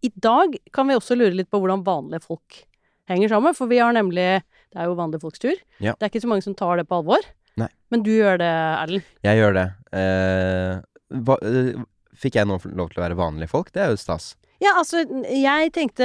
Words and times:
I 0.00 0.10
dag 0.14 0.56
kan 0.72 0.88
vi 0.88 0.96
også 0.96 1.16
lure 1.18 1.36
litt 1.36 1.50
på 1.52 1.60
hvordan 1.60 1.84
vanlige 1.86 2.24
folk 2.24 2.62
henger 3.10 3.32
sammen, 3.32 3.56
for 3.56 3.70
vi 3.70 3.80
har 3.82 3.92
nemlig 3.96 4.42
Det 4.70 4.78
er 4.78 4.86
jo 4.86 4.94
vanlige 4.94 5.24
folks 5.24 5.42
tur. 5.42 5.56
Ja. 5.82 5.96
Det 5.98 6.06
er 6.06 6.12
ikke 6.12 6.22
så 6.22 6.30
mange 6.30 6.44
som 6.46 6.54
tar 6.54 6.78
det 6.78 6.86
på 6.86 7.00
alvor. 7.00 7.24
Nei. 7.58 7.66
Men 7.90 8.04
du 8.06 8.12
gjør 8.14 8.38
det, 8.38 8.50
Erlend. 8.50 9.08
Jeg 9.26 9.40
gjør 9.40 9.56
det. 9.56 9.64
Eh, 9.98 10.76
hva, 11.26 11.36
eh, 11.42 11.80
fikk 12.14 12.38
jeg 12.38 12.46
nå 12.46 12.60
lov 12.78 12.92
til 12.92 13.00
å 13.00 13.02
være 13.02 13.18
vanlige 13.18 13.50
folk? 13.50 13.72
Det 13.74 13.82
er 13.82 13.90
jo 13.90 13.98
stas. 13.98 14.36
Ja, 14.60 14.74
altså, 14.76 15.00
jeg 15.24 15.70
tenkte 15.72 16.04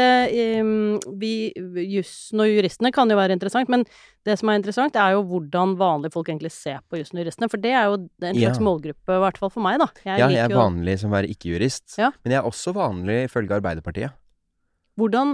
um, 0.63 0.97
vi, 1.19 1.51
Jussen 1.91 2.39
og 2.39 2.47
juristene 2.47 2.91
kan 2.95 3.09
jo 3.11 3.17
være 3.19 3.35
interessant, 3.35 3.67
men 3.71 3.83
det 4.25 4.37
som 4.39 4.49
er 4.49 4.61
interessant, 4.61 4.95
er 4.95 5.11
jo 5.17 5.23
hvordan 5.27 5.75
vanlige 5.79 6.15
folk 6.15 6.29
egentlig 6.31 6.53
ser 6.55 6.79
på 6.89 7.01
jussen 7.01 7.19
og 7.19 7.25
juristene. 7.25 7.49
For 7.51 7.61
det 7.61 7.73
er 7.75 7.89
jo 7.91 7.97
en 7.99 8.39
slags 8.39 8.61
Ja. 8.61 8.63
målgruppe, 8.63 9.17
i 9.17 9.23
hvert 9.25 9.37
fall 9.41 9.51
for 9.51 9.65
meg, 9.65 9.79
da. 9.83 9.89
Jeg 10.05 10.19
ja, 10.23 10.29
jeg 10.31 10.45
er 10.45 10.55
jo 10.55 10.61
vanlig 10.61 10.99
som 11.03 11.11
være 11.11 11.27
ikke-jurist. 11.35 11.97
Ja. 11.99 12.11
Men 12.23 12.31
jeg 12.31 12.39
er 12.39 12.47
også 12.47 12.73
vanlig 12.73 13.25
ifølge 13.27 13.59
Arbeiderpartiet. 13.59 14.15
Hvordan 14.95 15.31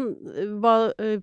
hva, 0.61 0.73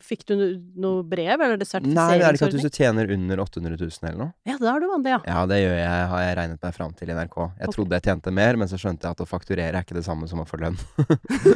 Fikk 0.05 0.20
du 0.28 0.34
no- 0.38 0.48
noe 0.78 1.05
brev, 1.06 1.41
eller 1.41 1.56
er 1.56 1.59
det 1.59 1.66
Nei, 1.89 2.19
det 2.20 2.27
er 2.27 2.36
ikke 2.36 2.47
at 2.47 2.55
hvis 2.55 2.67
du 2.69 2.70
tjener 2.70 3.11
under 3.14 3.42
800 3.42 3.78
000 3.81 4.11
eller 4.11 4.20
noe. 4.20 4.31
Ja, 4.47 4.55
da 4.61 4.75
er 4.77 4.84
du 4.84 4.86
vanlig, 4.92 5.14
ja. 5.17 5.19
Ja, 5.27 5.44
det 5.50 5.58
gjør 5.58 5.75
jeg, 5.75 6.05
har 6.12 6.22
jeg 6.22 6.36
regnet 6.39 6.66
meg 6.69 6.77
fram 6.77 6.94
til 6.94 7.11
i 7.11 7.16
NRK. 7.19 7.36
Jeg 7.42 7.66
okay. 7.66 7.75
trodde 7.75 7.98
jeg 7.98 8.06
tjente 8.06 8.34
mer, 8.39 8.61
men 8.61 8.70
så 8.70 8.78
skjønte 8.78 9.09
jeg 9.09 9.19
at 9.19 9.25
å 9.25 9.28
fakturere 9.28 9.72
er 9.72 9.86
ikke 9.86 9.98
det 9.98 10.05
samme 10.06 10.31
som 10.31 10.44
å 10.44 10.47
få 10.47 10.61
lønn. 10.62 10.78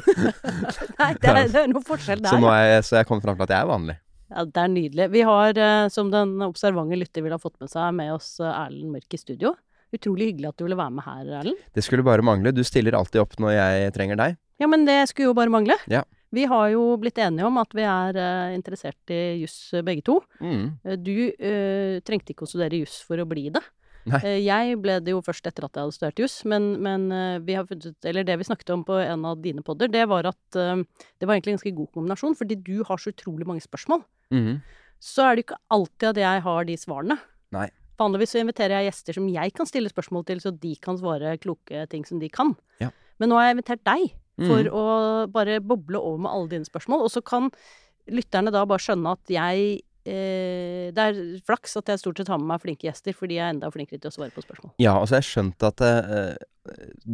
Nei, 1.00 1.12
det 1.22 1.30
er, 1.30 1.42
det 1.52 1.60
er 1.62 1.70
noe 1.70 1.84
forskjell 1.86 2.24
der. 2.24 2.34
Så, 2.34 2.54
jeg, 2.58 2.86
så 2.88 2.98
jeg 2.98 3.10
kom 3.10 3.22
fram 3.22 3.38
til 3.38 3.46
at 3.46 3.54
jeg 3.54 3.62
er 3.62 3.70
vanlig. 3.70 3.98
Ja, 4.32 4.46
det 4.48 4.64
er 4.64 4.72
nydelig. 4.72 5.10
Vi 5.12 5.22
har, 5.28 5.60
som 5.92 6.10
den 6.10 6.34
observante 6.42 6.98
lytter 6.98 7.22
vil 7.22 7.36
ha 7.36 7.38
fått 7.38 7.60
med 7.62 7.70
seg, 7.70 7.92
med 7.94 8.14
oss 8.14 8.32
Erlend 8.40 8.96
Mørk 8.96 9.14
i 9.14 9.20
studio. 9.20 9.54
Utrolig 9.92 10.30
hyggelig 10.32 10.48
at 10.50 10.58
du 10.58 10.64
ville 10.64 10.78
være 10.78 10.94
med 10.96 11.04
her, 11.04 11.22
Erlend. 11.42 11.62
Det 11.76 11.84
skulle 11.84 12.02
bare 12.06 12.24
mangle. 12.24 12.54
Du 12.56 12.64
stiller 12.66 12.96
alltid 12.96 13.22
opp 13.22 13.36
når 13.38 13.54
jeg 13.58 13.94
trenger 13.94 14.18
deg. 14.18 14.40
Ja, 14.62 14.66
men 14.70 14.86
det 14.88 14.98
skulle 15.10 15.30
jo 15.30 15.36
bare 15.36 15.52
mangle. 15.52 15.76
Ja. 15.92 16.02
Vi 16.32 16.46
har 16.48 16.70
jo 16.72 16.96
blitt 17.00 17.20
enige 17.20 17.44
om 17.44 17.60
at 17.60 17.74
vi 17.76 17.84
er 17.84 18.16
uh, 18.16 18.54
interessert 18.56 19.12
i 19.12 19.20
juss 19.42 19.56
eh, 19.76 19.84
begge 19.84 20.04
to. 20.06 20.18
Mm. 20.40 20.64
Eh, 20.80 20.96
Du 20.96 21.14
uh, 21.28 22.00
trengte 22.06 22.32
ikke 22.32 22.46
å 22.46 22.50
studere 22.50 22.80
juss 22.80 23.02
for 23.04 23.20
å 23.20 23.28
bli 23.28 23.50
det. 23.52 23.62
Eh, 24.02 24.40
jeg 24.42 24.78
ble 24.82 24.96
det 25.04 25.12
jo 25.12 25.20
først 25.22 25.46
etter 25.46 25.68
at 25.68 25.76
jeg 25.76 25.84
hadde 25.84 25.94
studert 25.94 26.22
juss, 26.24 26.40
men, 26.48 26.72
men 26.82 27.04
vi 27.46 27.54
har 27.54 27.68
funnet 27.68 27.92
ut 27.92 28.08
Eller 28.10 28.24
det 28.26 28.34
vi 28.40 28.46
snakket 28.48 28.72
om 28.74 28.80
på 28.82 28.96
en 28.98 29.28
av 29.28 29.36
dine 29.44 29.62
podder, 29.62 29.92
det 29.92 30.08
var 30.10 30.26
at 30.32 30.56
det 30.56 31.28
var 31.28 31.36
egentlig 31.36 31.52
en 31.52 31.60
ganske 31.60 31.74
god 31.76 31.92
kombinasjon, 31.94 32.34
fordi 32.40 32.56
du 32.66 32.80
har 32.88 32.98
så 32.98 33.12
utrolig 33.12 33.46
mange 33.46 33.62
spørsmål. 33.62 34.02
Mm. 34.34 34.56
Så 34.98 35.22
er 35.22 35.36
det 35.36 35.44
ikke 35.46 35.60
alltid 35.70 36.08
at 36.10 36.20
jeg 36.24 36.42
har 36.48 36.66
de 36.66 36.76
svarene. 36.80 37.18
Nei. 37.54 37.68
Vanligvis 38.00 38.34
så 38.34 38.40
inviterer 38.42 38.80
jeg 38.80 38.90
gjester 38.90 39.20
som 39.20 39.28
jeg 39.30 39.54
kan 39.54 39.68
stille 39.68 39.92
spørsmål 39.92 40.26
til, 40.26 40.42
så 40.42 40.50
de 40.50 40.74
kan 40.82 40.98
svare 40.98 41.36
kloke 41.42 41.84
ting 41.92 42.02
som 42.08 42.18
de 42.18 42.32
kan. 42.32 42.56
Ja. 42.82 42.90
Men 43.22 43.30
nå 43.30 43.38
har 43.38 43.50
jeg 43.50 43.58
invitert 43.60 43.86
deg 43.86 44.08
for 44.40 44.64
mm. 44.64 44.72
å 44.72 44.84
bare 45.32 45.60
boble 45.60 46.00
over 46.00 46.20
med 46.24 46.32
alle 46.32 46.52
dine 46.54 46.68
spørsmål, 46.68 47.04
og 47.06 47.12
så 47.12 47.22
kan 47.24 47.50
lytterne 48.10 48.52
da 48.54 48.64
bare 48.66 48.82
skjønne 48.82 49.14
at 49.14 49.30
jeg 49.30 49.82
eh, 50.08 50.88
Det 50.94 51.02
er 51.02 51.18
flaks 51.46 51.76
at 51.78 51.92
jeg 51.92 52.00
stort 52.02 52.18
sett 52.18 52.30
har 52.32 52.40
med 52.40 52.50
meg 52.50 52.62
flinke 52.64 52.88
gjester, 52.88 53.14
fordi 53.14 53.38
jeg 53.38 53.44
er 53.46 53.54
enda 53.54 53.70
flinkere 53.70 54.02
til 54.02 54.10
å 54.10 54.14
svare 54.16 54.34
på 54.34 54.42
spørsmål. 54.44 54.72
Ja, 54.82 54.96
altså 54.96 55.18
jeg 55.18 55.22
har 55.22 55.28
skjønt 55.28 55.66
at 55.68 55.84
eh, 55.86 56.32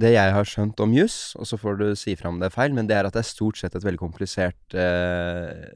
Det 0.04 0.14
jeg 0.14 0.36
har 0.38 0.48
skjønt 0.48 0.80
om 0.84 0.94
juss, 0.96 1.18
og 1.36 1.50
så 1.50 1.58
får 1.60 1.82
du 1.82 1.86
si 1.98 2.16
fra 2.18 2.32
om 2.32 2.40
det 2.40 2.48
er 2.48 2.56
feil, 2.56 2.76
men 2.76 2.88
det 2.88 2.96
er 2.96 3.08
at 3.08 3.18
det 3.18 3.24
er 3.24 3.32
stort 3.32 3.60
sett 3.60 3.76
et 3.76 3.84
veldig 3.84 4.00
komplisert 4.00 4.78
eh, 4.78 5.66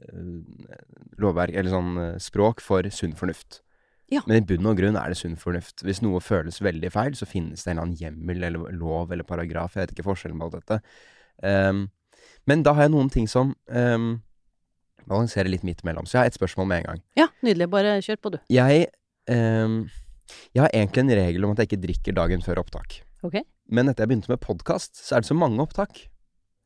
lovverk, 1.21 1.53
eller 1.53 1.75
sånn 1.75 1.93
eh, 2.01 2.17
språk, 2.23 2.63
for 2.63 2.87
sunn 2.93 3.17
fornuft. 3.19 3.61
Ja. 4.11 4.21
Men 4.27 4.41
i 4.41 4.45
bunn 4.45 4.67
og 4.69 4.77
grunn 4.77 4.97
er 4.99 5.09
det 5.09 5.17
sunn 5.17 5.37
fornuft. 5.39 5.81
Hvis 5.85 6.03
noe 6.03 6.21
føles 6.21 6.59
veldig 6.61 6.91
feil, 6.93 7.15
så 7.17 7.25
finnes 7.29 7.63
det 7.63 7.71
en 7.71 7.77
eller 7.77 7.87
annen 7.87 8.01
hjemmel 8.01 8.45
eller 8.49 8.75
lov 8.77 9.13
eller 9.13 9.25
paragraf. 9.25 9.77
Jeg 9.77 9.87
vet 9.87 9.95
ikke 9.95 10.09
forskjellen 10.11 10.41
på 10.41 10.49
alt 10.49 10.57
dette. 10.59 10.79
Ehm, 11.41 11.87
men 12.45 12.63
da 12.65 12.73
har 12.75 12.87
jeg 12.87 12.93
noen 12.93 13.09
ting 13.11 13.27
som 13.31 13.53
um, 13.71 14.07
balanserer 15.07 15.49
litt 15.51 15.63
midt 15.67 15.83
imellom. 15.83 16.05
Så 16.07 16.17
jeg 16.17 16.21
har 16.23 16.31
et 16.31 16.37
spørsmål 16.37 16.67
med 16.69 16.81
en 16.83 16.89
gang. 16.91 17.01
Ja, 17.19 17.27
nydelig. 17.45 17.69
Bare 17.71 17.97
kjør 18.03 18.19
på, 18.23 18.33
du. 18.35 18.39
Jeg, 18.51 18.87
um, 19.31 19.77
jeg 20.55 20.63
har 20.65 20.73
egentlig 20.75 21.03
en 21.05 21.13
regel 21.23 21.45
om 21.47 21.53
at 21.55 21.63
jeg 21.63 21.71
ikke 21.71 21.81
drikker 21.87 22.17
dagen 22.19 22.43
før 22.45 22.61
opptak. 22.63 23.01
Okay. 23.23 23.45
Men 23.71 23.87
etter 23.87 24.03
jeg 24.03 24.11
begynte 24.13 24.31
med 24.33 24.43
podkast, 24.43 24.99
så 24.99 25.15
er 25.17 25.23
det 25.23 25.31
så 25.31 25.37
mange 25.39 25.63
opptak 25.63 26.03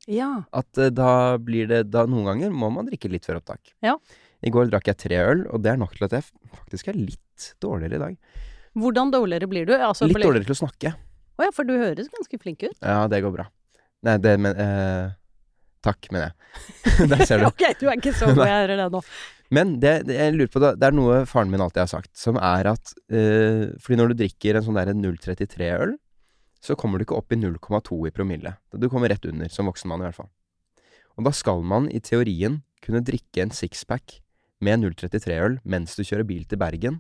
Ja. 0.10 0.44
at 0.56 0.82
uh, 0.82 0.90
da 0.90 1.38
blir 1.38 1.68
det 1.70 1.84
da 1.94 2.06
Noen 2.10 2.26
ganger 2.32 2.54
må 2.56 2.72
man 2.74 2.90
drikke 2.90 3.12
litt 3.14 3.26
før 3.30 3.42
opptak. 3.42 3.74
Ja. 3.86 3.98
I 4.46 4.54
går 4.54 4.70
drakk 4.70 4.90
jeg 4.90 4.98
tre 5.02 5.18
øl, 5.22 5.46
og 5.54 5.62
det 5.66 5.72
er 5.74 5.80
nok 5.82 5.96
til 5.98 6.06
at 6.10 6.14
jeg 6.18 6.26
faktisk 6.58 6.90
er 6.92 6.98
litt 6.98 7.52
dårligere 7.62 7.98
i 7.98 8.04
dag. 8.04 8.18
Hvordan 8.78 9.10
dårligere 9.14 9.50
blir 9.50 9.66
du? 9.66 9.74
Altså, 9.74 10.06
Litt 10.06 10.22
dårligere 10.22 10.46
til 10.50 10.54
å 10.58 10.60
snakke. 10.62 10.92
Å 11.38 11.46
ja, 11.48 11.54
for 11.54 11.66
du 11.70 11.74
høres 11.78 12.10
ganske 12.14 12.38
flink 12.42 12.62
ut. 12.66 12.76
Ja, 12.82 13.08
det 13.10 13.22
går 13.26 13.34
bra. 13.34 13.48
Nei, 14.06 14.18
det 14.22 14.36
men 14.42 14.60
eh, 14.62 15.16
Takk, 15.86 16.10
mener 16.12 16.30
jeg. 16.30 17.08
Der 17.12 17.26
ser 17.26 17.42
du. 17.42 17.48
ok, 17.52 17.64
du 17.80 17.88
er 17.88 17.98
ikke 18.00 18.14
så 18.18 18.30
god, 18.34 18.44
jeg 18.46 18.62
hører 18.64 18.82
det 18.82 18.88
nå. 18.94 19.02
Men 19.54 19.78
det, 19.80 19.94
det 20.10 20.18
jeg 20.18 20.34
lurer 20.36 20.52
på, 20.52 20.60
da, 20.60 20.74
det 20.76 20.90
er 20.90 20.96
noe 20.98 21.22
faren 21.30 21.52
min 21.54 21.64
alltid 21.64 21.86
har 21.86 21.92
sagt, 21.92 22.12
som 22.20 22.36
er 22.42 22.68
at 22.74 22.92
eh, 23.08 23.70
Fordi 23.80 24.00
når 24.00 24.12
du 24.12 24.18
drikker 24.24 24.60
en 24.60 24.66
sånn 24.66 24.80
der 24.80 24.92
033-øl, 24.92 25.96
så 26.64 26.76
kommer 26.80 27.00
du 27.00 27.06
ikke 27.06 27.16
opp 27.16 27.32
i 27.32 27.40
0,2 27.40 28.00
i 28.10 28.12
promille. 28.12 28.56
Du 28.76 28.90
kommer 28.92 29.14
rett 29.14 29.24
under, 29.30 29.48
som 29.54 29.70
voksen 29.70 29.88
mann 29.92 30.04
i 30.04 30.08
hvert 30.08 30.18
fall. 30.18 30.32
Og 31.16 31.28
da 31.30 31.34
skal 31.34 31.64
man 31.66 31.88
i 31.94 32.02
teorien 32.04 32.62
kunne 32.84 33.04
drikke 33.06 33.46
en 33.46 33.54
sixpack 33.56 34.20
med 34.66 34.84
033-øl 34.84 35.60
mens 35.70 35.96
du 35.96 36.04
kjører 36.04 36.28
bil 36.28 36.44
til 36.50 36.60
Bergen, 36.60 37.00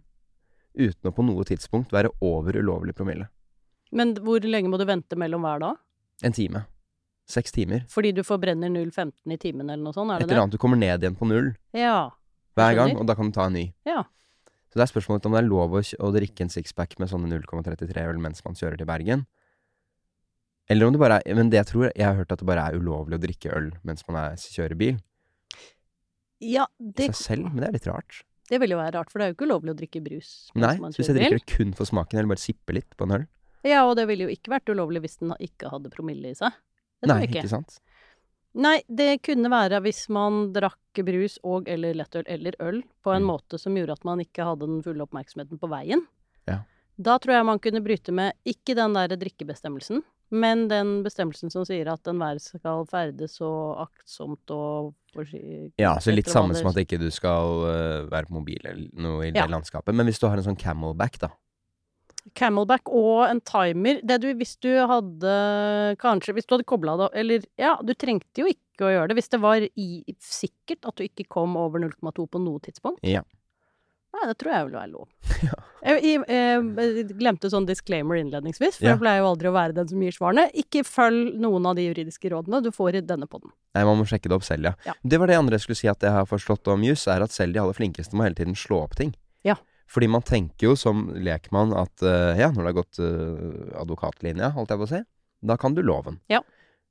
uten 0.77 1.09
å 1.09 1.13
på 1.13 1.25
noe 1.25 1.43
tidspunkt 1.49 1.91
være 1.93 2.13
over 2.23 2.57
ulovlig 2.61 2.95
promille. 2.97 3.27
Men 3.91 4.13
hvor 4.21 4.43
lenge 4.45 4.69
må 4.71 4.79
du 4.79 4.85
vente 4.87 5.17
mellom 5.19 5.43
hver 5.45 5.63
dag? 5.63 5.83
En 6.25 6.35
time. 6.35 6.63
Seks 7.27 7.51
timer. 7.51 7.81
Fordi 7.91 8.13
du 8.15 8.21
forbrenner 8.23 8.69
0,15 8.71 9.33
i 9.35 9.37
timen 9.41 9.67
eller 9.69 9.83
noe 9.83 9.93
sånt, 9.95 10.11
er 10.13 10.21
Et 10.23 10.29
eller 10.29 10.45
annet. 10.45 10.53
Du 10.55 10.61
kommer 10.61 10.79
ned 10.79 11.03
igjen 11.03 11.17
på 11.19 11.27
null 11.27 11.49
Ja. 11.75 12.09
hver 12.55 12.75
gang, 12.77 12.95
og 12.97 13.05
da 13.09 13.15
kan 13.15 13.27
du 13.29 13.35
ta 13.35 13.45
en 13.49 13.53
ny. 13.57 13.65
Ja. 13.85 14.03
Så 14.71 14.79
det 14.79 14.85
er 14.87 14.91
spørsmålet 14.93 15.25
om 15.27 15.33
det 15.35 15.41
er 15.43 15.47
lov 15.49 15.75
å, 15.75 15.81
å 15.83 16.11
drikke 16.15 16.41
en 16.45 16.49
sixpack 16.53 16.95
med 16.99 17.09
sånne 17.11 17.27
0,33 17.31 18.05
øl 18.07 18.17
mens 18.23 18.43
man 18.45 18.55
kjører 18.55 18.77
til 18.79 18.87
Bergen. 18.87 19.25
Eller 20.69 20.87
om 20.87 20.91
det 20.95 20.99
bare 20.99 21.21
er 21.25 21.35
Men 21.35 21.49
det 21.49 21.61
jeg 21.61 21.67
tror 21.69 21.91
Jeg 21.95 22.03
har 22.03 22.15
hørt 22.17 22.31
at 22.35 22.39
det 22.39 22.47
bare 22.47 22.65
er 22.67 22.75
ulovlig 22.75 23.15
å 23.15 23.21
drikke 23.23 23.51
øl 23.55 23.69
mens 23.87 24.03
man 24.07 24.17
er, 24.19 24.35
kjører 24.35 24.75
bil. 24.79 24.97
Ja, 26.43 26.67
I 26.79 26.91
det, 26.91 27.07
seg 27.15 27.15
selv. 27.15 27.47
Men 27.51 27.63
det 27.63 27.69
er 27.69 27.77
litt 27.79 27.87
rart. 27.89 28.21
det 28.49 28.59
vil 28.61 28.71
jo 28.75 28.77
være 28.79 28.93
rart, 28.99 29.09
for 29.11 29.19
det 29.19 29.25
er 29.25 29.31
jo 29.31 29.35
ikke 29.37 29.47
ulovlig 29.49 29.73
å 29.73 29.77
drikke 29.79 30.01
brus 30.05 30.29
Nei, 30.55 30.75
så 30.77 30.99
hvis 31.01 31.09
jeg 31.09 31.17
drikker 31.17 31.39
det 31.41 31.47
kun 31.49 31.73
for 31.75 31.89
smaken, 31.89 32.19
eller 32.19 32.29
bare 32.31 32.43
sipper 32.43 32.77
litt 32.77 32.93
på 32.95 33.07
en 33.07 33.15
øl 33.17 33.25
Ja, 33.67 33.81
og 33.89 33.95
det 33.99 34.05
ville 34.07 34.27
jo 34.27 34.31
ikke 34.35 34.53
vært 34.53 34.69
ulovlig 34.71 35.01
hvis 35.03 35.17
den 35.19 35.33
ikke 35.43 35.71
hadde 35.73 35.89
promille 35.91 36.29
i 36.31 36.37
seg. 36.37 36.53
Det 37.01 37.09
tror 37.09 37.13
Nei, 37.15 37.21
jeg 37.25 37.29
ikke. 37.29 37.43
ikke 37.45 37.49
sant? 37.49 37.79
Nei, 38.57 38.81
det 38.89 39.21
kunne 39.21 39.49
være 39.53 39.81
hvis 39.85 40.07
man 40.09 40.51
drakk 40.55 41.01
brus 41.05 41.37
og 41.45 41.67
eller 41.69 41.93
lettøl 41.93 42.23
eller 42.25 42.55
øl 42.59 42.79
på 43.05 43.13
en 43.13 43.21
Mm. 43.21 43.27
måte 43.29 43.59
som 43.59 43.75
gjorde 43.75 43.91
at 43.93 44.03
man 44.05 44.19
ikke 44.19 44.43
hadde 44.43 44.65
den 44.65 44.81
fulle 44.81 45.03
oppmerksomheten 45.05 45.59
på 45.61 45.69
veien. 45.69 46.01
Ja. 46.47 46.63
Da 46.99 47.19
tror 47.19 47.33
jeg 47.37 47.45
man 47.45 47.59
kunne 47.59 47.83
bryte 47.85 48.11
med 48.11 48.33
ikke 48.45 48.73
den 48.73 48.93
der 48.93 49.07
drikkebestemmelsen, 49.15 50.01
men 50.31 50.67
den 50.67 51.03
bestemmelsen 51.03 51.51
som 51.51 51.63
sier 51.65 51.87
at 51.93 52.01
enhver 52.09 52.39
skal 52.41 52.83
ferdes 52.89 53.37
så 53.37 53.77
aktsomt 53.85 54.49
og 54.49 54.95
Ja, 55.77 55.95
så 55.99 56.11
litt 56.13 56.27
samme 56.29 56.55
som 56.55 56.67
at 56.67 56.75
ikke 56.81 56.97
du 56.99 57.09
skal 57.11 57.61
øh, 57.65 58.09
være 58.09 58.25
på 58.25 58.33
mobil 58.33 58.59
eller 58.65 58.89
noe 58.93 59.27
i 59.27 59.31
det 59.31 59.37
Ja. 59.37 59.45
landskapet. 59.47 59.93
Men 59.93 60.05
hvis 60.07 60.19
du 60.19 60.27
har 60.27 60.37
en 60.37 60.43
sånn 60.43 60.57
camelback, 60.59 61.19
da. 61.19 61.29
Camelback 62.35 62.89
og 62.89 63.23
en 63.29 63.39
timer. 63.41 64.01
Det 64.03 64.17
du, 64.23 64.27
hvis 64.39 64.55
du 64.63 64.69
hadde 64.89 65.31
Kanskje 66.01 66.33
Hvis 66.35 66.47
du 66.49 66.55
hadde 66.55 66.67
kobla 66.67 66.97
det 66.99 67.07
Eller 67.21 67.45
ja, 67.59 67.75
du 67.83 67.93
trengte 67.93 68.43
jo 68.43 68.49
ikke 68.51 68.87
å 68.87 68.91
gjøre 68.93 69.07
det 69.09 69.15
hvis 69.17 69.31
det 69.33 69.39
var 69.41 69.63
i, 69.63 69.87
sikkert 70.21 70.85
at 70.85 70.99
du 70.99 71.05
ikke 71.07 71.25
kom 71.33 71.55
over 71.57 71.81
0,2 71.81 72.27
på 72.29 72.41
noe 72.43 72.59
tidspunkt. 72.61 72.99
Ja. 73.01 73.23
Nei, 74.13 74.27
det 74.29 74.35
tror 74.41 74.53
jeg 74.53 74.67
vil 74.67 74.75
være 74.77 74.91
lov. 74.93 75.07
Ja. 75.47 75.53
Jeg, 75.85 76.01
jeg, 76.25 76.61
jeg 76.73 77.03
glemte 77.19 77.49
sånn 77.53 77.65
disclaimer 77.69 78.17
innledningsvis, 78.17 78.79
for 78.79 78.87
Ja. 78.87 78.95
jeg 78.95 79.01
pleier 79.03 79.19
jo 79.21 79.27
aldri 79.29 79.49
å 79.51 79.53
være 79.53 79.75
den 79.77 79.87
som 79.91 80.01
gir 80.01 80.15
svarene. 80.15 80.47
Ikke 80.57 80.81
følg 80.83 81.35
noen 81.37 81.67
av 81.69 81.75
de 81.77 81.85
juridiske 81.85 82.31
rådene 82.33 82.59
du 82.65 82.71
får 82.73 82.97
i 82.97 83.03
denne 83.05 83.27
podden. 83.29 83.53
Nei, 83.77 83.83
man 83.85 83.99
må 84.01 84.07
sjekke 84.09 84.29
det 84.31 84.35
opp 84.39 84.45
selv, 84.47 84.71
ja. 84.71 84.73
Ja. 84.89 84.95
Det 85.05 85.19
var 85.21 85.29
det 85.29 85.37
andre 85.37 85.59
jeg 85.59 85.65
skulle 85.67 85.77
si 85.79 85.89
at 85.91 86.01
jeg 86.03 86.11
har 86.15 86.25
forstått 86.29 86.67
om 86.73 86.83
juss, 86.83 87.05
er 87.13 87.21
at 87.25 87.31
selv 87.35 87.53
de 87.53 87.61
aller 87.61 87.77
flinkeste 87.77 88.17
må 88.17 88.25
hele 88.25 88.37
tiden 88.39 88.57
slå 88.57 88.81
opp 88.87 88.97
ting. 88.97 89.13
Fordi 89.87 90.09
man 90.11 90.25
tenker 90.27 90.69
jo 90.69 90.75
som 90.79 91.07
lekmann 91.23 91.71
at 91.77 92.03
uh, 92.03 92.35
ja, 92.35 92.49
når 92.51 92.59
det 92.59 92.69
har 92.69 92.77
gått 92.81 92.99
uh, 92.99 93.79
advokatlinja, 93.83 94.51
holdt 94.57 94.73
jeg 94.73 94.81
på 94.81 94.87
å 94.87 94.91
si, 94.91 95.01
da 95.47 95.57
kan 95.59 95.77
du 95.77 95.83
loven. 95.85 96.19
Ja. 96.31 96.41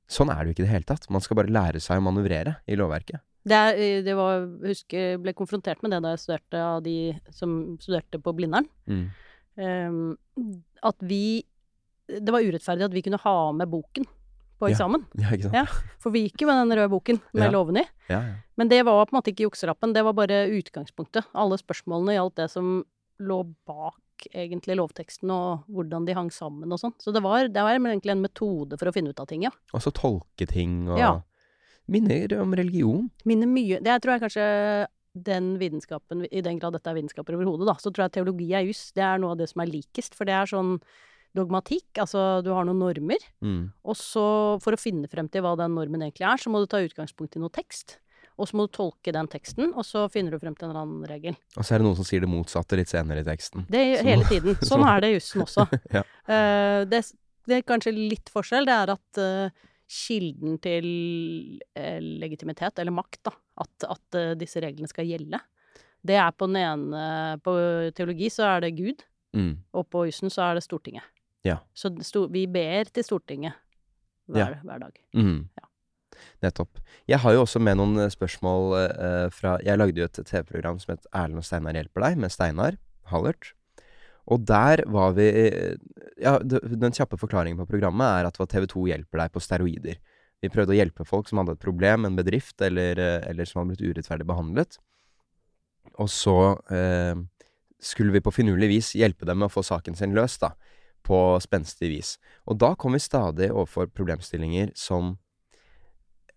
Sånn 0.09 0.31
er 0.31 0.41
det 0.41 0.49
jo 0.49 0.55
ikke 0.55 0.63
i 0.63 0.67
det 0.67 0.73
hele 0.73 0.87
tatt. 0.87 1.09
Man 1.13 1.23
skal 1.23 1.37
bare 1.41 1.51
lære 1.51 1.81
seg 1.83 1.99
å 1.99 2.05
manøvrere 2.07 2.57
i 2.65 2.77
lovverket. 2.79 3.21
Det, 3.47 3.55
er, 3.55 3.79
eh, 3.79 4.01
det 4.03 4.15
var, 4.17 4.47
husker 4.65 5.03
jeg 5.13 5.21
ble 5.23 5.33
konfrontert 5.37 5.83
med 5.83 5.93
det 5.93 6.01
da 6.03 6.13
jeg 6.13 6.23
studerte 6.23 6.63
av 6.63 6.81
de 6.83 6.97
som 7.35 7.53
studerte 7.83 8.19
på 8.23 8.33
Blindern. 8.35 8.67
Mm. 8.89 9.05
Um, 9.57 10.57
at 10.85 10.99
vi 11.01 11.41
Det 12.05 12.29
var 12.29 12.45
urettferdig 12.45 12.85
at 12.85 12.93
vi 12.93 13.01
kunne 13.01 13.17
ha 13.19 13.51
med 13.57 13.67
boken 13.71 14.05
på 14.59 14.69
eksamen. 14.71 15.05
Ja, 15.21 15.29
sant? 15.37 15.53
Ja. 15.53 15.65
For 16.01 16.11
vi 16.13 16.25
gikk 16.27 16.41
jo 16.43 16.47
med 16.49 16.59
den 16.63 16.77
røde 16.79 16.89
boken 16.93 17.21
med 17.33 17.47
Ja. 17.47 17.51
lovene 17.53 17.83
i. 17.85 17.89
Ja, 18.09 18.21
ja. 18.21 18.35
Men 18.57 18.69
det 18.71 18.83
var 18.87 19.05
på 19.05 19.13
en 19.13 19.19
måte 19.19 19.31
ikke 19.33 19.45
jukselappen, 19.49 19.93
det 19.93 20.03
var 20.03 20.13
bare 20.17 20.47
utgangspunktet. 20.49 21.27
Alle 21.37 21.57
spørsmålene 21.61 22.15
gjaldt 22.17 22.35
det 22.41 22.49
som 22.51 22.83
lå 23.19 23.39
bak 23.67 23.95
egentlig 24.33 24.75
lovteksten, 24.79 25.29
og 25.29 25.63
hvordan 25.69 26.05
de 26.07 26.13
hang 26.17 26.31
sammen 26.33 26.71
og 26.73 26.79
sånn. 26.81 26.93
Så 26.97 27.13
det 27.13 27.21
var, 27.21 27.47
det 27.53 27.61
var 27.61 27.77
egentlig 27.77 28.15
en 28.15 28.23
metode 28.25 28.77
for 28.81 28.89
å 28.89 28.93
finne 28.95 29.13
ut 29.13 29.19
av 29.21 29.27
ting, 29.29 29.43
ja. 29.45 29.51
Og 29.77 29.81
så 29.85 29.93
tolke 29.93 30.47
ting 30.49 30.87
og 30.89 30.97
Ja. 30.97 31.11
Minner 31.87 32.33
om 32.41 32.51
religion. 32.57 33.05
Minner 33.23 33.47
mye 33.47 33.77
Det 33.79 33.93
tror 34.03 34.17
jeg 34.17 34.21
kanskje 34.25 34.87
den 35.17 35.53
vitenskapen, 35.57 36.25
i 36.31 36.41
den 36.41 36.59
grad 36.59 36.73
dette 36.75 36.89
er 36.91 36.97
vitenskaper 36.97 37.33
overhodet, 37.37 37.65
da, 37.69 37.73
så 37.81 37.89
tror 37.93 38.05
jeg 38.05 38.17
teologi 38.17 38.49
er 38.53 38.65
juss. 38.67 38.91
Det 38.93 39.01
er 39.05 39.17
noe 39.21 39.31
av 39.33 39.37
det 39.39 39.47
som 39.49 39.61
er 39.63 39.71
likest, 39.71 40.13
for 40.17 40.25
det 40.29 40.33
er 40.35 40.45
sånn 40.49 40.75
dogmatikk, 41.37 42.01
altså 42.03 42.41
du 42.43 42.49
har 42.55 42.65
noen 42.67 42.79
normer, 42.81 43.21
Mm. 43.43 43.71
og 43.85 43.95
så 43.95 44.25
for 44.63 44.73
å 44.75 44.81
finne 44.81 45.07
frem 45.11 45.29
til 45.31 45.41
hva 45.45 45.55
den 45.59 45.75
normen 45.77 46.01
egentlig 46.03 46.25
er, 46.27 46.37
så 46.41 46.49
må 46.51 46.59
du 46.63 46.67
ta 46.67 46.81
utgangspunkt 46.83 47.37
i 47.37 47.39
noe 47.43 47.53
tekst. 47.53 47.99
Og 48.37 48.45
så 48.45 48.53
må 48.53 48.67
du 48.67 48.73
tolke 48.77 49.09
den 49.11 49.25
teksten, 49.27 49.71
og 49.73 49.81
så 49.87 50.03
finner 50.13 50.29
du 50.35 50.37
frem 50.37 50.53
til 50.53 50.67
en 50.67 50.69
eller 50.75 50.83
annen 50.85 51.07
regel. 51.09 51.33
Og 51.57 51.63
så 51.65 51.73
er 51.73 51.79
det 51.81 51.87
noen 51.87 51.95
som 51.97 52.05
sier 52.05 52.21
det 52.21 52.29
motsatte 52.29 52.77
litt 52.77 52.87
senere 52.91 53.23
i 53.23 53.25
teksten. 53.25 53.65
Det 53.67 53.79
er 53.81 53.95
Så- 53.97 54.05
hele 54.05 54.23
tiden. 54.29 54.55
Sånn 54.69 54.83
så- 54.83 54.89
er 54.91 55.01
det 55.01 55.09
i 55.09 55.15
jussen 55.17 55.41
også. 55.41 55.65
Ja. 55.97 56.03
uh, 56.29 56.85
det, 56.85 56.99
det 57.49 57.55
er 57.57 57.65
kanskje 57.65 57.95
litt 57.97 58.29
forskjell, 58.29 58.65
det 58.69 58.75
er 58.77 58.91
at 58.93 59.17
uh, 59.17 59.49
kilden 59.89 60.59
til 60.61 60.85
uh, 61.73 61.97
legitimitet, 62.21 62.77
eller 62.77 62.93
makt, 62.93 63.23
da, 63.25 63.31
at, 63.57 63.87
at 63.89 64.37
disse 64.37 64.61
reglene 64.61 64.87
skal 64.91 65.05
gjelde, 65.09 65.39
det 66.05 66.15
er 66.21 66.29
på 66.37 66.45
den 66.45 66.61
ene 66.61 67.39
På 67.41 67.55
teologi 67.97 68.29
så 68.29 68.45
er 68.55 68.61
det 68.67 68.75
Gud, 68.77 69.01
Mm. 69.35 69.57
og 69.75 69.89
på 69.91 70.05
jussen 70.07 70.29
så 70.31 70.41
er 70.49 70.55
det 70.55 70.63
Stortinget. 70.63 71.03
Ja. 71.45 71.61
Så 71.77 71.91
sto, 72.05 72.25
vi 72.31 72.45
ber 72.49 72.89
til 72.91 73.05
Stortinget 73.05 73.57
hver, 74.27 74.59
hver 74.65 74.81
dag. 74.83 74.97
Mm. 75.15 75.47
Ja. 75.57 75.67
Nettopp. 76.43 76.81
Jeg 77.09 77.21
har 77.23 77.35
jo 77.35 77.43
også 77.43 77.61
med 77.61 77.77
noen 77.79 78.01
eh, 78.01 78.11
spørsmål 78.13 78.73
uh, 78.73 79.27
fra 79.33 79.57
Jeg 79.65 79.77
lagde 79.77 80.01
jo 80.01 80.07
et 80.07 80.17
TV-program 80.17 80.79
som 80.81 80.95
het 80.95 81.05
Erlend 81.13 81.41
og 81.41 81.45
Steinar 81.45 81.77
hjelper 81.77 82.05
deg, 82.07 82.19
med 82.23 82.33
Steinar 82.33 82.77
Hallert. 83.11 83.53
Og 84.27 84.43
der 84.43 84.83
var 84.91 85.13
vi 85.17 85.27
eh, 85.29 85.77
Ja, 86.19 86.37
den 86.41 86.95
kjappe 86.95 87.19
forklaringen 87.21 87.59
på 87.61 87.69
programmet 87.69 88.09
er 88.09 88.27
at 88.29 88.39
TV2 88.41 88.87
hjelper 88.89 89.23
deg 89.23 89.33
på 89.33 89.43
steroider. 89.43 90.01
Vi 90.41 90.51
prøvde 90.53 90.73
å 90.75 90.77
hjelpe 90.77 91.05
folk 91.07 91.29
som 91.29 91.39
hadde 91.41 91.55
et 91.55 91.63
problem, 91.63 92.05
en 92.05 92.17
bedrift, 92.17 92.59
eller, 92.61 92.99
eller 93.25 93.47
som 93.47 93.61
hadde 93.61 93.73
blitt 93.73 93.85
urettferdig 93.87 94.27
behandlet. 94.29 94.77
Og 95.97 96.09
så 96.13 96.35
eh, 96.73 97.17
skulle 97.81 98.13
vi 98.13 98.21
på 98.21 98.33
finurlig 98.33 98.69
vis 98.69 98.91
hjelpe 98.97 99.25
dem 99.25 99.41
med 99.41 99.49
å 99.49 99.53
få 99.53 99.63
saken 99.65 99.97
sin 99.97 100.13
løst, 100.17 100.43
da. 100.43 100.53
På 101.03 101.37
spenstig 101.39 101.89
vis. 101.89 102.17
Og 102.47 102.57
da 102.59 102.73
kom 102.75 102.93
vi 102.93 102.99
stadig 102.99 103.51
overfor 103.51 103.87
problemstillinger 103.87 104.71
som 104.75 105.17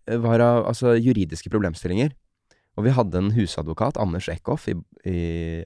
eh, 0.07 0.17
var 0.17 0.39
av 0.39 0.65
altså 0.71 0.95
juridiske 0.97 1.49
problemstillinger. 1.51 2.13
Og 2.79 2.85
vi 2.87 2.93
hadde 2.95 3.19
en 3.19 3.31
husadvokat, 3.35 3.97
Anders 3.99 4.29
Eckhoff, 4.31 4.69
i, 4.71 4.75
i 5.05 5.17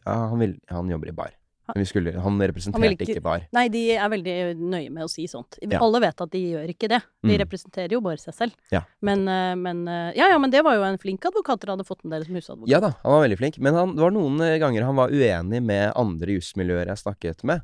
Ja, 0.06 0.16
han, 0.32 0.40
vil, 0.42 0.56
han 0.72 0.90
jobber 0.90 1.12
i 1.12 1.16
bar. 1.16 1.34
Men 1.74 1.82
vi 1.82 1.86
skulle, 1.90 2.12
han 2.22 2.36
representerte 2.42 2.82
Han 2.86 2.94
ikke- 2.94 3.08
ikke 3.16 3.22
bar. 3.26 3.46
Nei, 3.54 3.68
de 3.74 3.80
er 3.98 4.10
veldig 4.10 4.34
nøye 4.58 4.90
med 4.94 5.04
å 5.04 5.10
si 5.10 5.26
sånt. 5.26 5.58
Ja. 5.66 5.80
Alle 5.82 6.00
vet 6.04 6.20
at 6.22 6.30
de 6.30 6.42
gjør 6.52 6.70
ikke 6.70 6.88
det. 6.92 7.00
De 7.24 7.32
Mm. 7.34 7.40
representerer 7.42 7.92
jo 7.92 8.02
bare 8.02 8.18
seg 8.22 8.34
selv. 8.36 8.54
Ja. 8.72 8.84
Men, 9.02 9.28
eh, 9.28 9.56
men 9.56 9.88
eh, 9.88 10.12
Ja 10.16 10.28
ja, 10.30 10.38
men 10.38 10.52
det 10.52 10.64
var 10.64 10.76
jo 10.76 10.84
en 10.84 10.98
flink 11.00 11.26
advokat 11.26 11.60
dere 11.62 11.72
hadde 11.76 11.86
fått 11.88 12.04
med 12.04 12.12
dere 12.14 12.26
som 12.26 12.36
husadvokat. 12.36 12.70
Ja 12.70 12.80
da, 12.80 12.92
han 13.02 13.12
var 13.12 13.28
veldig 13.28 13.38
flink. 13.38 13.58
Men 13.60 13.74
han, 13.74 13.96
det 13.96 14.02
var 14.02 14.12
noen 14.12 14.38
ganger 14.60 14.84
han 14.84 14.96
var 14.96 15.10
uenig 15.10 15.62
med 15.64 15.92
andre 15.96 16.28
jusmiljøer 16.38 16.86
jeg 16.88 16.98
snakket 17.02 17.44
med. 17.44 17.62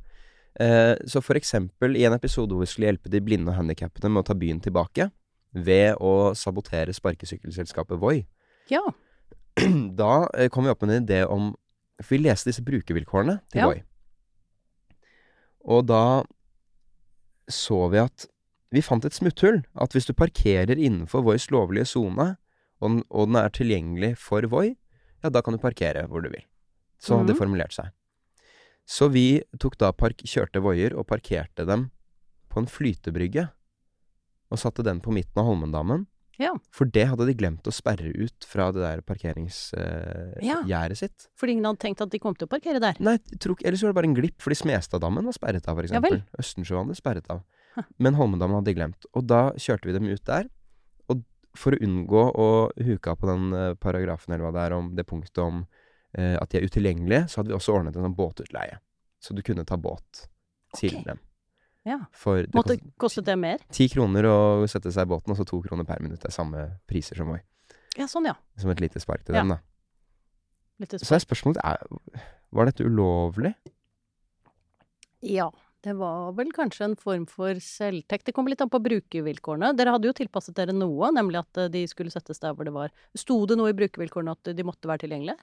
Eh, 0.59 0.95
så 1.07 1.21
for 1.23 1.39
eksempel 1.39 1.95
i 1.95 2.03
en 2.07 2.15
episode 2.15 2.51
hvor 2.51 2.65
vi 2.65 2.69
skulle 2.69 2.89
hjelpe 2.89 3.11
de 3.11 3.21
blinde 3.23 3.51
og 3.51 3.59
handikappede 3.59 4.09
med 4.11 4.23
å 4.23 4.27
ta 4.27 4.35
byen 4.37 4.59
tilbake, 4.63 5.09
ved 5.51 5.99
å 5.99 6.31
sabotere 6.37 6.93
sparkesykkelselskapet 6.95 7.99
Voi, 7.99 8.25
Ja. 8.71 8.81
da 9.99 10.27
eh, 10.37 10.47
kom 10.49 10.63
vi 10.63 10.71
opp 10.71 10.83
med 10.83 10.95
en 10.95 11.03
idé 11.03 11.25
om 11.27 11.49
For 11.99 12.15
vi 12.15 12.21
leste 12.23 12.49
disse 12.49 12.63
brukervilkårene 12.63 13.41
til 13.51 13.59
Ja. 13.61 13.67
Voi. 13.67 13.81
Og 15.67 15.85
da 15.85 16.23
så 17.51 17.89
vi 17.91 17.99
at 17.99 18.27
Vi 18.71 18.79
fant 18.81 19.03
et 19.03 19.13
smutthull. 19.13 19.65
At 19.75 19.91
hvis 19.91 20.07
du 20.07 20.13
parkerer 20.13 20.79
innenfor 20.79 21.25
Vois 21.25 21.49
lovlige 21.51 21.85
sone, 21.85 22.37
og, 22.79 23.01
og 23.11 23.27
den 23.27 23.35
er 23.35 23.49
tilgjengelig 23.51 24.13
for 24.17 24.47
Voi, 24.47 24.77
ja, 25.21 25.29
da 25.29 25.41
kan 25.43 25.53
du 25.53 25.59
parkere 25.59 26.07
hvor 26.07 26.23
du 26.23 26.29
vil. 26.31 26.45
Så 26.97 27.17
hadde 27.17 27.33
det 27.33 27.35
formulerte 27.35 27.75
formulert 27.75 27.75
seg. 27.75 27.91
Så 28.89 29.07
vi 29.11 29.41
tok 29.61 29.77
da 29.79 29.91
park, 29.95 30.23
kjørte 30.27 30.61
Voier 30.63 30.95
og 30.97 31.07
parkerte 31.07 31.65
dem 31.67 31.89
på 32.51 32.59
en 32.63 32.67
flytebrygge. 32.67 33.49
Og 34.51 34.59
satte 34.59 34.83
den 34.83 34.99
på 34.99 35.13
midten 35.15 35.39
av 35.39 35.47
Holmendammen. 35.47 36.07
Ja. 36.41 36.51
For 36.73 36.89
det 36.89 37.05
hadde 37.11 37.27
de 37.27 37.35
glemt 37.37 37.67
å 37.69 37.73
sperre 37.75 38.09
ut 38.11 38.45
fra 38.47 38.71
det 38.73 38.81
der 38.81 39.01
parkeringsgjerdet 39.05 40.41
Ja. 40.43 40.95
sitt. 40.95 41.27
Fordi 41.37 41.53
ingen 41.53 41.65
hadde 41.65 41.79
tenkt 41.79 42.01
at 42.01 42.09
de 42.09 42.19
kom 42.19 42.33
til 42.35 42.47
å 42.47 42.49
parkere 42.51 42.79
der. 42.81 42.95
Nei, 42.99 43.17
tror 43.39 43.55
ellers 43.63 43.83
var 43.83 43.91
det 43.93 43.95
bare 43.95 44.09
en 44.09 44.15
glipp, 44.15 44.41
fordi 44.41 44.55
Smestaddammen 44.57 45.23
var 45.25 45.33
sperret 45.33 45.67
av, 45.67 45.75
for 45.77 45.83
Ja 45.85 45.99
eksempel. 45.99 46.23
Østensjøvannet 46.39 46.91
er 46.91 47.01
sperret 47.01 47.29
av. 47.29 47.43
Huh. 47.75 47.83
Men 47.99 48.15
Holmendammen 48.15 48.55
hadde 48.59 48.65
de 48.73 48.73
glemt. 48.79 49.05
Og 49.13 49.27
da 49.27 49.51
kjørte 49.53 49.85
vi 49.85 49.93
dem 49.93 50.07
ut 50.09 50.23
der. 50.25 50.49
Og 51.09 51.23
for 51.55 51.71
å 51.71 51.79
unngå 51.81 52.23
å 52.35 52.71
huke 52.75 53.07
av 53.11 53.17
på 53.17 53.27
den 53.27 53.53
eh, 53.53 53.73
paragrafen, 53.75 54.33
eller 54.33 54.45
hva 54.49 54.51
det 54.51 54.65
er, 54.65 54.73
om 54.73 54.95
det 54.95 55.05
punktet 55.07 55.37
om 55.37 55.61
eh, 55.61 55.80
at 56.13 56.51
de 56.51 56.59
er 56.59 56.65
utilgjengelige, 56.67 57.27
så 57.31 57.39
hadde 57.39 57.53
vi 57.53 57.55
også 57.55 57.75
ordnet 57.77 57.95
en 57.95 58.03
sånn 58.03 58.15
båtutleie. 58.17 58.79
Så 59.21 59.35
du 59.37 59.41
kunne 59.45 59.63
ta 59.67 59.77
båt 59.79 60.25
til 60.75 60.97
okay. 60.97 61.05
dem. 61.11 61.21
Ja. 61.87 61.97
For 62.13 62.43
det 62.45 62.53
Måtte, 62.53 62.75
kostet 62.77 62.97
kostet 63.01 63.29
det 63.29 63.37
mer? 63.41 63.61
ti 63.73 63.87
kroner 63.89 64.27
å 64.29 64.37
sette 64.69 64.91
seg 64.93 65.07
i 65.07 65.11
båten, 65.13 65.33
og 65.33 65.39
så 65.39 65.45
to 65.47 65.61
kroner 65.65 65.87
per 65.87 66.01
minutt. 66.03 66.21
Det 66.21 66.29
er 66.29 66.35
samme 66.35 66.67
priser 66.89 67.17
som 67.17 67.31
Voi. 67.31 67.39
Ja, 67.97 68.07
sånn 68.11 68.29
ja. 68.29 68.35
Som 68.59 68.71
et 68.73 68.83
lite 68.83 69.01
spark 69.01 69.25
til 69.25 69.35
Ja. 69.35 69.41
dem, 69.41 69.55
da. 69.55 69.59
Så 70.97 71.15
er 71.15 71.21
spørsmålet 71.21 71.59
er, 71.63 71.77
Var 72.51 72.65
dette 72.65 72.83
ulovlig? 72.83 73.55
Ja. 75.21 75.51
Det 75.81 75.95
var 75.97 76.33
vel 76.37 76.51
kanskje 76.53 76.83
en 76.85 76.95
form 76.95 77.25
for 77.25 77.57
selvtekt. 77.57 78.25
Det 78.25 78.35
kom 78.35 78.45
litt 78.45 78.61
an 78.61 78.69
på 78.69 78.77
brukervilkårene. 78.85 79.75
Dere 79.75 79.95
hadde 79.95 80.05
jo 80.05 80.13
tilpasset 80.13 80.53
dere 80.53 80.75
noe, 80.77 81.09
nemlig 81.09 81.39
at 81.39 81.57
eh, 81.57 81.71
de 81.73 81.87
skulle 81.89 82.13
settes 82.13 82.37
der 82.39 82.53
hvor 82.53 82.65
det 82.65 82.73
var 82.75 82.91
Sto 83.17 83.39
det 83.49 83.57
noe 83.57 83.71
i 83.71 83.73
brukervilkårene 83.73 84.35
at 84.35 84.51
de 84.53 84.63
måtte 84.63 84.85
være 84.85 85.07
tilgjengelige? 85.07 85.39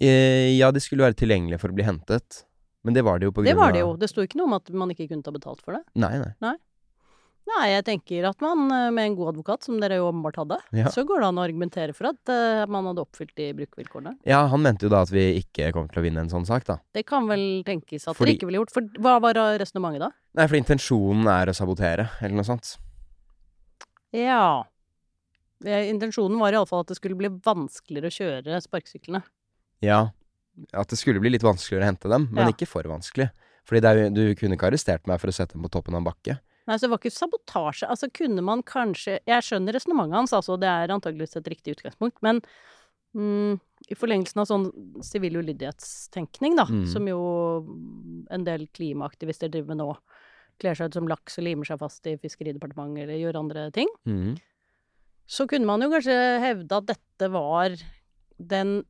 Eh, 0.00 0.56
ja, 0.58 0.70
de 0.72 0.80
skulle 0.82 1.06
være 1.06 1.16
tilgjengelige 1.16 1.60
for 1.62 1.72
å 1.72 1.76
bli 1.76 1.86
hentet. 1.86 2.44
Men 2.84 2.96
det 2.96 3.04
var 3.04 3.20
det 3.20 3.28
jo 3.28 3.32
på 3.32 3.42
grunn 3.44 3.50
av 3.50 3.52
Det 3.52 3.60
var 3.60 3.72
det 3.76 3.80
jo. 3.84 3.92
Det 4.00 4.08
sto 4.08 4.24
ikke 4.24 4.40
noe 4.40 4.48
om 4.48 4.56
at 4.56 4.68
man 4.72 4.90
ikke 4.92 5.08
kunne 5.10 5.24
ta 5.24 5.32
betalt 5.34 5.60
for 5.64 5.76
det. 5.76 5.84
Nei, 6.00 6.16
nei. 6.40 6.56
Nei, 7.50 7.64
jeg 7.72 7.84
tenker 7.88 8.26
at 8.28 8.40
man 8.44 8.66
eh, 8.70 8.90
med 8.94 9.08
en 9.08 9.14
god 9.18 9.32
advokat, 9.32 9.64
som 9.66 9.78
dere 9.82 9.96
jo 9.98 10.06
åpenbart 10.10 10.36
hadde, 10.38 10.58
Ja. 10.76 10.90
så 10.92 11.02
går 11.08 11.22
det 11.22 11.28
an 11.30 11.40
å 11.40 11.44
argumentere 11.44 11.94
for 11.96 12.10
at 12.12 12.30
uh, 12.30 12.62
man 12.70 12.86
hadde 12.86 13.02
oppfylt 13.02 13.32
de 13.40 13.48
brukervilkårene. 13.58 14.12
Ja, 14.28 14.44
han 14.52 14.62
mente 14.62 14.86
jo 14.86 14.92
da 14.92 15.00
at 15.02 15.10
vi 15.10 15.24
ikke 15.40 15.72
kom 15.74 15.88
til 15.90 16.02
å 16.02 16.04
vinne 16.04 16.22
en 16.22 16.30
sånn 16.30 16.46
sak, 16.46 16.68
da. 16.68 16.76
Det 16.94 17.02
kan 17.08 17.26
vel 17.26 17.64
tenkes 17.66 18.06
at 18.06 18.14
Fordi- 18.14 18.36
dere 18.36 18.38
ikke 18.38 18.50
ville 18.52 18.60
gjort. 18.60 18.74
For 18.76 19.02
hva 19.02 19.16
var 19.24 19.40
resonnementet 19.58 20.04
da? 20.04 20.12
Nei, 20.38 20.46
for 20.46 20.60
intensjonen 20.60 21.26
er 21.32 21.50
å 21.50 21.56
sabotere, 21.56 22.06
eller 22.20 22.36
noe 22.38 22.46
sånt. 22.46 22.76
Ja. 24.14 24.62
Intensjonen 25.64 26.38
var 26.38 26.54
iallfall 26.54 26.84
at 26.84 26.92
det 26.92 27.00
skulle 27.00 27.18
bli 27.18 27.28
vanskeligere 27.28 28.12
å 28.12 28.16
kjøre 28.20 28.62
sparkesyklene. 28.62 29.24
Ja. 29.82 30.10
At 30.74 30.88
det 30.92 30.98
skulle 30.98 31.20
bli 31.20 31.30
litt 31.30 31.42
vanskeligere 31.46 31.82
å 31.86 31.90
hente 31.92 32.08
dem, 32.10 32.28
men 32.32 32.46
Ja. 32.46 32.52
ikke 32.52 32.66
for 32.68 32.82
vanskelig. 32.82 33.30
Fordi 33.64 33.80
det 33.80 33.90
er, 33.90 33.96
jo- 34.04 34.10
du 34.14 34.34
kunne 34.34 34.56
ikke 34.56 34.68
arrestert 34.70 35.06
meg 35.06 35.20
for 35.20 35.28
å 35.28 35.32
sette 35.34 35.52
dem 35.54 35.62
på 35.62 35.70
toppen 35.70 35.94
av 35.94 35.98
en 36.02 36.04
bakke. 36.12 36.38
Nei, 36.66 36.76
så 36.76 36.80
det 36.82 36.90
var 36.90 36.98
ikke 36.98 37.12
sabotasje. 37.16 37.88
Altså 37.88 38.12
kunne 38.12 38.42
man 38.42 38.62
kanskje 38.62 39.18
Jeg 39.26 39.42
skjønner 39.42 39.72
resonnementet 39.74 40.14
hans, 40.14 40.32
altså. 40.32 40.58
Det 40.60 40.68
er 40.68 40.88
antageligvis 40.88 41.36
et 41.36 41.44
riktig 41.44 41.76
utgangspunkt. 41.76 42.16
Men 42.22 42.40
mm, 43.16 43.60
i 43.90 43.94
forlengelsen 43.94 44.38
av 44.38 44.46
sånn 44.46 45.02
sivil 45.02 45.34
ulydighetstenkning, 45.42 46.54
da, 46.56 46.64
Mm. 46.66 46.86
som 46.86 47.06
jo 47.08 48.26
en 48.30 48.44
del 48.44 48.66
klimaaktivister 48.68 49.50
driver 49.50 49.68
med 49.74 49.78
nå, 49.78 49.96
kler 50.60 50.74
seg 50.76 50.86
ut 50.90 50.94
som 50.94 51.08
laks 51.08 51.38
og 51.38 51.44
limer 51.44 51.64
seg 51.66 51.78
fast 51.80 52.06
i 52.06 52.16
Fiskeridepartementet 52.16 53.02
eller 53.02 53.18
gjør 53.18 53.38
andre 53.40 53.70
ting, 53.72 53.88
Mhm. 54.06 54.38
så 55.26 55.48
kunne 55.48 55.64
man 55.66 55.80
jo 55.80 55.88
kanskje 55.88 56.40
hevde 56.40 56.72
at 56.76 56.86
dette 56.86 57.30
var 57.32 57.70
den 58.38 58.84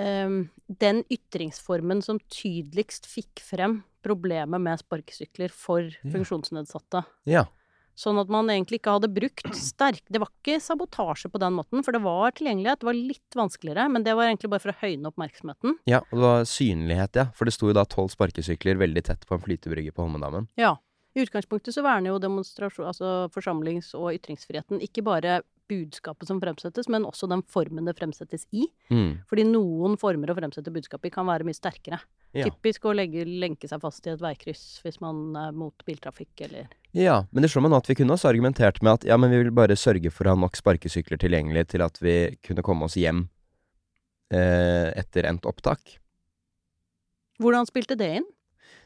ehm, 0.00 0.38
den 0.68 1.02
ytringsformen 1.12 2.02
som 2.04 2.20
tydeligst 2.32 3.08
fikk 3.10 3.42
frem 3.44 3.82
problemet 4.04 4.60
med 4.60 4.80
sparkesykler 4.80 5.52
for 5.52 5.88
funksjonsnedsatte. 6.12 7.04
Ja. 7.30 7.46
Sånn 7.94 8.18
at 8.18 8.30
man 8.32 8.50
egentlig 8.50 8.80
ikke 8.80 8.96
hadde 8.96 9.10
brukt 9.14 9.46
sterk 9.54 10.02
Det 10.10 10.18
var 10.18 10.30
ikke 10.32 10.58
sabotasje 10.62 11.30
på 11.30 11.38
den 11.38 11.54
måten, 11.54 11.84
for 11.86 11.94
det 11.94 12.02
var 12.02 12.34
tilgjengelighet. 12.34 12.80
Det 12.82 12.88
var 12.88 12.98
litt 12.98 13.38
vanskeligere, 13.38 13.86
men 13.94 14.06
det 14.06 14.16
var 14.18 14.26
egentlig 14.26 14.50
bare 14.50 14.64
for 14.64 14.74
å 14.74 14.80
høyne 14.80 15.12
oppmerksomheten. 15.12 15.78
ja, 15.90 16.02
og 16.10 16.18
det 16.18 16.24
var 16.26 16.48
synlighet, 16.50 17.20
ja. 17.20 17.28
For 17.38 17.46
det 17.46 17.54
sto 17.54 17.70
jo 17.70 17.76
da 17.76 17.86
tolv 17.86 18.10
sparkesykler 18.12 18.80
veldig 18.82 19.04
tett 19.06 19.22
på 19.28 19.38
en 19.38 19.44
flytebrygge 19.46 19.94
på 19.94 20.02
Holmendammen. 20.02 20.50
Ja. 20.58 20.76
I 21.14 21.22
utgangspunktet 21.22 21.76
så 21.76 21.84
verner 21.86 22.10
jo 22.10 22.18
demonstrasjon, 22.18 22.88
altså 22.90 23.28
forsamlings- 23.30 23.92
og 23.94 24.16
ytringsfriheten 24.16 24.82
ikke 24.82 25.04
bare 25.06 25.42
budskapet 25.70 26.28
som 26.28 26.40
fremsettes, 26.42 26.88
men 26.92 27.06
også 27.08 27.28
den 27.30 27.42
formen 27.50 27.88
det 27.88 27.96
fremsettes 27.98 28.46
i. 28.52 28.66
Mm. 28.92 29.24
Fordi 29.30 29.46
noen 29.48 29.96
former 30.00 30.32
å 30.32 30.36
fremsette 30.38 30.72
budskapet 30.74 31.10
i 31.10 31.14
kan 31.14 31.28
være 31.28 31.46
mye 31.46 31.56
sterkere. 31.56 32.00
Ja. 32.34 32.48
Typisk 32.48 32.88
å 32.88 32.94
legge, 32.96 33.24
lenke 33.24 33.68
seg 33.70 33.82
fast 33.82 34.06
i 34.08 34.12
et 34.12 34.22
veikryss 34.22 34.80
hvis 34.84 34.98
man 35.02 35.36
er 35.38 35.54
mot 35.54 35.84
biltrafikk 35.86 36.46
eller 36.48 36.72
Ja, 36.96 37.20
men 37.30 37.44
det 37.44 37.52
slår 37.52 37.66
meg 37.66 37.74
nå 37.74 37.78
at 37.78 37.90
vi 37.90 37.96
kunne 38.00 38.16
også 38.16 38.32
argumentert 38.32 38.80
med 38.82 38.98
at 38.98 39.06
ja, 39.06 39.18
men 39.20 39.30
vi 39.30 39.44
vil 39.44 39.54
bare 39.54 39.78
sørge 39.78 40.10
for 40.14 40.26
å 40.26 40.34
ha 40.34 40.40
nok 40.42 40.58
sparkesykler 40.58 41.20
tilgjengelig 41.22 41.68
til 41.74 41.84
at 41.86 42.00
vi 42.02 42.16
kunne 42.42 42.64
komme 42.66 42.88
oss 42.88 42.98
hjem 42.98 43.28
eh, 44.34 44.90
etter 44.98 45.30
endt 45.30 45.46
opptak. 45.46 46.00
Hvordan 47.42 47.70
spilte 47.70 47.98
det 47.98 48.10
inn? 48.20 48.26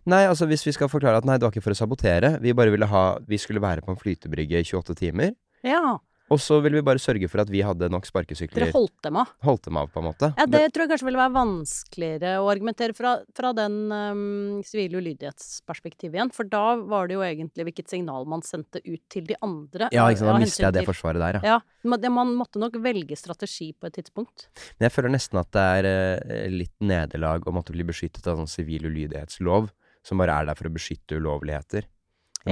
Nei, 0.08 0.22
altså 0.28 0.46
hvis 0.48 0.64
vi 0.64 0.72
skal 0.76 0.90
forklare 0.92 1.20
at 1.20 1.26
nei, 1.28 1.36
det 1.36 1.44
var 1.44 1.52
ikke 1.52 1.64
for 1.64 1.76
å 1.76 1.80
sabotere, 1.80 2.36
vi 2.40 2.54
bare 2.56 2.72
ville 2.72 2.86
ha 2.88 3.02
Vi 3.28 3.36
skulle 3.40 3.60
være 3.60 3.82
på 3.84 3.92
en 3.92 3.98
flytebrygge 4.00 4.60
i 4.60 4.68
28 4.68 4.96
timer, 5.00 5.34
Ja, 5.66 5.98
og 6.28 6.40
så 6.42 6.58
ville 6.64 6.78
vi 6.78 6.84
bare 6.84 7.00
sørge 7.00 7.28
for 7.30 7.42
at 7.42 7.50
vi 7.52 7.62
hadde 7.64 7.88
nok 7.92 8.06
sparkesykler. 8.08 8.66
dere 8.66 8.74
holdt 8.74 8.96
dem 9.06 9.18
av. 9.20 9.30
Holdt 9.46 9.68
dem 9.68 9.78
av, 9.80 9.88
på 9.92 10.02
en 10.02 10.08
måte. 10.10 10.30
Ja, 10.36 10.46
det 10.50 10.60
tror 10.74 10.84
jeg 10.84 10.92
kanskje 10.92 11.08
ville 11.08 11.20
være 11.20 11.34
vanskeligere 11.36 12.34
å 12.42 12.50
argumentere 12.52 12.96
fra, 12.96 13.14
fra 13.36 13.52
den 13.56 13.78
um, 13.92 14.60
sivile 14.66 15.00
ulydighetsperspektivet 15.00 16.18
igjen. 16.18 16.32
For 16.34 16.48
da 16.50 16.76
var 16.78 17.08
det 17.08 17.16
jo 17.16 17.24
egentlig 17.24 17.68
hvilket 17.70 17.96
signal 17.96 18.28
man 18.28 18.44
sendte 18.46 18.82
ut 18.84 19.02
til 19.12 19.28
de 19.28 19.38
andre. 19.44 19.90
ja, 19.94 20.06
ikke 20.08 20.22
sant, 20.22 20.30
da 20.30 20.36
av 20.36 20.44
mister 20.44 20.66
jeg 20.68 20.78
det 20.78 20.86
forsvaret 20.88 21.24
der, 21.24 21.40
ja. 21.40 21.56
Ja, 21.56 21.88
man, 21.88 22.08
man 22.20 22.36
måtte 22.36 22.60
nok 22.60 22.76
velge 22.84 23.16
strategi 23.18 23.72
på 23.72 23.88
et 23.88 23.98
tidspunkt. 23.98 24.48
Men 24.76 24.88
jeg 24.88 24.96
føler 24.98 25.14
nesten 25.16 25.40
at 25.40 25.52
det 25.56 25.68
er 25.78 25.90
eh, 25.90 26.48
litt 26.52 26.76
nederlag 26.84 27.46
å 27.48 27.54
måtte 27.56 27.72
bli 27.76 27.86
beskyttet 27.88 28.26
av 28.28 28.40
sånn 28.42 28.50
sivil 28.50 28.90
ulydighetslov, 28.90 29.72
som 30.04 30.20
bare 30.20 30.36
er 30.36 30.50
der 30.50 30.58
for 30.58 30.68
å 30.68 30.76
beskytte 30.76 31.16
ulovligheter. 31.20 31.88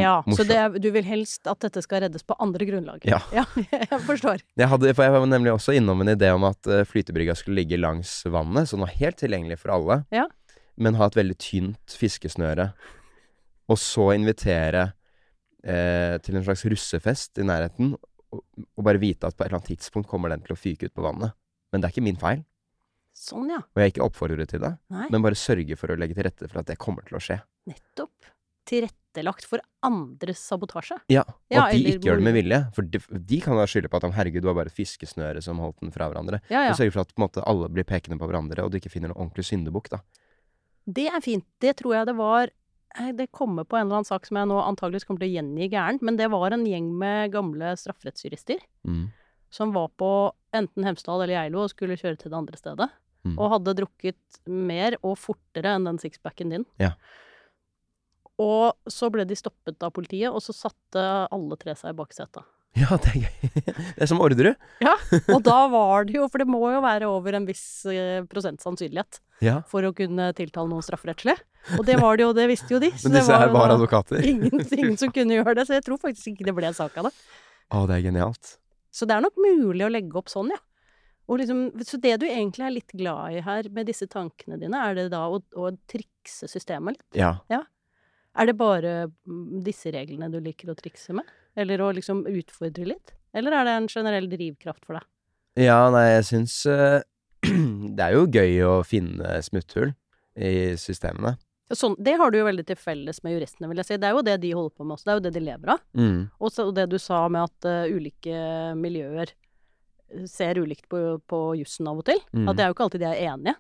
Ja, 0.01 0.17
så 0.37 0.45
det, 0.47 0.81
du 0.83 0.89
vil 0.95 1.07
helst 1.07 1.47
at 1.51 1.61
dette 1.65 1.83
skal 1.85 2.05
reddes 2.07 2.25
på 2.27 2.37
andre 2.43 2.67
grunnlag. 2.69 3.05
Ja. 3.09 3.21
ja 3.37 3.45
jeg 3.57 4.01
forstår. 4.07 4.43
Jeg, 4.59 4.69
hadde, 4.73 4.93
for 4.97 5.07
jeg 5.07 5.15
var 5.17 5.27
nemlig 5.31 5.55
også 5.55 5.77
innom 5.77 6.03
en 6.05 6.13
idé 6.15 6.33
om 6.35 6.45
at 6.49 6.71
uh, 6.71 6.83
flytebrygga 6.89 7.37
skulle 7.39 7.61
ligge 7.63 7.81
langs 7.81 8.19
vannet, 8.29 8.69
så 8.69 8.77
den 8.77 8.87
var 8.87 8.95
helt 8.99 9.21
tilgjengelig 9.23 9.61
for 9.63 9.77
alle, 9.79 10.03
Ja. 10.15 10.27
men 10.77 10.99
ha 11.01 11.09
et 11.09 11.17
veldig 11.19 11.39
tynt 11.41 11.97
fiskesnøre, 12.01 12.71
og 13.67 13.79
så 13.83 14.11
invitere 14.15 14.93
eh, 15.67 16.19
til 16.23 16.37
en 16.39 16.45
slags 16.47 16.63
russefest 16.71 17.41
i 17.43 17.47
nærheten, 17.49 17.95
og, 18.31 18.43
og 18.77 18.85
bare 18.87 19.01
vite 19.03 19.27
at 19.27 19.35
på 19.35 19.43
et 19.43 19.49
eller 19.49 19.59
annet 19.59 19.73
tidspunkt 19.73 20.11
kommer 20.11 20.31
den 20.31 20.45
til 20.47 20.55
å 20.55 20.59
fyke 20.61 20.87
ut 20.87 20.95
på 20.95 21.03
vannet. 21.03 21.35
Men 21.73 21.83
det 21.83 21.89
er 21.89 21.97
ikke 21.97 22.07
min 22.07 22.21
feil, 22.21 22.45
Sånn, 23.17 23.49
ja. 23.49 23.63
og 23.65 23.81
jeg 23.81 23.89
er 23.89 23.93
ikke 23.95 24.05
oppfordret 24.05 24.51
til 24.53 24.61
det, 24.61 24.75
Nei, 24.93 25.07
men 25.11 25.23
bare 25.25 25.39
sørge 25.41 25.79
for 25.81 25.89
å 25.89 25.97
legge 25.97 26.19
til 26.19 26.27
rette 26.29 26.51
for 26.51 26.61
at 26.61 26.69
det 26.69 26.77
kommer 26.79 27.07
til 27.09 27.17
å 27.17 27.23
skje. 27.25 27.39
nettopp. 27.71 28.29
Tilrettelagt 29.17 29.47
for 29.49 29.61
andres 29.87 30.39
sabotasje. 30.45 30.99
Ja, 31.13 31.23
og 31.27 31.35
Ja, 31.53 31.65
at 31.67 31.73
de 31.73 31.79
eller 31.79 31.97
ikke 31.97 32.09
gjør 32.09 32.17
det 32.21 32.25
med 32.27 32.35
vilje, 32.37 32.59
for 32.75 32.83
de, 32.83 33.01
de 33.33 33.41
kan 33.41 33.57
da 33.57 33.65
skylde 33.67 33.89
på 33.89 33.97
at 33.97 34.07
herregud, 34.17 34.43
det 34.43 34.49
var 34.51 34.55
bare 34.59 34.71
et 34.73 34.77
fiskesnøre 34.77 35.43
som 35.43 35.59
holdt 35.63 35.81
den 35.81 35.93
fra 35.95 36.09
hverandre. 36.11 36.41
Ja, 36.51 36.67
ja. 36.67 36.73
Du 36.75 36.81
sørger 36.81 36.93
for 36.93 37.01
at 37.07 37.15
måte, 37.19 37.43
alle 37.47 37.69
blir 37.73 37.85
pekende 37.85 38.19
på 38.21 38.29
hverandre, 38.29 38.65
og 38.65 38.71
du 38.73 38.77
ikke 38.81 38.93
finner 38.93 39.09
noen 39.13 39.27
ordentlig 39.27 39.47
syndebukk, 39.49 39.89
da. 39.91 40.01
Det 40.87 41.09
er 41.11 41.21
fint. 41.25 41.45
Det 41.61 41.77
tror 41.81 41.95
jeg 41.97 42.07
det 42.07 42.17
var 42.17 42.51
eh, 42.99 43.13
Det 43.13 43.31
kommer 43.35 43.65
på 43.67 43.75
en 43.77 43.87
eller 43.89 43.99
annen 43.99 44.07
sak 44.07 44.27
som 44.27 44.37
jeg 44.39 44.47
nå 44.47 44.61
antageligvis 44.63 45.05
kommer 45.09 45.25
til 45.25 45.33
å 45.33 45.35
gjengi 45.41 45.71
gærent, 45.73 46.03
men 46.07 46.17
det 46.17 46.29
var 46.31 46.53
en 46.55 46.67
gjeng 46.67 46.93
med 46.99 47.33
gamle 47.33 47.75
strafferettsjurister 47.77 48.61
Mm. 48.87 49.09
som 49.51 49.73
var 49.73 49.89
på 49.99 50.33
enten 50.55 50.85
Hemsedal 50.85 51.23
eller 51.25 51.35
Geilo 51.41 51.63
og 51.65 51.71
skulle 51.71 51.97
kjøre 51.99 52.19
til 52.19 52.31
det 52.31 52.37
andre 52.39 52.57
stedet. 52.57 52.91
Mm. 53.27 53.39
Og 53.39 53.51
hadde 53.51 53.75
drukket 53.75 54.37
mer 54.47 54.95
og 55.03 55.17
fortere 55.19 55.73
enn 55.75 55.85
den 55.89 55.99
sixpacken 55.99 56.51
din. 56.53 56.65
Ja. 56.79 56.93
Og 58.43 58.91
så 58.93 59.09
ble 59.13 59.25
de 59.25 59.37
stoppet 59.39 59.81
av 59.87 59.95
politiet, 59.97 60.29
og 60.29 60.43
så 60.45 60.53
satte 60.53 61.03
alle 61.33 61.57
tre 61.61 61.75
seg 61.79 61.95
i 61.95 61.99
baksetet. 62.03 62.45
Ja, 62.77 62.93
det 63.01 63.09
er 63.09 63.23
gøy. 63.23 63.53
Det 63.65 64.03
er 64.05 64.09
som 64.11 64.19
Orderud. 64.21 64.59
Og 65.33 65.39
da 65.47 65.55
var 65.73 66.05
det 66.05 66.19
jo, 66.19 66.27
for 66.29 66.43
det 66.43 66.45
må 66.45 66.59
jo 66.75 66.83
være 66.85 67.07
over 67.09 67.39
en 67.39 67.47
viss 67.49 67.87
eh, 67.89 68.19
prosent 68.29 68.61
sannsynlighet 68.61 69.17
Ja. 69.41 69.63
for 69.71 69.81
å 69.89 69.95
kunne 69.97 70.27
tiltale 70.37 70.69
noen 70.69 70.85
strafferettslig. 70.85 71.39
Og 71.79 71.87
det 71.89 71.97
var 72.03 72.21
det 72.21 72.27
jo, 72.27 72.35
det 72.37 72.45
visste 72.51 72.75
jo 72.75 72.81
de. 72.83 72.91
Men 72.93 73.15
det 73.15 73.23
disse 73.23 73.39
her 73.41 73.49
var 73.55 73.73
advokater. 73.73 74.21
Ingen, 74.31 74.61
ingen 74.77 74.99
som 75.01 75.09
kunne 75.09 75.39
gjøre 75.39 75.55
det, 75.57 75.65
så 75.71 75.79
jeg 75.79 75.87
tror 75.87 76.03
faktisk 76.03 76.35
ikke 76.35 76.51
det 76.51 76.55
ble 76.59 76.69
en 76.69 76.77
sak 76.77 76.99
av 77.01 77.09
det. 77.09 77.15
Å, 77.73 77.81
det 77.89 77.97
er 77.97 78.05
genialt. 78.11 78.53
Så 78.93 79.09
det 79.09 79.17
er 79.17 79.25
nok 79.25 79.41
mulig 79.41 79.87
å 79.87 79.89
legge 79.97 80.21
opp 80.21 80.29
sånn, 80.29 80.53
ja. 80.53 80.61
Liksom, 81.33 81.65
så 81.83 81.99
det 82.05 82.13
du 82.21 82.29
egentlig 82.29 82.67
er 82.69 82.75
litt 82.77 82.93
glad 82.93 83.39
i 83.39 83.41
her 83.43 83.71
med 83.73 83.89
disse 83.89 84.05
tankene 84.07 84.61
dine, 84.61 84.85
er 84.85 85.01
det 85.01 85.09
da 85.17 85.25
å, 85.33 85.41
å 85.59 85.73
trikse 85.91 86.45
systemet 86.53 87.01
litt? 87.01 87.09
Ja. 87.19 87.39
Ja. 87.49 87.63
Er 88.37 88.51
det 88.51 88.57
bare 88.61 88.95
mm, 89.09 89.63
disse 89.65 89.93
reglene 89.95 90.29
du 90.33 90.39
liker 90.45 90.71
å 90.73 90.77
trikse 90.79 91.15
med? 91.17 91.29
Eller 91.57 91.81
å 91.81 91.93
liksom 91.97 92.25
utfordre 92.29 92.89
litt? 92.93 93.15
Eller 93.37 93.55
er 93.57 93.69
det 93.69 93.77
en 93.81 93.89
generell 93.89 94.29
drivkraft 94.31 94.85
for 94.85 94.99
deg? 94.99 95.07
Ja, 95.67 95.79
nei, 95.93 96.05
jeg 96.19 96.27
syns 96.29 96.59
uh, 96.69 97.01
Det 97.97 98.05
er 98.05 98.17
jo 98.17 98.27
gøy 98.29 98.61
å 98.67 98.75
finne 98.85 99.39
smutthull 99.45 99.95
i 100.37 100.75
systemene. 100.81 101.37
Sånn, 101.75 101.97
det 101.99 102.15
har 102.21 102.31
du 102.31 102.39
jo 102.39 102.47
veldig 102.47 102.63
til 102.69 102.79
felles 102.79 103.23
med 103.25 103.35
juristene, 103.35 103.67
vil 103.71 103.81
jeg 103.81 103.89
si. 103.89 103.97
Det 103.99 104.07
er 104.07 104.15
jo 104.15 104.27
det 104.27 104.37
de 104.45 104.53
holder 104.55 104.75
på 104.77 104.85
med 104.87 104.95
også. 104.95 105.07
Det 105.09 105.13
er 105.13 105.19
jo 105.19 105.25
det 105.25 105.33
de 105.35 105.43
lever 105.43 105.73
av. 105.73 105.81
Mm. 105.99 106.21
Og 106.39 106.53
så 106.53 106.69
det 106.77 106.85
du 106.93 106.99
sa 107.03 107.25
med 107.33 107.49
at 107.49 107.69
uh, 107.73 107.97
ulike 107.97 108.43
miljøer 108.79 109.33
ser 110.31 110.61
ulikt 110.63 110.87
på, 110.93 111.01
på 111.27 111.41
jussen 111.59 111.89
av 111.91 112.03
og 112.03 112.07
til. 112.07 112.21
Mm. 112.31 112.47
At 112.47 112.59
det 112.59 112.65
er 112.65 112.71
jo 112.71 112.77
ikke 112.77 112.87
alltid 112.87 113.03
de 113.03 113.09
er 113.09 113.33
enige. 113.33 113.57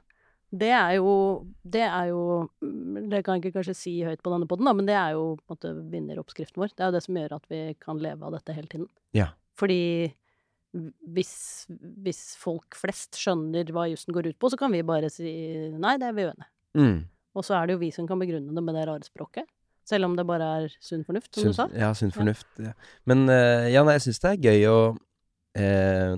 Det 0.53 0.69
er 0.71 0.93
jo 0.97 1.45
Det 1.67 1.83
er 1.83 2.11
jo 2.13 2.21
mm, 2.63 3.09
Det 3.11 3.23
kan 3.25 3.35
jeg 3.37 3.45
ikke 3.47 3.57
kanskje 3.59 3.75
si 3.75 3.95
høyt 4.07 4.23
på 4.23 4.31
denne 4.31 4.47
poden, 4.47 4.69
men 4.79 4.87
det 4.87 4.95
er 4.95 5.17
jo 5.17 5.35
på 5.43 5.53
en 5.53 5.57
måte 5.57 5.73
vinneroppskriften 5.93 6.63
vår. 6.63 6.75
Det 6.77 6.85
er 6.85 6.93
jo 6.93 6.97
det 6.97 7.03
som 7.07 7.19
gjør 7.19 7.35
at 7.39 7.49
vi 7.51 7.61
kan 7.83 7.99
leve 8.03 8.23
av 8.29 8.37
dette 8.39 8.55
hele 8.55 8.71
tiden. 8.71 8.87
Ja. 9.17 9.33
Fordi 9.59 9.81
hvis, 11.17 11.35
hvis 12.05 12.23
folk 12.39 12.77
flest 12.79 13.17
skjønner 13.19 13.69
hva 13.73 13.87
jussen 13.91 14.15
går 14.15 14.31
ut 14.31 14.39
på, 14.39 14.51
så 14.53 14.59
kan 14.61 14.73
vi 14.75 14.83
bare 14.87 15.09
si 15.13 15.31
nei, 15.75 15.97
det 16.01 16.11
er 16.11 16.17
vi 16.17 16.27
uenige. 16.29 16.51
Mm. 16.77 16.99
Og 17.37 17.45
så 17.45 17.57
er 17.59 17.67
det 17.69 17.77
jo 17.77 17.83
vi 17.83 17.91
som 17.95 18.09
kan 18.09 18.21
begrunne 18.21 18.53
det 18.55 18.65
med 18.65 18.77
det 18.77 18.87
rare 18.89 19.07
språket. 19.07 19.49
Selv 19.87 20.09
om 20.09 20.17
det 20.19 20.25
bare 20.27 20.47
er 20.63 20.73
sunn 20.83 21.05
fornuft, 21.07 21.31
som 21.35 21.45
Sunn- 21.45 21.53
du 21.53 21.59
sa. 21.61 21.67
Ja, 21.79 21.93
sunn 21.95 22.11
fornuft. 22.15 22.49
Ja. 22.59 22.73
Men 23.07 23.29
eh, 23.31 23.69
ja, 23.71 23.85
nei, 23.87 23.95
jeg 24.01 24.09
syns 24.09 24.23
det 24.25 24.33
er 24.33 24.49
gøy 24.51 24.65
å 24.73 24.79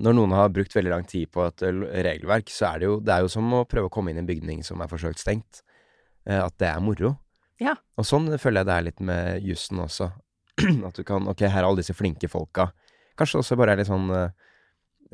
Når 0.02 0.14
noen 0.16 0.32
har 0.34 0.48
brukt 0.50 0.74
veldig 0.74 0.90
lang 0.90 1.04
tid 1.06 1.30
på 1.30 1.44
et 1.46 1.62
eh, 1.62 1.82
regelverk, 2.08 2.48
så 2.50 2.72
er 2.72 2.78
det 2.82 2.88
jo 2.88 2.96
Det 3.00 3.12
er 3.14 3.20
jo 3.22 3.28
som 3.32 3.52
å 3.54 3.64
prøve 3.70 3.86
å 3.86 3.92
komme 3.94 4.10
inn 4.10 4.18
i 4.18 4.22
en 4.24 4.28
bygning 4.30 4.64
som 4.66 4.80
er 4.82 4.90
forsøkt 4.90 5.20
stengt. 5.22 5.62
Eh, 6.26 6.40
at 6.42 6.56
det 6.58 6.68
er 6.72 6.80
moro. 6.82 7.14
Ja. 7.62 7.76
Og 7.98 8.06
sånn 8.06 8.26
føler 8.38 8.60
jeg 8.62 8.66
det 8.68 8.74
er 8.76 8.86
litt 8.88 9.00
med 9.00 9.42
jussen 9.46 9.78
også. 9.84 10.10
at 10.88 10.94
du 10.98 11.04
kan 11.06 11.26
Ok, 11.30 11.44
her 11.46 11.62
er 11.62 11.68
alle 11.68 11.80
disse 11.82 11.94
flinke 11.94 12.28
folka. 12.30 12.68
Kanskje 13.18 13.40
også 13.42 13.56
bare 13.58 13.74
er 13.74 13.80
litt 13.82 13.90
sånn 13.90 14.10
eh, 14.14 14.28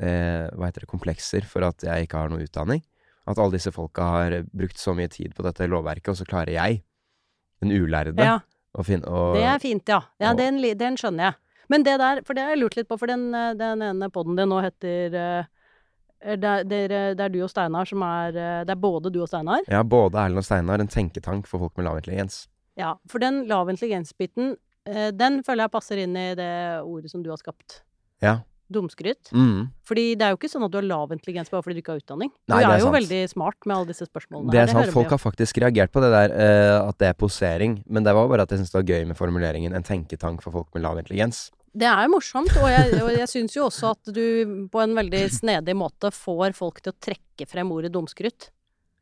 eh, 0.01 0.49
Hva 0.53 0.67
heter 0.69 0.85
det 0.85 0.91
Komplekser 0.91 1.45
for 1.49 1.65
at 1.69 1.85
jeg 1.85 2.05
ikke 2.09 2.21
har 2.23 2.29
noe 2.33 2.43
utdanning. 2.45 2.83
At 3.25 3.39
alle 3.41 3.55
disse 3.57 3.71
folka 3.73 4.05
har 4.13 4.39
brukt 4.53 4.77
så 4.77 4.93
mye 4.97 5.09
tid 5.09 5.33
på 5.33 5.41
dette 5.45 5.65
lovverket, 5.69 6.11
og 6.13 6.17
så 6.19 6.27
klarer 6.29 6.53
jeg, 6.53 6.83
den 7.63 7.71
ulærde, 7.73 8.13
Ja. 8.21 8.35
å 8.77 8.83
finne 8.85 9.09
å, 9.09 9.31
Det 9.33 9.41
er 9.49 9.57
fint, 9.63 9.87
ja. 9.89 10.01
Ja, 10.21 10.31
og- 10.33 10.37
den, 10.37 10.59
den 10.77 10.97
skjønner 10.99 11.31
jeg. 11.31 11.35
Men 11.71 11.85
det 11.85 11.97
der, 12.01 12.21
for 12.25 12.37
det 12.37 12.45
har 12.45 12.55
jeg 12.55 12.63
lurt 12.63 12.77
litt 12.77 12.89
på, 12.89 12.97
for 13.01 13.11
den, 13.11 13.29
eh, 13.33 13.53
den 13.57 13.83
ene 13.85 14.09
podden 14.13 14.37
din 14.37 14.51
nå 14.51 14.61
heter 14.65 15.15
eh, 15.21 15.51
det 16.25 16.49
er, 16.49 16.63
det, 16.65 17.21
er, 17.21 17.29
du 17.29 17.41
og 17.43 17.51
Steinar 17.51 17.85
som 17.85 18.01
er 18.05 18.33
eh, 18.33 18.61
Det 18.65 18.73
er 18.73 18.81
både 18.81 19.11
du 19.13 19.19
og 19.21 19.29
Steinar. 19.29 19.65
Ja, 19.69 19.83
både 19.83 20.17
Erlend 20.23 20.41
og 20.41 20.47
Steinar, 20.47 20.81
en 20.81 20.89
tenketank 20.89 21.49
for 21.49 21.61
folk 21.61 21.75
med 21.77 21.85
lav 21.85 21.99
intelligens. 21.99 22.45
Ja, 22.79 22.95
for 23.11 23.23
den 23.23 23.43
lav 23.49 23.69
intelligens-biten, 23.71 24.55
eh, 24.89 25.11
den 25.13 25.43
føler 25.45 25.67
jeg 25.67 25.73
passer 25.75 26.01
inn 26.01 26.15
i 26.17 26.27
det 26.37 26.51
ordet 26.81 27.11
som 27.11 27.23
du 27.23 27.29
har 27.31 27.39
skapt. 27.41 27.81
Ja. 28.23 28.39
Dumskryt. 28.71 29.29
Mm. 29.35 29.67
Fordi 29.85 30.05
det 30.17 30.25
er 30.25 30.33
jo 30.33 30.39
ikke 30.39 30.49
sånn 30.49 30.65
at 30.65 30.73
du 30.73 30.79
har 30.79 30.87
lav 30.87 31.11
intelligens 31.13 31.51
bare 31.53 31.65
fordi 31.65 31.77
du 31.77 31.83
ikke 31.83 31.93
har 31.93 32.01
utdanning. 32.01 32.31
Nei, 32.49 32.61
du 32.61 32.65
er, 32.65 32.71
er 32.71 32.81
jo 32.81 32.87
sant. 32.87 32.97
veldig 32.97 33.19
smart 33.29 33.67
med 33.67 33.75
alle 33.75 33.89
disse 33.91 34.07
spørsmålene. 34.09 34.53
Det 34.53 34.61
her, 34.61 34.69
er 34.69 34.73
sant, 34.73 34.89
Det 34.89 34.95
folk 34.95 35.13
har 35.13 35.21
faktisk 35.21 35.59
reagert 35.61 35.93
på 35.93 36.01
det 36.01 36.09
der, 36.15 36.33
uh, 36.33 36.87
at 36.89 36.97
det 37.01 37.11
er 37.11 37.19
posering. 37.19 37.77
Men 37.85 38.07
det 38.07 38.15
var 38.17 38.31
bare 38.31 38.47
at 38.47 38.55
jeg 38.55 38.63
syntes 38.63 38.73
det 38.73 38.81
var 38.81 38.89
gøy 38.95 39.05
med 39.11 39.19
formuleringen 39.19 39.77
'en 39.77 39.85
tenketank 39.85 40.41
for 40.41 40.55
folk 40.55 40.73
med 40.73 40.85
lav 40.87 40.97
intelligens'. 40.97 41.51
Det 41.75 41.87
er 41.89 42.05
jo 42.07 42.13
morsomt, 42.15 42.53
og 42.55 42.69
jeg, 42.71 42.91
og 43.03 43.11
jeg 43.11 43.27
syns 43.27 43.55
jo 43.57 43.65
også 43.67 43.91
at 43.91 44.13
du 44.15 44.67
på 44.71 44.79
en 44.79 44.95
veldig 44.95 45.23
snedig 45.41 45.75
måte 45.75 46.07
får 46.15 46.55
folk 46.55 46.79
til 46.79 46.93
å 46.93 46.99
trekke 47.03 47.47
frem 47.51 47.71
ordet 47.75 47.91
dumskrytt. 47.91 48.49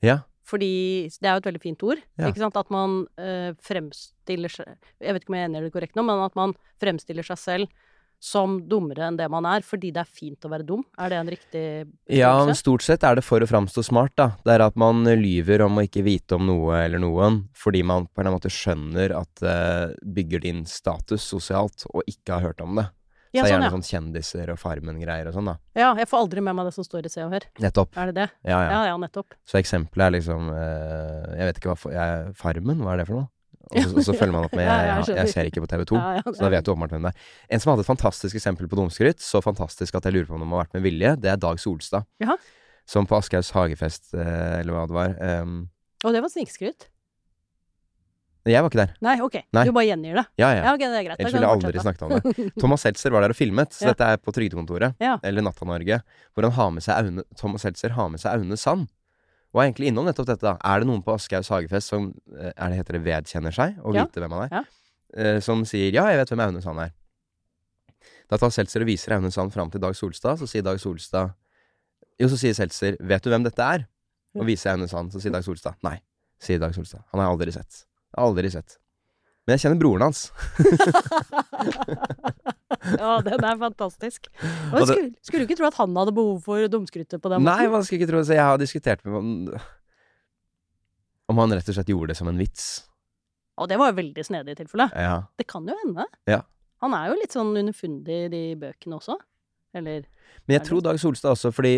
Ja. 0.01 0.23
Fordi 0.43 1.07
det 1.21 1.29
er 1.29 1.37
jo 1.37 1.43
et 1.43 1.47
veldig 1.51 1.61
fint 1.63 1.85
ord. 1.85 2.01
Ja. 2.19 2.27
Ikke 2.27 2.41
sant? 2.41 2.57
At 2.59 2.71
man 2.73 3.05
eh, 3.21 3.53
fremstiller 3.63 4.51
seg 4.51 4.73
Jeg 4.99 5.15
vet 5.15 5.23
ikke 5.23 5.31
om 5.31 5.37
jeg 5.37 5.45
er 5.45 5.51
enig 5.51 5.61
i 5.61 5.67
det 5.67 5.75
korrekt 5.75 5.95
nå, 5.95 6.03
men 6.07 6.23
at 6.25 6.35
man 6.39 6.55
fremstiller 6.81 7.25
seg 7.27 7.39
selv 7.39 7.83
som 8.23 8.55
dummere 8.71 9.09
enn 9.09 9.17
det 9.19 9.25
man 9.31 9.43
er, 9.49 9.65
fordi 9.67 9.89
det 9.91 9.99
er 10.05 10.07
fint 10.07 10.45
å 10.47 10.51
være 10.53 10.63
dum. 10.67 10.83
Er 10.95 11.11
det 11.11 11.17
en 11.19 11.31
riktig 11.33 11.63
Ja, 12.07 12.31
men 12.47 12.55
stort 12.55 12.85
sett 12.85 13.03
er 13.03 13.19
det 13.19 13.25
for 13.27 13.43
å 13.43 13.49
framstå 13.49 13.83
smart, 13.83 14.13
da. 14.15 14.29
Det 14.47 14.53
er 14.55 14.63
at 14.63 14.79
man 14.79 15.03
lyver 15.19 15.65
om 15.65 15.77
å 15.81 15.83
ikke 15.83 16.05
vite 16.07 16.37
om 16.39 16.47
noe 16.47 16.79
eller 16.85 17.03
noen, 17.03 17.41
fordi 17.57 17.83
man 17.83 18.07
på 18.07 18.23
en 18.23 18.31
måte 18.31 18.51
skjønner 18.53 19.11
at 19.19 19.43
det 19.43 19.59
bygger 20.15 20.45
din 20.47 20.63
status 20.69 21.25
sosialt, 21.33 21.83
og 21.91 22.07
ikke 22.07 22.37
har 22.37 22.47
hørt 22.53 22.63
om 22.63 22.79
det. 22.79 22.87
Så 23.33 23.39
Ja, 23.39 23.41
det 23.41 23.49
er 23.49 23.49
sånn, 23.49 23.53
gjerne 23.57 23.65
ja. 23.65 23.73
sånn 23.73 23.87
kjendiser 23.89 24.49
og 24.53 24.57
Farmen-greier 24.61 25.27
og 25.27 25.33
sånn, 25.33 25.47
da. 25.49 25.55
ja. 25.81 25.87
Jeg 25.97 26.05
får 26.11 26.19
aldri 26.23 26.41
med 26.45 26.53
meg 26.55 26.67
det 26.69 26.73
som 26.75 26.85
står 26.85 27.07
i 27.09 27.11
Se 27.11 27.23
og 27.25 27.31
Hør. 27.33 27.47
Nettopp. 27.65 27.95
Er 27.97 28.11
det 28.11 28.15
det? 28.19 28.27
Ja, 28.45 28.59
ja. 28.61 28.67
Ja, 28.75 28.81
ja, 28.91 28.97
nettopp. 29.01 29.33
Så 29.49 29.57
eksempelet 29.57 30.05
er 30.05 30.13
liksom 30.19 30.51
eh, 30.53 31.31
Jeg 31.39 31.47
vet 31.49 31.57
ikke 31.59 31.73
hva 31.73 31.95
jeg, 31.97 32.35
Farmen, 32.37 32.83
hva 32.85 32.93
er 32.93 33.01
det 33.01 33.07
for 33.09 33.19
noe? 33.23 33.27
Og 33.75 33.83
så, 33.83 33.95
og 33.97 34.05
så 34.07 34.13
følger 34.17 34.33
man 34.35 34.45
opp 34.47 34.55
med 34.57 34.65
jeg, 34.69 35.03
jeg 35.07 35.17
jeg, 35.17 35.29
ser 35.33 35.49
ikke 35.49 35.63
på 35.65 35.69
TV 35.73 35.83
2. 35.89 35.95
Ja, 35.99 36.13
ja, 36.19 36.23
Så 36.33 36.39
da 36.45 36.49
vet 36.53 36.65
du 36.65 36.71
åpenbart 36.73 36.93
hvem 36.95 37.07
det 37.07 37.11
er. 37.13 37.27
En 37.49 37.59
som 37.63 37.71
hadde 37.73 37.85
et 37.85 37.91
fantastisk 37.91 38.35
eksempel 38.39 38.69
på 38.71 38.79
dumskryt, 38.79 39.19
så 39.23 39.41
fantastisk 39.43 39.95
at 39.99 40.05
jeg 40.09 40.13
lurer 40.17 40.29
på 40.31 40.37
om 40.37 40.45
de 40.45 40.49
har 40.53 40.63
vært 40.65 40.73
med 40.79 40.85
vilje, 40.87 41.15
det 41.23 41.29
er 41.33 41.37
Dag 41.41 41.59
Solstad. 41.59 42.05
Jaha. 42.23 42.37
Som 42.85 43.05
på 43.07 43.15
Aschehougs 43.15 43.51
hagefest, 43.55 44.09
eh, 44.13 44.59
eller 44.61 44.73
hva 44.75 44.87
det 44.89 44.97
var. 44.97 45.13
um, 45.43 45.69
Og 46.03 46.11
det 46.15 46.19
var 46.25 46.29
snikskryt. 46.33 46.89
jeg 48.43 48.59
var 48.59 48.67
ikke 48.67 48.81
der. 48.81 48.89
Nei, 49.05 49.13
ok. 49.23 49.37
Nei. 49.55 49.61
Du 49.63 49.71
bare 49.71 49.85
gjengir 49.87 50.17
det. 50.19 50.25
Ja, 50.41 50.49
ja. 50.51 50.63
Ja, 50.65 50.73
okay, 50.75 50.89
det 50.91 50.97
er 50.99 51.05
greit. 51.07 51.19
Ellers 51.23 51.33
ville 51.37 51.47
jeg 51.47 51.55
aldri 51.63 51.83
snakket 51.85 52.01
om 52.03 52.11
det. 52.17 52.47
Thomas 52.61 52.83
Seltzer 52.83 53.13
var 53.15 53.23
der 53.23 53.31
og 53.31 53.37
filmet, 53.39 53.71
så 53.71 53.85
Ja. 53.87 53.93
dette 53.93 54.09
er 54.11 54.19
på 54.19 54.33
Trygdekontoret, 54.35 54.97
Ja. 54.99 55.13
eller 55.23 55.45
Natta-Norge, 55.47 56.01
hvor 56.35 56.43
han 56.49 56.51
har 56.57 56.73
med 56.75 56.83
seg 56.83 56.97
Aune, 56.99 57.23
Thomas 57.39 57.63
Seltzer 57.63 57.95
har 57.95 58.09
med 58.11 58.19
seg 58.19 58.35
Aune 58.35 58.57
Sand. 58.59 58.89
Er 59.61 59.67
egentlig 59.71 59.87
innom 59.91 60.05
nettopp 60.05 60.25
dette. 60.25 60.41
da. 60.41 60.57
Er 60.63 60.79
det 60.79 60.87
noen 60.87 61.03
på 61.03 61.13
Aschehougs 61.13 61.49
hagefest 61.49 61.87
som 61.91 62.13
eh, 62.37 62.51
er 62.57 62.69
det 62.69 62.77
heter 62.79 62.93
det 62.97 63.03
vedkjenner 63.05 63.53
seg, 63.53 63.75
og 63.85 63.93
Ja. 63.95 64.05
vite 64.05 64.19
hvem 64.23 64.31
han 64.31 64.49
er, 64.49 64.49
Ja. 64.51 64.63
eh, 65.13 65.39
som 65.39 65.63
sier 65.63 65.91
'ja, 65.93 66.07
jeg 66.09 66.17
vet 66.17 66.29
hvem 66.29 66.39
Aune 66.47 66.61
Sand 66.61 66.79
er'. 66.79 66.91
Da 68.29 68.37
tar 68.37 68.49
Seltzer 68.49 68.81
og 68.81 68.87
viser 68.87 69.13
Aune 69.13 69.31
Sand 69.31 69.51
fram 69.53 69.69
til 69.69 69.79
Dag 69.81 69.93
Solstad, 69.95 70.37
så 70.39 70.47
sier 70.47 70.63
Dag 70.63 70.79
Solstad 70.79 71.33
Jo, 72.19 72.27
så 72.27 72.37
sier 72.37 72.53
Seltzer 72.53 72.95
'vet 72.99 73.21
du 73.23 73.29
hvem 73.29 73.43
dette 73.43 73.59
er?' 73.61 73.85
Og 74.35 74.45
viser 74.47 74.71
Aune 74.71 74.87
Sand, 74.87 75.11
så 75.11 75.19
sier 75.21 75.31
Dag 75.31 75.43
Solstad 75.43 75.75
'nei', 75.83 75.99
sier 76.39 76.59
Dag 76.59 76.73
Solstad. 76.73 77.03
Han 77.11 77.21
har 77.21 77.29
aldri 77.35 77.51
sett. 77.51 77.85
Aldri 78.17 78.49
sett. 78.49 78.77
Men 79.43 79.57
jeg 79.57 79.65
kjenner 79.65 79.79
broren 79.81 80.05
hans. 80.05 80.19
ja, 82.99 83.11
den 83.25 83.43
er 83.43 83.57
fantastisk. 83.59 84.29
Det- 84.39 84.87
skulle, 84.87 85.11
skulle 85.21 85.43
du 85.43 85.47
ikke 85.49 85.57
tro 85.59 85.67
at 85.67 85.79
han 85.81 85.95
hadde 85.99 86.13
behov 86.15 86.39
for 86.45 86.67
dumskrytet 86.71 87.19
på 87.21 87.31
den 87.31 87.43
måten? 87.43 87.49
Nei, 87.49 87.67
man 87.71 87.83
skulle 87.83 88.01
ikke 88.01 88.11
tro 88.11 88.21
det. 88.21 88.27
Så 88.29 88.37
jeg 88.37 88.45
har 88.47 88.57
diskutert 88.61 89.03
med 89.05 89.19
om 89.19 89.29
Om 91.31 91.39
han 91.39 91.53
rett 91.55 91.69
og 91.71 91.75
slett 91.77 91.89
gjorde 91.91 92.11
det 92.11 92.17
som 92.19 92.27
en 92.27 92.39
vits. 92.39 92.65
Og 93.57 93.69
det 93.69 93.77
var 93.79 93.91
jo 93.91 93.99
veldig 93.99 94.23
snedig 94.25 94.55
i 94.55 94.59
tilfelle. 94.63 94.89
Ja. 94.97 95.21
Det 95.39 95.45
kan 95.47 95.67
jo 95.67 95.75
hende. 95.85 96.05
Ja. 96.27 96.41
Han 96.83 96.93
er 96.97 97.11
jo 97.11 97.19
litt 97.19 97.31
sånn 97.35 97.53
underfundig 97.55 98.17
i 98.25 98.31
de 98.33 98.41
bøkene 98.59 98.97
også. 98.97 99.15
Eller 99.73 100.03
Men 100.47 100.57
jeg 100.59 100.65
tror 100.67 100.81
Dag 100.83 100.99
Solstad 100.99 101.31
også, 101.35 101.51
fordi 101.55 101.77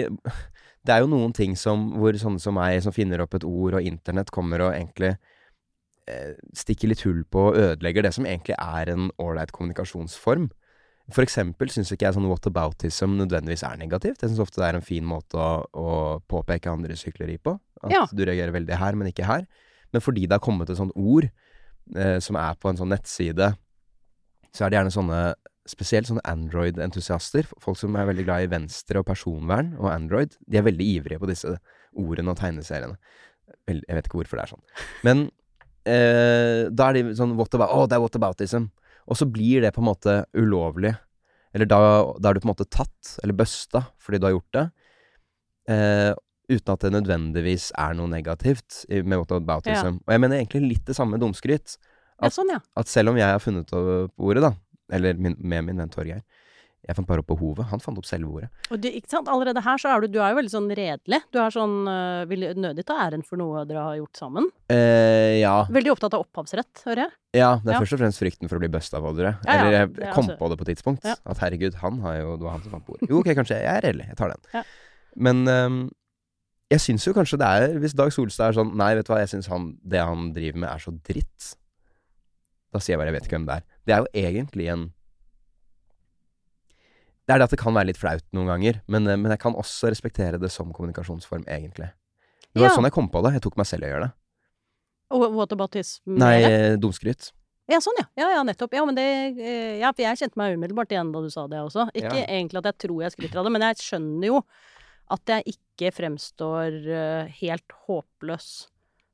det 0.85 0.93
er 0.95 1.03
jo 1.03 1.11
noen 1.11 1.33
ting 1.35 1.53
som 1.55 1.91
hvor 1.99 2.15
sånne 2.19 2.41
som 2.41 2.57
meg, 2.57 2.79
som 2.83 2.93
finner 2.95 3.21
opp 3.23 3.35
et 3.37 3.45
ord, 3.45 3.77
og 3.77 3.85
internett 3.85 4.31
kommer 4.33 4.63
og 4.65 4.73
egentlig 4.73 5.13
stikker 6.55 6.91
litt 6.91 7.01
hull 7.05 7.23
på 7.33 7.47
og 7.49 7.57
ødelegger 7.57 8.05
det 8.05 8.13
som 8.13 8.25
egentlig 8.29 8.55
er 8.61 8.91
en 8.93 9.07
ålreit 9.21 9.51
kommunikasjonsform. 9.55 10.49
For 11.13 11.21
eksempel 11.25 11.69
syns 11.69 11.91
ikke 11.93 12.07
jeg 12.07 12.15
sånn 12.17 12.25
whataboutism 12.29 13.15
nødvendigvis 13.19 13.63
er 13.67 13.77
negativt. 13.77 14.21
Jeg 14.21 14.31
syns 14.31 14.41
ofte 14.41 14.61
det 14.61 14.67
er 14.71 14.77
en 14.79 14.85
fin 14.85 15.05
måte 15.05 15.37
å, 15.37 15.65
å 15.77 15.89
påpeke 16.29 16.71
andres 16.71 17.03
hykleri 17.05 17.37
på. 17.41 17.55
At 17.83 17.91
Ja. 17.93 18.05
du 18.09 18.23
reagerer 18.25 18.53
veldig 18.55 18.77
her, 18.81 18.95
men 18.97 19.11
ikke 19.11 19.25
her. 19.29 19.45
Men 19.93 20.01
fordi 20.01 20.25
det 20.25 20.33
har 20.39 20.45
kommet 20.45 20.69
et 20.69 20.77
sånt 20.77 20.95
ord 20.97 21.27
eh, 21.95 22.17
som 22.19 22.35
er 22.41 22.55
på 22.57 22.69
en 22.71 22.77
sånn 22.79 22.89
nettside, 22.89 23.51
så 24.51 24.65
er 24.65 24.69
det 24.73 24.79
gjerne 24.81 24.95
sånne 24.99 25.25
Spesielt 25.65 26.05
sånne 26.05 26.21
Android-entusiaster. 26.29 27.47
Folk 27.57 27.79
som 27.79 27.95
er 27.97 28.05
veldig 28.05 28.23
glad 28.27 28.43
i 28.45 28.49
venstre 28.51 28.99
og 29.01 29.07
personvern 29.07 29.71
og 29.79 29.87
Android. 29.89 30.35
De 30.45 30.59
er 30.59 30.65
veldig 30.67 30.85
ivrige 30.99 31.17
på 31.17 31.25
disse 31.25 31.55
ordene 31.97 32.29
og 32.29 32.37
tegneseriene. 32.37 32.99
Jeg 33.65 33.81
vet 33.89 34.05
ikke 34.05 34.19
hvorfor 34.19 34.37
det 34.37 34.43
er 34.43 34.51
sånn. 34.53 34.61
Men 35.07 35.23
eh, 35.25 35.31
da 35.85 36.87
er 36.89 36.97
de 36.97 37.15
sånn 37.17 37.35
what 37.37 37.53
about, 37.53 37.69
oh, 37.73 37.85
det 37.89 37.97
er 37.97 38.03
whataboutism. 38.03 38.69
Og 39.05 39.19
så 39.19 39.27
blir 39.29 39.61
det 39.61 39.73
på 39.75 39.83
en 39.83 39.89
måte 39.91 40.15
ulovlig. 40.33 40.95
Eller 41.55 41.69
da, 41.69 41.77
da 42.19 42.29
er 42.31 42.35
du 42.35 42.41
på 42.43 42.49
en 42.49 42.53
måte 42.55 42.67
tatt, 42.73 43.11
eller 43.23 43.37
busta, 43.37 43.85
fordi 44.01 44.19
du 44.19 44.25
har 44.27 44.33
gjort 44.35 44.57
det. 44.57 44.63
Eh, 45.71 46.11
uten 46.51 46.73
at 46.73 46.83
det 46.85 46.91
nødvendigvis 46.93 47.71
er 47.81 47.93
noe 47.97 48.09
negativt 48.11 48.83
med 48.91 49.17
whataboutism. 49.21 50.01
Og 50.03 50.11
jeg 50.13 50.21
mener 50.25 50.41
egentlig 50.41 50.63
litt 50.75 50.89
det 50.89 50.97
samme 50.97 51.15
med 51.15 51.23
dumskryt. 51.23 51.77
Ja, 52.19 52.27
At- 52.27 52.35
sånn, 52.35 52.51
ja. 52.53 52.59
At 52.77 52.89
selv 52.91 53.13
om 53.13 53.17
jeg 53.21 53.29
har 53.29 53.39
funnet 53.43 53.71
opp 53.73 54.13
ordet, 54.17 54.43
da, 54.45 54.53
eller 54.93 55.13
min, 55.17 55.37
med 55.39 55.65
min 55.69 55.77
venn 55.81 55.89
Torgeir 55.93 56.21
Jeg 56.85 56.95
fant 56.99 57.07
bare 57.09 57.23
opp 57.23 57.27
behovet. 57.31 57.65
Han 57.71 57.81
fant 57.81 57.97
opp 57.97 58.05
selve 58.05 58.29
ordet. 58.29 58.49
Og 58.69 58.77
du, 58.81 58.87
ikke 58.93 59.09
sant? 59.09 59.29
Allerede 59.31 59.61
her 59.65 59.79
så 59.81 59.89
er 59.95 60.03
du, 60.03 60.07
du 60.13 60.19
er 60.21 60.33
jo 60.33 60.37
veldig 60.37 60.51
sånn 60.53 60.67
redelig. 60.77 61.19
Du 61.33 61.39
er 61.41 61.49
sånn 61.55 61.73
øh, 61.89 62.25
Vil 62.29 62.45
nødig 62.61 62.85
ta 62.85 62.99
æren 63.07 63.23
for 63.25 63.41
noe 63.41 63.63
dere 63.65 63.81
har 63.87 63.95
gjort 63.97 64.21
sammen. 64.21 64.49
Eh, 64.69 65.39
ja. 65.41 65.55
Veldig 65.73 65.95
opptatt 65.95 66.13
av 66.13 66.27
opphavsrett, 66.27 66.83
hører 66.85 67.07
jeg. 67.07 67.11
ja. 67.41 67.51
Det 67.63 67.71
er 67.71 67.75
Ja. 67.75 67.81
først 67.81 67.97
og 67.97 68.01
fremst 68.03 68.21
frykten 68.21 68.47
for 68.51 68.59
å 68.59 68.63
bli 68.63 68.69
busta 68.69 69.01
på 69.01 69.15
dere. 69.17 69.33
Ja, 69.45 69.51
ja, 69.51 69.59
Eller 69.59 69.71
jeg 69.71 69.89
er 69.89 70.13
kom 70.13 70.25
altså- 70.29 70.37
på 70.37 70.49
det 70.49 70.57
på 70.61 70.67
et 70.67 70.71
tidspunkt. 70.75 71.03
Ja. 71.09 71.15
At 71.25 71.37
herregud, 71.41 71.73
han 71.81 71.99
har 72.05 72.17
jo 72.21 72.37
Det 72.37 72.43
var 72.43 72.51
han 72.51 72.61
som 72.63 72.71
fant 72.71 72.85
på 72.85 72.93
ordet. 72.95 73.09
Jo, 73.09 73.19
ok, 73.19 73.33
kanskje. 73.33 73.61
Jeg 73.65 73.75
er 73.77 73.81
redelig. 73.89 74.07
Jeg 74.07 74.17
tar 74.17 74.29
den. 74.29 74.41
Ja. 74.53 74.63
Men 75.15 75.45
øh, 75.47 75.89
jeg 76.69 76.79
syns 76.81 77.05
jo 77.07 77.13
kanskje 77.13 77.37
det 77.39 77.47
er 77.47 77.79
Hvis 77.79 77.93
Dag 77.95 78.11
Solstad 78.11 78.49
er 78.49 78.57
sånn 78.61 78.75
Nei, 78.75 78.93
vet 78.95 79.05
du 79.05 79.13
hva, 79.13 79.19
jeg 79.25 79.29
syns 79.33 79.49
det 79.85 79.99
han 80.01 80.33
driver 80.33 80.57
med, 80.59 80.69
er 80.69 80.77
så 80.79 80.91
dritt. 81.01 81.55
Da 82.73 82.79
sier 82.79 82.93
jeg 82.95 82.99
bare 82.99 83.11
jeg 83.13 83.15
vet 83.21 83.27
ikke 83.29 83.37
hvem 83.39 83.45
det 83.47 83.55
er. 83.55 83.63
Det 83.85 83.93
er 83.95 83.99
jo 84.03 84.07
egentlig 84.27 84.69
en 84.73 84.91
Det 87.25 87.33
er 87.33 87.39
det 87.41 87.47
at 87.49 87.53
det 87.55 87.59
kan 87.59 87.73
være 87.73 87.89
litt 87.89 87.97
flaut 87.97 88.23
noen 88.37 88.47
ganger, 88.51 88.81
men, 88.87 89.07
eh, 89.09 89.17
men 89.17 89.31
jeg 89.33 89.39
kan 89.41 89.55
også 89.57 89.89
respektere 89.89 90.37
det 90.39 90.51
som 90.53 90.71
kommunikasjonsform, 90.73 91.45
egentlig. 91.49 91.89
Det 92.53 92.61
var 92.61 92.69
Ja. 92.69 92.75
sånn 92.75 92.83
jeg 92.85 92.93
kom 92.93 93.09
på 93.09 93.23
det. 93.23 93.33
Jeg 93.33 93.41
tok 93.41 93.57
meg 93.57 93.65
selv 93.65 93.83
i 93.83 93.87
å 93.87 93.93
gjøre 93.93 94.05
det. 94.05 94.13
Whataboutism 95.11 96.17
Nei, 96.17 96.43
eh, 96.43 96.75
dumskryt. 96.77 97.31
Ja, 97.67 97.79
sånn, 97.81 97.97
ja. 97.97 98.05
Ja, 98.17 98.29
ja, 98.35 98.43
nettopp. 98.43 98.73
Ja, 98.73 98.85
men 98.85 98.95
det 98.95 99.39
eh, 99.39 99.79
Ja, 99.79 99.91
for 99.91 100.03
jeg 100.03 100.17
kjente 100.17 100.37
meg 100.37 100.55
umiddelbart 100.57 100.89
igjen 100.93 101.11
da 101.11 101.21
du 101.21 101.29
sa 101.29 101.47
det 101.47 101.57
også. 101.57 101.89
Ikke 101.93 102.13
Ja. 102.21 102.25
egentlig 102.25 102.57
at 102.57 102.69
jeg 102.69 102.77
tror 102.89 103.01
jeg 103.01 103.11
skryter 103.13 103.37
av 103.39 103.45
det, 103.45 103.51
men 103.51 103.61
jeg 103.61 103.75
skjønner 103.77 104.25
jo 104.25 104.43
at 105.09 105.25
jeg 105.25 105.43
ikke 105.55 105.91
fremstår 105.93 107.29
helt 107.29 107.67
håpløs 107.87 108.67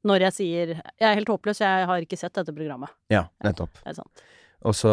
når 0.04 0.20
jeg 0.20 0.34
sier 0.34 0.68
Jeg 1.00 1.08
er 1.12 1.16
helt 1.16 1.28
håpløs, 1.28 1.60
jeg 1.60 1.86
har 1.86 2.02
ikke 2.02 2.18
sett 2.18 2.34
dette 2.34 2.54
programmet. 2.56 2.90
Ja, 3.10 3.28
nettopp. 3.44 3.74
Det 3.84 3.88
er 3.92 3.94
sant. 3.94 4.22
Og 4.68 4.76
så 4.78 4.92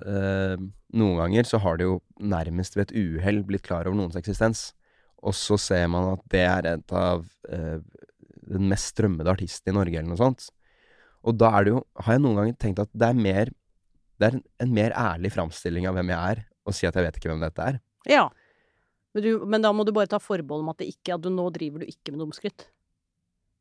eh, 0.00 0.60
Noen 0.96 1.18
ganger 1.20 1.46
så 1.46 1.60
har 1.62 1.78
det 1.78 1.86
jo 1.86 2.00
nærmest 2.18 2.74
ved 2.74 2.88
et 2.88 2.96
uhell 2.98 3.44
blitt 3.46 3.62
klar 3.66 3.86
over 3.86 3.94
noens 3.94 4.16
eksistens. 4.18 4.72
Og 5.22 5.36
så 5.36 5.58
ser 5.60 5.84
man 5.92 6.16
at 6.16 6.24
det 6.32 6.42
er 6.42 6.66
et 6.72 6.94
av 6.96 7.22
eh, 7.52 7.78
den 8.50 8.66
mest 8.70 8.94
strømmede 8.94 9.30
artisten 9.30 9.70
i 9.70 9.76
Norge, 9.76 10.00
eller 10.00 10.10
noe 10.10 10.18
sånt. 10.18 10.48
Og 11.22 11.36
da 11.38 11.50
er 11.58 11.66
det 11.66 11.74
jo 11.74 11.80
Har 12.00 12.16
jeg 12.16 12.22
noen 12.24 12.38
ganger 12.38 12.54
tenkt 12.56 12.78
at 12.80 12.88
det 12.96 13.10
er 13.10 13.18
mer 13.18 13.50
Det 14.16 14.24
er 14.24 14.36
en, 14.38 14.44
en 14.64 14.70
mer 14.72 14.94
ærlig 14.96 15.34
framstilling 15.34 15.84
av 15.88 15.98
hvem 15.98 16.12
jeg 16.14 16.34
er, 16.34 16.40
å 16.64 16.72
si 16.74 16.88
at 16.88 16.96
jeg 16.96 17.06
vet 17.06 17.18
ikke 17.18 17.30
hvem 17.30 17.44
dette 17.44 17.66
er. 17.66 17.76
Ja. 18.08 18.24
Men, 19.14 19.24
du, 19.24 19.30
men 19.44 19.64
da 19.64 19.72
må 19.76 19.84
du 19.84 19.92
bare 19.96 20.10
ta 20.10 20.20
forbehold 20.22 20.64
om 20.64 20.72
at 20.72 20.82
ikke 20.86 21.16
At 21.16 21.24
du 21.24 21.30
nå 21.32 21.46
driver 21.54 21.84
du 21.84 21.92
ikke 21.92 22.14
med 22.14 22.24
dumskritt. 22.24 22.66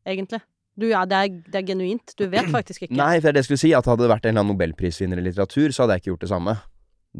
Egentlig. 0.07 0.41
Du, 0.79 0.87
ja, 0.89 1.03
det, 1.09 1.19
er, 1.19 1.37
det 1.51 1.61
er 1.61 1.67
genuint. 1.67 2.15
Du 2.19 2.25
vet 2.31 2.49
faktisk 2.57 2.87
ikke. 2.87 2.97
Nei, 2.99 3.15
for 3.19 3.27
det 3.27 3.33
er 3.33 3.37
det 3.37 3.43
jeg 3.43 3.49
skulle 3.51 3.63
si. 3.65 3.71
At 3.77 3.89
hadde 3.89 4.05
det 4.05 4.11
vært 4.13 4.25
en 4.25 4.33
eller 4.33 4.45
annen 4.45 4.55
nobelprisvinner 4.55 5.21
i 5.21 5.25
litteratur, 5.27 5.73
så 5.75 5.83
hadde 5.85 5.97
jeg 5.97 6.05
ikke 6.05 6.13
gjort 6.13 6.25
det 6.25 6.31
samme. 6.33 6.55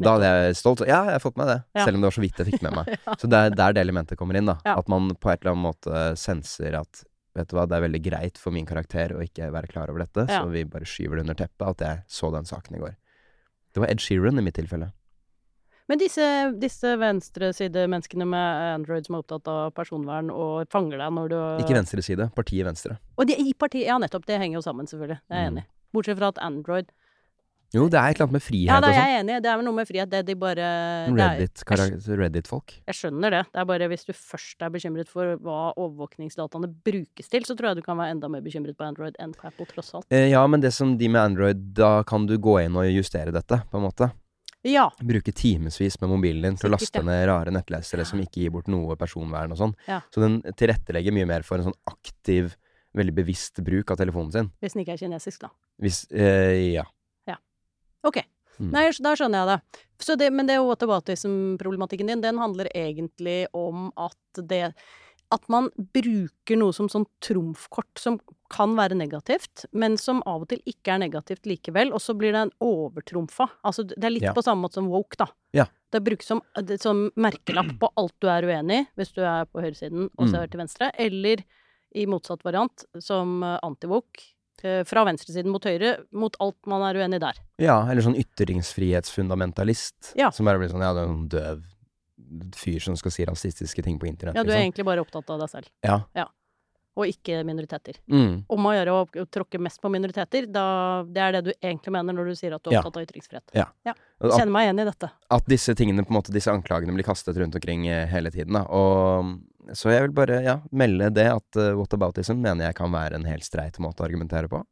Da 0.00 0.12
hadde 0.14 0.28
jeg 0.30 0.56
stolt 0.60 0.84
Ja, 0.86 1.00
jeg 1.08 1.16
har 1.16 1.22
fått 1.22 1.38
med 1.40 1.48
det. 1.50 1.58
Ja. 1.74 1.84
Selv 1.84 1.98
om 1.98 2.02
det 2.04 2.10
var 2.10 2.14
så 2.14 2.22
vidt 2.22 2.40
jeg 2.40 2.50
fikk 2.52 2.64
med 2.66 2.76
meg. 2.78 2.90
Ja. 3.06 3.14
Så 3.18 3.30
det 3.30 3.38
er 3.38 3.54
der 3.58 3.74
det 3.76 3.82
elementet 3.82 4.18
kommer 4.20 4.38
inn, 4.38 4.46
da. 4.50 4.58
At 4.70 4.90
man 4.92 5.10
på 5.18 5.32
et 5.32 5.42
eller 5.42 5.56
annet 5.56 5.66
måte 5.66 6.02
senser 6.20 6.78
at 6.80 7.04
Vet 7.38 7.46
du 7.46 7.54
hva, 7.54 7.62
det 7.70 7.76
er 7.76 7.84
veldig 7.84 8.00
greit 8.02 8.38
for 8.42 8.50
min 8.50 8.64
karakter 8.66 9.12
å 9.14 9.20
ikke 9.22 9.52
være 9.54 9.68
klar 9.70 9.90
over 9.92 10.02
dette, 10.02 10.24
så 10.26 10.48
vi 10.50 10.64
bare 10.66 10.82
skyver 10.82 11.20
det 11.20 11.22
under 11.22 11.36
teppet 11.38 11.62
at 11.62 11.84
jeg 11.86 12.00
så 12.10 12.26
den 12.34 12.48
saken 12.48 12.74
i 12.74 12.80
går. 12.82 12.96
Det 13.70 13.84
var 13.84 13.92
Ed 13.92 14.02
Sheeran 14.02 14.40
i 14.40 14.42
mitt 14.42 14.56
tilfelle. 14.58 14.88
Men 15.90 15.98
disse, 15.98 16.22
disse 16.62 16.92
venstreside-menneskene 17.00 18.26
med 18.30 18.60
Android 18.76 19.08
som 19.08 19.16
er 19.18 19.24
opptatt 19.24 19.48
av 19.50 19.72
personvern 19.74 20.30
og 20.30 20.68
fanger 20.70 21.02
deg 21.02 21.16
når 21.16 21.32
du 21.32 21.38
Ikke 21.64 21.74
venstreside, 21.74 22.28
partiet 22.36 22.68
Venstre. 22.68 23.00
Og 23.18 23.26
de, 23.26 23.34
i 23.42 23.50
partiet 23.58 23.88
Ja, 23.90 23.98
nettopp. 23.98 24.22
Det 24.28 24.38
henger 24.38 24.60
jo 24.60 24.62
sammen, 24.62 24.86
selvfølgelig. 24.86 25.18
Det 25.26 25.34
er 25.34 25.42
jeg 25.42 25.50
Mm. 25.50 25.56
enig 25.58 25.64
i. 25.66 25.70
Bortsett 25.92 26.18
fra 26.20 26.28
at 26.30 26.38
Android 26.38 26.92
Jo, 27.74 27.88
det 27.88 27.98
er 27.98 28.10
et 28.10 28.16
eller 28.18 28.26
annet 28.26 28.32
med 28.38 28.42
frihet 28.42 28.66
Ja, 28.66 28.80
det 28.80 28.88
er 28.88 28.90
og 28.90 28.94
sånn. 28.98 29.06
jeg 29.10 29.20
enig 29.24 29.34
i. 29.36 29.40
Det 29.40 29.50
er 29.50 29.56
vel 29.58 29.64
noe 29.64 29.74
med 29.74 29.86
frihet. 29.88 30.10
Det 30.10 30.26
de 30.26 30.34
bare 30.34 30.68
Reddit-folk. 31.10 32.18
Reddit 32.18 32.46
Jeg 32.86 32.94
skjønner 32.98 33.30
det. 33.30 33.42
Det 33.52 33.60
er 33.60 33.64
bare 33.64 33.88
hvis 33.88 34.04
du 34.06 34.12
først 34.12 34.62
er 34.62 34.70
bekymret 34.70 35.08
for 35.08 35.36
hva 35.38 35.72
overvåkningsdataene 35.78 36.70
brukes 36.82 37.28
til, 37.30 37.42
så 37.42 37.54
tror 37.56 37.70
jeg 37.70 37.76
du 37.76 37.82
kan 37.82 37.96
være 37.96 38.10
enda 38.10 38.28
mer 38.28 38.40
bekymret 38.42 38.76
på 38.76 38.86
Android 38.86 39.14
enn 39.20 39.32
på 39.34 39.46
Apple, 39.46 39.66
tross 39.66 39.94
alt. 39.94 40.06
eh, 40.10 40.30
ja, 40.30 40.44
men 40.46 40.60
det 40.60 40.72
som 40.72 40.96
de 40.98 41.08
med 41.08 41.20
Android, 41.20 41.74
da 41.74 42.02
kan 42.02 42.26
du 42.26 42.36
gå 42.38 42.58
inn 42.64 42.74
og 42.74 42.86
justere 42.90 43.30
dette, 43.32 43.62
på 43.70 43.78
en 43.78 43.86
måte. 43.86 44.10
Ja. 44.66 44.90
bruke 45.00 45.32
timevis 45.32 45.96
med 46.02 46.10
mobilen 46.12 46.42
din 46.44 46.58
til 46.60 46.68
å 46.68 46.74
laste 46.74 47.00
ned 47.06 47.22
rare 47.30 47.52
nettlesere 47.54 48.04
som 48.04 48.20
ikke 48.20 48.42
gir 48.42 48.52
bort 48.52 48.68
noe 48.68 48.96
personvern 49.00 49.54
og 49.54 49.60
sånn. 49.60 49.72
Ja. 49.88 50.02
Så 50.12 50.20
den 50.20 50.40
tilrettelegger 50.52 51.16
mye 51.16 51.28
mer 51.30 51.46
for 51.46 51.60
en 51.60 51.70
sånn 51.70 51.78
aktiv, 51.88 52.52
veldig 52.96 53.14
bevisst 53.16 53.62
bruk 53.64 53.92
av 53.94 54.00
telefonen 54.02 54.34
sin. 54.34 54.50
Hvis 54.60 54.76
den 54.76 54.84
ikke 54.84 54.98
er 54.98 55.04
kinesisk, 55.04 55.46
da. 55.46 55.54
Hvis 55.80 56.04
eh, 56.12 56.74
Ja. 56.76 56.84
Ok. 58.06 58.22
Mm. 58.60 58.70
Nei, 58.74 58.86
da 59.00 59.12
skjønner 59.16 59.40
jeg 59.40 59.48
det. 59.50 59.84
Så 60.04 60.16
det 60.20 60.30
men 60.32 60.48
det 60.48 60.58
whataboutism-problematikken 60.60 62.10
din, 62.12 62.22
den 62.24 62.40
handler 62.40 62.68
egentlig 62.76 63.46
om 63.56 63.88
at 64.00 64.40
det 64.48 64.72
At 65.32 65.44
man 65.48 65.68
bruker 65.94 66.56
noe 66.58 66.72
som 66.74 66.88
sånn 66.90 67.04
trumfkort 67.22 67.98
som 68.02 68.18
kan 68.50 68.72
være 68.74 68.96
negativt, 68.98 69.64
men 69.72 69.96
som 69.96 70.22
av 70.26 70.42
og 70.42 70.48
til 70.50 70.58
ikke 70.66 70.96
er 70.96 70.98
negativt 71.04 71.46
likevel, 71.46 71.92
og 71.94 72.00
så 72.02 72.16
blir 72.18 72.32
det 72.34 72.40
en 72.48 72.50
overtrumfa. 72.66 73.46
Altså, 73.64 73.84
det 73.86 74.02
er 74.02 74.10
litt 74.10 74.22
Ja. 74.26 74.32
på 74.34 74.42
samme 74.42 74.66
måte 74.66 74.74
som 74.80 74.88
woke, 74.90 75.16
da. 75.16 75.26
Ja. 75.54 75.66
Det 75.92 76.02
brukes 76.02 76.26
som, 76.26 76.42
som 76.78 77.10
merkelapp 77.16 77.78
på 77.78 77.92
alt 77.96 78.14
du 78.20 78.26
er 78.28 78.42
uenig 78.42 78.80
i, 78.80 78.88
hvis 78.98 79.12
du 79.14 79.22
er 79.22 79.44
på 79.46 79.62
høyresiden 79.62 80.10
og 80.18 80.26
Mm. 80.26 80.30
ser 80.32 80.46
til 80.48 80.58
venstre, 80.60 80.90
eller 80.98 81.44
i 81.94 82.06
motsatt 82.06 82.42
variant, 82.42 82.84
som 82.98 83.42
eh, 83.42 83.58
anti-woke. 83.62 84.34
eh, 84.62 84.82
fra 84.84 85.04
venstresiden 85.06 85.46
mot 85.50 85.62
høyre, 85.64 86.04
mot 86.12 86.36
alt 86.38 86.66
man 86.66 86.82
er 86.82 86.98
uenig 87.00 87.18
der. 87.20 87.32
Ja, 87.58 87.86
eller 87.88 88.02
sånn 88.02 88.14
ytringsfrihetsfundamentalist. 89.00 90.12
Ja. 90.16 90.30
Som 90.30 90.44
bare 90.46 90.58
blir 90.58 90.68
sånn 90.70 90.82
Ja, 90.82 90.92
du 90.92 91.00
er 91.00 91.08
en 91.08 91.28
døv 91.28 91.62
fyr 92.56 92.82
som 92.84 92.98
skal 92.98 93.14
si 93.14 93.24
rasistiske 93.28 93.82
ting 93.86 93.98
på 94.00 94.08
internett. 94.10 94.36
Ja, 94.38 94.44
du 94.44 94.50
er 94.50 94.56
liksom. 94.56 94.68
egentlig 94.68 94.86
bare 94.90 95.02
opptatt 95.04 95.32
av 95.32 95.42
deg 95.42 95.50
selv, 95.52 95.72
Ja. 95.86 96.26
og 96.96 97.06
ikke 97.06 97.42
minoriteter. 97.46 98.00
Mm. 98.10 98.44
Om 98.50 98.66
å 98.66 98.72
gjøre 98.74 98.94
å 98.94 99.26
tråkke 99.30 99.60
mest 99.62 99.80
på 99.80 99.90
minoriteter, 99.92 100.48
da, 100.50 101.02
det 101.06 101.22
er 101.22 101.36
det 101.36 101.42
du 101.46 101.52
egentlig 101.54 101.94
mener 101.94 102.16
når 102.16 102.32
du 102.32 102.34
sier 102.38 102.56
at 102.56 102.64
du 102.64 102.72
er 102.72 102.80
opptatt 102.80 102.98
av 103.00 103.06
ytringsfrihet. 103.06 103.54
Ja. 103.56 103.68
ja. 103.86 103.94
Kjenner 104.20 104.52
meg 104.52 104.68
igjen 104.68 104.82
i 104.82 104.88
dette. 104.90 105.12
at 105.30 105.46
disse 105.48 105.74
tingene, 105.78 106.04
på 106.04 106.12
en 106.12 106.18
måte, 106.18 106.34
disse 106.34 106.52
anklagene 106.52 106.92
blir 106.96 107.06
kastet 107.06 107.38
rundt 107.40 107.56
omkring 107.56 107.86
eh, 107.88 108.06
hele 108.10 108.32
tiden, 108.34 108.58
da. 108.58 108.66
Og 108.68 109.38
så 109.76 109.92
jeg 109.92 110.08
vil 110.08 110.14
bare, 110.16 110.40
ja, 110.44 110.58
melde 110.74 111.10
det 111.14 111.28
at 111.30 111.58
uh, 111.60 111.72
whataboutism 111.78 112.40
mener 112.42 112.68
jeg 112.68 112.78
kan 112.80 112.92
være 112.92 113.20
en 113.20 113.28
helt 113.28 113.46
streit 113.46 113.78
måte 113.82 114.02
å 114.02 114.08
argumentere 114.08 114.50
på. 114.50 114.62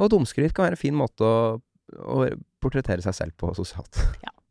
Og 0.00 0.10
dumskryt 0.10 0.54
kan 0.54 0.68
være 0.68 0.78
en 0.78 0.80
fin 0.80 0.96
måte 0.96 1.26
å, 1.26 1.58
å 1.92 2.28
portrettere 2.62 3.04
seg 3.04 3.16
selv 3.16 3.36
på 3.38 3.52
sosialt. 3.56 4.00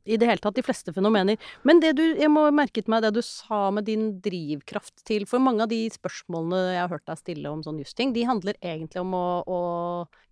I 0.06 0.18
det 0.20 0.28
hele 0.28 0.42
tatt, 0.44 0.56
de 0.58 0.63
fleste 0.66 0.92
fenomener. 0.92 1.38
Men 1.63 1.80
det 1.80 1.94
du, 1.96 2.04
jeg 2.20 2.28
må 2.32 2.44
merket 2.52 2.89
meg 2.92 3.06
det 3.06 3.13
du 3.16 3.22
sa 3.24 3.70
med 3.72 3.86
din 3.88 4.20
drivkraft 4.24 5.04
til 5.08 5.24
For 5.30 5.39
mange 5.39 5.63
av 5.63 5.70
de 5.72 5.80
spørsmålene 5.94 6.60
jeg 6.74 6.82
har 6.82 6.92
hørt 6.92 7.06
deg 7.08 7.22
stille 7.22 7.52
om 7.54 7.62
sånn 7.63 7.80
justing, 7.80 8.12
de 8.16 8.26
handler 8.28 8.58
egentlig 8.60 9.00
om 9.00 9.13
å, 9.16 9.26
å 9.48 9.60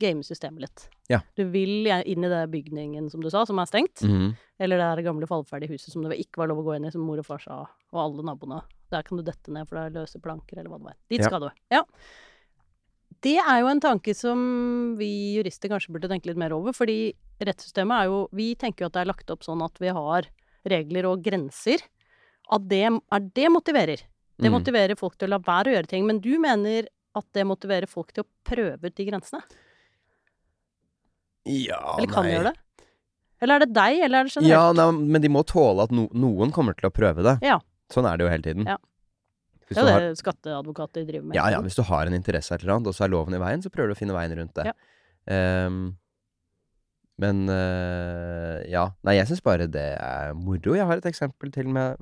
game 0.03 0.25
systemet 0.27 0.65
litt. 0.65 0.84
Ja. 1.12 1.21
Du 1.39 1.45
vil 1.53 1.88
inn 1.88 2.27
i 2.27 2.31
det 2.31 2.41
bygningen, 2.51 3.07
som 3.12 3.23
du 3.23 3.29
sa, 3.31 3.45
som 3.47 3.60
er 3.63 3.69
stengt. 3.71 4.03
Mhm. 4.03 4.34
Eller 4.62 4.77
det 4.77 4.89
der 4.91 5.05
gamle 5.07 5.25
fallferdige 5.25 5.71
huset 5.73 5.89
som 5.95 6.03
det 6.05 6.19
ikke 6.21 6.43
var 6.43 6.51
lov 6.51 6.60
å 6.62 6.65
gå 6.67 6.75
inn 6.75 6.86
i, 6.86 6.91
som 6.93 7.01
mor 7.07 7.17
og 7.17 7.25
far 7.25 7.39
sa, 7.41 7.62
og 7.95 7.97
alle 8.03 8.27
naboene. 8.27 8.60
Der 8.91 9.07
kan 9.07 9.17
du 9.17 9.23
dette 9.23 9.49
ned, 9.55 9.65
for 9.69 9.79
det 9.79 9.88
er 9.88 9.95
løse 10.01 10.19
planker, 10.21 10.60
eller 10.60 10.69
hva 10.69 10.77
det 10.84 10.89
var. 10.91 10.99
Dit 11.10 11.23
Ja. 11.23 11.31
skal 11.31 11.47
du. 11.47 11.49
Ja. 11.71 11.81
Det 13.21 13.38
er 13.38 13.60
jo 13.62 13.67
en 13.69 13.81
tanke 13.84 14.13
som 14.17 14.39
vi 14.97 15.38
jurister 15.38 15.69
kanskje 15.69 15.93
burde 15.93 16.10
tenke 16.10 16.29
litt 16.31 16.39
mer 16.41 16.53
over, 16.55 16.73
fordi 16.73 17.13
rettssystemet 17.47 18.01
er 18.04 18.06
jo 18.12 18.27
Vi 18.36 18.56
tenker 18.56 18.86
jo 18.86 18.89
at 18.91 18.93
det 18.93 19.01
er 19.01 19.12
lagt 19.12 19.30
opp 19.34 19.43
sånn 19.43 19.62
at 19.65 19.77
vi 19.82 19.88
har 19.89 20.27
regler 20.67 21.06
og 21.10 21.23
grenser. 21.25 21.82
At 22.51 22.67
det 22.67 22.84
er 22.89 23.19
det 23.34 23.49
motiverer. 23.51 24.01
Det 24.41 24.49
Mm. 24.49 24.56
motiverer 24.60 24.97
folk 24.97 25.17
til 25.17 25.27
å 25.30 25.32
la 25.36 25.38
være 25.39 25.69
å 25.69 25.75
gjøre 25.77 25.88
ting. 25.88 26.06
Men 26.08 26.19
du 26.19 26.38
mener 26.39 26.88
at 27.15 27.25
det 27.34 27.45
motiverer 27.45 27.88
folk 27.88 28.12
til 28.13 28.23
å 28.23 28.27
prøve 28.43 28.86
ut 28.86 28.95
de 28.95 29.06
grensene? 29.06 29.41
Ja, 31.45 31.97
Eller 31.97 32.12
kan 32.13 32.23
nei. 32.27 32.34
gjøre 32.36 32.51
det? 32.51 32.86
Eller 33.41 33.56
er 33.56 33.60
det 33.65 33.73
deg, 33.73 33.99
eller 34.06 34.19
er 34.19 34.23
det 34.27 34.34
generelt? 34.36 34.51
Ja, 34.51 34.71
nei, 34.77 34.91
men 35.15 35.21
de 35.23 35.30
må 35.34 35.41
tåle 35.49 35.82
at 35.88 35.91
no 35.91 36.08
noen 36.13 36.51
kommer 36.54 36.75
til 36.77 36.89
å 36.89 36.93
prøve 36.93 37.23
det. 37.25 37.39
Ja. 37.41 37.58
Sånn 37.91 38.06
er 38.06 38.17
det 38.17 38.27
jo 38.27 38.30
hele 38.30 38.45
tiden. 38.45 38.67
Ja. 38.69 38.77
Hvis 39.65 39.77
Det 39.80 39.86
er 39.88 39.91
har, 39.91 39.99
det 40.01 40.17
skatteadvokater 40.19 41.06
driver 41.08 41.25
med. 41.32 41.36
ja, 41.36 41.47
ja, 41.49 41.62
hvis 41.62 41.75
du 41.75 41.82
har 41.88 42.06
en 42.06 42.13
interesse 42.13 42.51
av 42.51 42.60
et 42.60 42.63
eller 42.63 42.75
annet, 42.75 42.88
og 42.88 42.93
så 42.93 43.06
er 43.06 43.10
loven 43.10 43.34
i 43.34 43.39
veien, 43.41 43.62
så 43.63 43.71
prøver 43.71 43.88
du 43.89 43.95
å 43.95 43.97
finne 43.97 44.13
veien 44.13 44.36
rundt 44.38 44.54
det. 44.54 44.65
Ja. 44.65 44.73
Ehm, 45.34 45.95
men 47.21 47.43
eh, 47.53 48.63
ja. 48.71 48.88
Nei, 49.05 49.17
jeg 49.19 49.29
syns 49.29 49.43
bare 49.45 49.67
det 49.69 49.88
er 50.01 50.34
moro. 50.38 50.73
Jeg 50.77 50.88
har 50.89 50.97
et 51.01 51.07
eksempel 51.12 51.51
til 51.53 51.69
med 51.69 51.99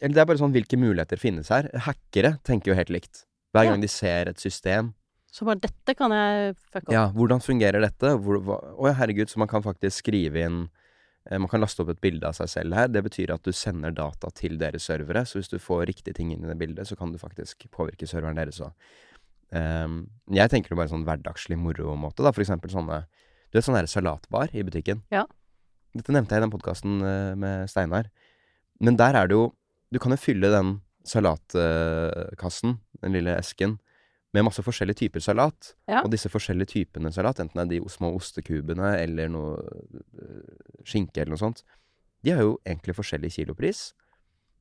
Eller 0.00 0.12
det 0.16 0.22
er 0.24 0.28
bare 0.28 0.40
sånn 0.42 0.52
hvilke 0.52 0.76
muligheter 0.76 1.20
finnes 1.20 1.48
her. 1.54 1.70
Hackere 1.86 2.34
tenker 2.44 2.72
jo 2.72 2.78
helt 2.78 2.90
likt. 2.92 3.22
Hver 3.54 3.64
Ja. 3.64 3.70
gang 3.72 3.80
de 3.84 3.88
ser 3.88 4.28
et 4.28 4.42
system. 4.42 4.90
Så 5.32 5.46
bare 5.48 5.60
dette 5.60 5.94
kan 5.96 6.12
jeg 6.12 6.56
fucke 6.56 6.86
opp. 6.88 6.92
Ja, 6.92 7.06
hvordan 7.12 7.40
fungerer 7.44 7.80
dette? 7.84 8.12
Hvor, 8.20 8.38
hva, 8.44 8.58
å 8.76 8.88
ja, 8.90 8.94
herregud, 8.98 9.28
så 9.32 9.40
man 9.40 9.48
kan 9.48 9.64
faktisk 9.64 10.02
skrive 10.04 10.42
inn 10.44 10.58
eh, 11.30 11.38
Man 11.38 11.48
kan 11.48 11.60
laste 11.60 11.82
opp 11.84 11.90
et 11.94 12.00
bilde 12.00 12.28
av 12.28 12.36
seg 12.36 12.48
selv 12.52 12.76
her. 12.76 12.88
Det 12.92 13.02
betyr 13.04 13.32
at 13.34 13.42
du 13.44 13.52
sender 13.52 13.92
data 13.96 14.30
til 14.36 14.58
deres 14.60 14.84
servere. 14.90 15.24
Så 15.24 15.40
hvis 15.40 15.52
du 15.52 15.58
får 15.58 15.86
riktige 15.92 16.14
ting 16.16 16.32
inn 16.32 16.44
i 16.44 16.48
det 16.50 16.58
bildet, 16.60 16.88
så 16.88 16.96
kan 16.96 17.12
du 17.12 17.18
faktisk 17.18 17.68
påvirke 17.70 18.08
serveren 18.08 18.36
deres 18.36 18.60
òg. 18.60 18.72
jeg 19.52 20.50
tenker 20.50 20.68
det 20.72 20.76
bare 20.76 20.90
sånn 20.90 21.04
hverdagslig 21.06 21.56
moro-måte, 21.56 22.22
da. 22.24 22.32
For 22.34 22.42
eksempel 22.44 22.72
sånne 22.72 23.04
Du 23.52 23.58
vet 23.58 23.64
sånn 23.66 23.76
der 23.78 23.86
salatbar 23.90 24.50
i 24.56 24.62
butikken? 24.66 25.02
Ja. 25.14 25.24
Dette 25.96 26.12
nevnte 26.12 26.34
jeg 26.36 26.42
i 26.42 26.44
den 26.46 26.52
podkasten 26.52 26.98
med 27.40 27.70
Steinar. 27.70 28.10
Men 28.80 28.96
der 29.00 29.14
er 29.16 29.26
det 29.30 29.36
jo 29.38 29.52
Du 29.92 30.00
kan 30.02 30.10
jo 30.10 30.18
fylle 30.18 30.48
den 30.50 30.80
salatkassen, 31.06 32.78
den 33.02 33.12
lille 33.14 33.36
esken, 33.38 33.76
med 34.34 34.42
masse 34.44 34.60
forskjellige 34.66 34.98
typer 35.04 35.22
salat. 35.22 35.70
Ja. 35.88 36.00
Og 36.02 36.10
disse 36.10 36.28
forskjellige 36.28 36.72
typene 36.74 37.12
salat, 37.14 37.38
enten 37.40 37.54
det 37.70 37.78
er 37.78 37.84
de 37.86 37.88
små 37.94 38.10
ostekubene 38.18 38.96
eller 39.00 39.30
noe 39.32 39.54
øh, 39.62 40.82
skinke 40.84 41.22
eller 41.22 41.36
noe 41.36 41.40
sånt, 41.40 41.62
de 42.26 42.34
har 42.34 42.42
jo 42.42 42.56
egentlig 42.66 42.96
forskjellig 42.98 43.30
kilopris. 43.36 43.92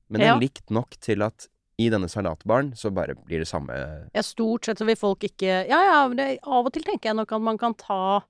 Men 0.07 0.21
det 0.21 0.27
Ja. 0.29 0.35
er 0.35 0.39
likt 0.45 0.69
nok 0.69 0.93
til 1.01 1.25
at 1.25 1.47
i 1.81 1.89
denne 1.89 2.07
salatbaren 2.07 2.71
så 2.77 2.93
bare 2.93 3.15
blir 3.25 3.39
det 3.41 3.47
samme 3.49 3.73
Ja, 4.13 4.21
stort 4.21 4.65
sett 4.69 4.77
så 4.79 4.85
vil 4.85 4.95
folk 4.95 5.19
ikke 5.27 5.65
Ja, 5.67 5.81
ja, 5.89 6.07
men 6.07 6.15
det, 6.21 6.39
av 6.45 6.65
og 6.69 6.71
til 6.71 6.83
tenker 6.85 7.09
jeg 7.09 7.15
nok 7.17 7.31
at 7.33 7.41
man 7.41 7.57
kan 7.57 7.73
ta 7.73 8.21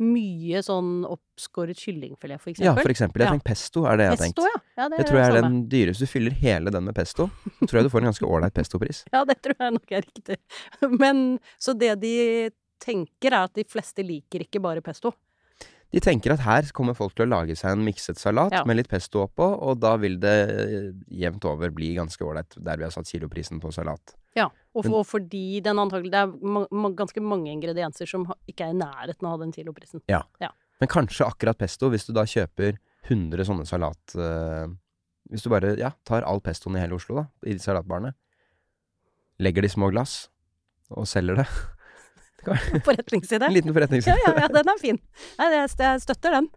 mye 0.00 0.62
sånn 0.64 1.04
oppskåret 1.04 1.76
kyllingfilet, 1.78 2.40
for 2.40 2.50
eksempel. 2.52 2.66
Ja, 2.66 2.74
for 2.80 2.90
eksempel. 2.92 3.20
Jeg 3.24 3.28
Ja. 3.28 3.34
har 3.36 3.44
pesto, 3.44 3.84
er 3.86 3.96
det 4.00 4.06
jeg 4.06 4.14
har 4.14 4.22
tenkt. 4.24 4.36
Pesto, 4.40 4.48
ja. 4.48 4.60
ja 4.82 4.88
det, 4.88 4.98
Det 4.98 5.06
tror 5.10 5.18
jeg 5.20 5.28
er 5.30 5.42
den 5.42 5.58
dyreste. 5.68 6.00
Du 6.08 6.10
fyller 6.10 6.30
hele 6.40 6.70
den 6.74 6.84
med 6.84 6.94
pesto. 6.96 7.30
Så 7.60 7.66
tror 7.68 7.80
jeg 7.80 7.84
du 7.84 7.90
får 7.92 8.00
en 8.04 8.10
ganske 8.12 8.26
ålreit 8.26 8.54
pestopris. 8.56 9.04
Ja, 9.12 9.24
det 9.28 9.38
tror 9.44 9.56
jeg 9.60 9.72
nok 9.76 9.92
er 9.92 10.06
riktig. 10.08 10.36
Men 11.02 11.38
så 11.60 11.76
det 11.78 12.00
de 12.00 12.50
tenker, 12.80 13.32
er 13.32 13.44
at 13.44 13.52
de 13.54 13.64
fleste 13.68 14.02
liker 14.02 14.40
ikke 14.46 14.60
bare 14.64 14.80
pesto. 14.80 15.12
De 15.90 15.98
tenker 16.00 16.30
at 16.36 16.42
her 16.44 16.68
kommer 16.76 16.94
folk 16.94 17.16
til 17.18 17.26
å 17.26 17.30
lage 17.32 17.56
seg 17.58 17.72
en 17.74 17.82
mikset 17.82 18.18
salat 18.20 18.52
Ja. 18.54 18.62
med 18.64 18.76
litt 18.78 18.88
pesto 18.88 19.24
oppå, 19.24 19.46
og 19.58 19.80
da 19.82 19.96
vil 19.98 20.18
det 20.22 20.34
eh, 20.50 20.92
jevnt 21.22 21.44
over 21.50 21.72
bli 21.74 21.94
ganske 21.96 22.22
ålreit 22.22 22.54
der 22.62 22.78
vi 22.78 22.86
har 22.86 22.92
satt 22.94 23.10
kiloprisen 23.10 23.58
på 23.62 23.72
salat. 23.74 24.14
Ja, 24.38 24.46
og, 24.74 24.84
for, 24.84 25.00
og 25.00 25.06
fordi 25.10 25.60
den 25.60 25.80
antagelig 25.82 26.12
Det 26.12 26.20
er 26.22 26.94
ganske 26.94 27.20
mange 27.20 27.50
ingredienser 27.50 28.06
som 28.06 28.28
ikke 28.46 28.68
er 28.68 28.76
i 28.76 28.78
nærheten 28.78 29.26
av 29.26 29.40
den 29.42 29.50
kiloprisen. 29.50 30.02
Ja, 30.06 30.22
Men 30.80 30.88
kanskje 30.88 31.26
akkurat 31.26 31.58
pesto, 31.58 31.90
hvis 31.90 32.06
du 32.06 32.12
da 32.14 32.22
kjøper 32.22 32.78
100 33.08 33.44
sånne 33.48 33.66
salat 33.66 34.14
øh, 34.14 34.68
Hvis 35.30 35.42
du 35.42 35.50
bare 35.50 35.74
ja, 35.80 35.90
tar 36.06 36.22
all 36.22 36.40
pestoen 36.40 36.76
i 36.76 36.80
hele 36.80 36.94
Oslo, 36.94 37.16
da, 37.16 37.26
i 37.50 37.58
salatbarene, 37.58 38.14
legger 39.40 39.62
det 39.62 39.70
i 39.72 39.74
små 39.74 39.90
glass 39.90 40.28
og 40.90 41.06
selger 41.08 41.42
det 41.42 41.46
Forretningside. 42.88 43.46
En 43.46 43.54
liten 43.54 43.72
Ja, 43.72 43.76
forretningsidé. 43.78 44.16
ja, 44.26 44.34
ja, 44.44 44.48
den 44.54 44.72
er 44.72 44.80
fin. 44.80 44.98
Nei, 45.38 45.48
jeg, 45.54 45.70
støtter 46.04 46.38
den. 46.38 46.50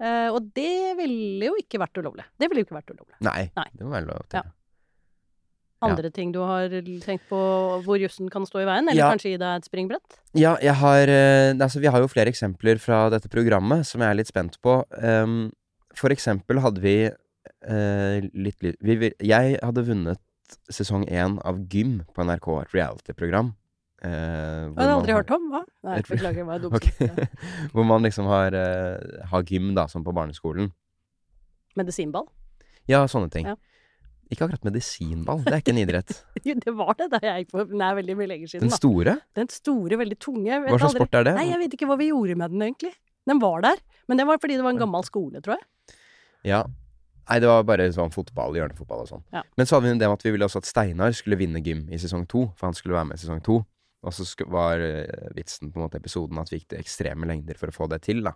Uh, 0.00 0.30
og 0.32 0.46
det 0.56 0.96
ville 0.96 1.50
jo 1.50 1.58
ikke 1.60 1.80
vært 1.82 1.98
ulovlig. 2.00 2.24
Det 2.40 2.48
ville 2.48 2.62
jo 2.62 2.68
ikke 2.68 2.78
vært 2.78 2.94
ulovlig. 2.94 3.16
Nei, 3.26 3.50
Nei. 3.56 3.68
det 3.76 3.84
må 3.84 3.92
være 3.92 4.08
lov 4.08 4.24
til. 4.32 4.40
Ja. 4.40 4.54
Andre 5.80 6.10
ting 6.12 6.32
du 6.32 6.40
har 6.44 6.68
tenkt 7.04 7.24
på 7.30 7.38
hvor 7.86 7.96
jussen 8.00 8.28
kan 8.32 8.44
stå 8.44 8.60
i 8.60 8.66
veien, 8.68 8.88
eller 8.88 9.00
Ja. 9.00 9.08
kanskje 9.14 9.32
gi 9.32 9.38
deg 9.40 9.62
et 9.62 9.68
springbrett? 9.68 10.18
Ja, 10.36 10.56
jeg 10.60 10.74
har 10.76 11.08
eh, 11.08 11.52
Altså, 11.56 11.80
vi 11.80 11.88
har 11.88 12.00
jo 12.00 12.08
flere 12.08 12.28
eksempler 12.28 12.78
fra 12.78 13.08
dette 13.08 13.30
programmet 13.32 13.86
som 13.88 14.00
jeg 14.04 14.10
er 14.10 14.18
litt 14.18 14.28
spent 14.28 14.60
på. 14.60 14.84
Um, 15.00 15.52
for 15.96 16.12
eksempel 16.12 16.60
hadde 16.60 16.80
vi 16.84 16.96
uh, 17.08 18.20
litt 18.34 18.60
vi, 18.60 19.12
Jeg 19.24 19.56
hadde 19.62 19.86
vunnet 19.88 20.20
sesong 20.68 21.06
én 21.08 21.38
av 21.46 21.64
Gym 21.72 22.02
på 22.14 22.24
NRK, 22.24 22.48
et 22.60 22.74
reality-program. 22.76 23.54
Eh, 24.00 24.08
Det 24.08 24.10
har 24.10 24.66
jeg 24.66 24.76
man 24.76 24.92
aldri 24.96 25.12
hørt 25.16 25.30
om. 25.36 25.48
Hva? 25.52 25.62
Nei, 25.84 25.96
beklager, 26.08 26.44
hva 26.48 26.54
er 26.56 26.62
dumt. 26.64 26.86
Hvor 27.74 27.84
man 27.84 28.02
liksom 28.06 28.28
har, 28.30 28.54
eh, 28.56 29.24
har 29.32 29.42
gym, 29.44 29.74
da, 29.76 29.86
som 29.92 30.04
på 30.06 30.14
barneskolen. 30.16 30.70
Medisinball? 31.76 32.26
Ja, 32.88 33.04
sånne 33.10 33.30
ting. 33.30 33.46
Ja. 33.46 33.56
Ikke 34.30 34.46
akkurat 34.46 34.62
medisinball, 34.62 35.40
det 35.42 35.52
er 35.52 35.60
ikke 35.62 35.72
en 35.74 35.80
idrett. 35.82 36.12
Jo, 36.46 36.54
det 36.62 36.72
var 36.78 36.94
det 36.98 37.08
da 37.12 37.18
jeg 37.24 37.44
gikk 37.44 37.50
på 37.52 37.64
Nei, 37.74 37.88
veldig 37.98 38.14
mye 38.16 38.28
lenger 38.30 38.50
siden, 38.52 38.62
Den 38.68 38.70
da. 38.72 38.78
store? 38.78 39.14
Den 39.36 39.48
store, 39.50 39.98
veldig 40.00 40.18
tunge. 40.22 40.60
Hva 40.64 40.78
slags 40.78 40.94
sport 40.94 41.16
er 41.18 41.26
det? 41.26 41.34
Nei, 41.36 41.48
jeg 41.50 41.58
vet 41.64 41.74
ikke 41.76 41.88
hva 41.90 41.96
vi 41.98 42.08
gjorde 42.12 42.36
med 42.38 42.54
den, 42.54 42.62
egentlig. 42.68 42.92
Den 43.28 43.42
var 43.42 43.64
der. 43.66 43.82
Men 44.08 44.20
det 44.22 44.26
var 44.30 44.38
fordi 44.40 44.56
det 44.56 44.64
var 44.64 44.72
en 44.76 44.80
gammel 44.80 45.04
skole, 45.06 45.42
tror 45.44 45.58
jeg. 45.58 45.96
Ja. 46.54 46.62
Nei, 47.28 47.38
det 47.42 47.50
var 47.50 47.66
bare 47.68 47.90
sånn 47.94 48.10
fotball, 48.14 48.54
hjørnefotball 48.58 49.02
og 49.04 49.10
sånn. 49.10 49.24
Ja. 49.34 49.42
Men 49.58 49.66
så 49.68 49.76
hadde 49.76 49.90
vi 49.90 49.92
en 49.92 50.00
med 50.00 50.14
at 50.16 50.24
vi 50.26 50.32
ville 50.34 50.46
også 50.48 50.62
at 50.62 50.70
Steinar 50.70 51.12
skulle 51.18 51.38
vinne 51.38 51.60
gym 51.62 51.84
i 51.92 51.98
sesong 52.00 52.24
to, 52.30 52.46
for 52.56 52.70
han 52.70 52.74
skulle 52.78 52.96
være 52.96 53.10
med 53.10 53.18
i 53.20 53.22
sesong 53.26 53.42
to. 53.46 53.60
Og 54.00 54.14
så 54.16 54.24
var 54.48 54.80
eh, 54.80 55.28
vitsen 55.36 55.72
på 55.72 55.80
en 55.80 55.84
måte 55.84 56.00
episoden 56.00 56.38
at 56.40 56.48
vi 56.52 56.60
gikk 56.60 56.70
til 56.72 56.80
ekstreme 56.80 57.28
lengder 57.28 57.58
for 57.60 57.72
å 57.72 57.74
få 57.74 57.88
det 57.92 58.00
til, 58.06 58.22
da. 58.24 58.32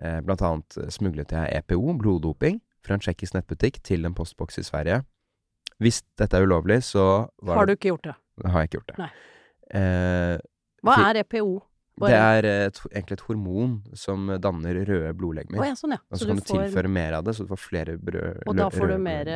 Eh, 0.00 0.20
blant 0.24 0.42
annet 0.44 0.78
eh, 0.80 0.88
smuglet 0.92 1.32
jeg 1.36 1.60
EPO, 1.60 1.94
bloddoping, 2.00 2.60
fra 2.84 2.96
en 2.96 3.04
tsjekkisk 3.04 3.36
nettbutikk 3.36 3.80
til 3.84 4.08
en 4.08 4.16
postboks 4.16 4.60
i 4.60 4.66
Sverige. 4.66 5.02
Hvis 5.82 6.02
dette 6.16 6.38
er 6.38 6.46
ulovlig, 6.46 6.80
så 6.86 7.26
var 7.44 7.60
Har 7.60 7.68
du 7.68 7.76
ikke 7.76 7.92
gjort 7.92 8.08
det? 8.08 8.18
Har 8.44 8.62
jeg 8.62 8.70
ikke 8.70 8.78
gjort 8.80 8.92
det. 8.92 9.08
Eh, 9.76 10.36
Hva 10.86 11.00
er 11.10 11.24
EPO? 11.24 11.56
det 11.96 12.12
er 12.12 12.44
et, 12.44 12.78
egentlig 12.90 13.16
et 13.16 13.22
hormon 13.24 13.78
som 13.96 14.26
danner 14.44 14.82
røde 14.84 15.14
blodlegemer. 15.16 15.62
Oh, 15.62 15.64
ja, 15.64 15.76
sånn 15.76 15.94
ja. 15.96 16.00
Og 16.10 16.18
så 16.18 16.22
Så 16.22 16.28
kan 16.28 16.36
du 16.36 16.44
får 16.44 16.58
tilføre 16.60 16.90
mer 16.92 17.16
av 17.16 17.24
det, 17.24 17.32
så 17.36 17.46
du 17.46 17.48
får 17.54 17.60
flere 17.62 17.94
brød 17.96 18.42
Og 18.44 18.58
da 18.58 18.66
får 18.68 18.92
du 18.92 18.96
mer 19.00 19.30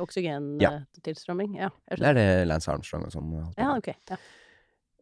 oksygentilstrømming? 0.00 1.58
Ja. 1.60 1.68
Det 1.92 2.08
er 2.08 2.16
det 2.16 2.26
Lance 2.48 2.72
Armstrong 2.72 3.04
og 3.04 3.12
sånn 3.12 3.36
Ja, 3.36 3.76
okay. 3.76 3.92
ok. 4.00 4.16
Ja. 4.16 4.20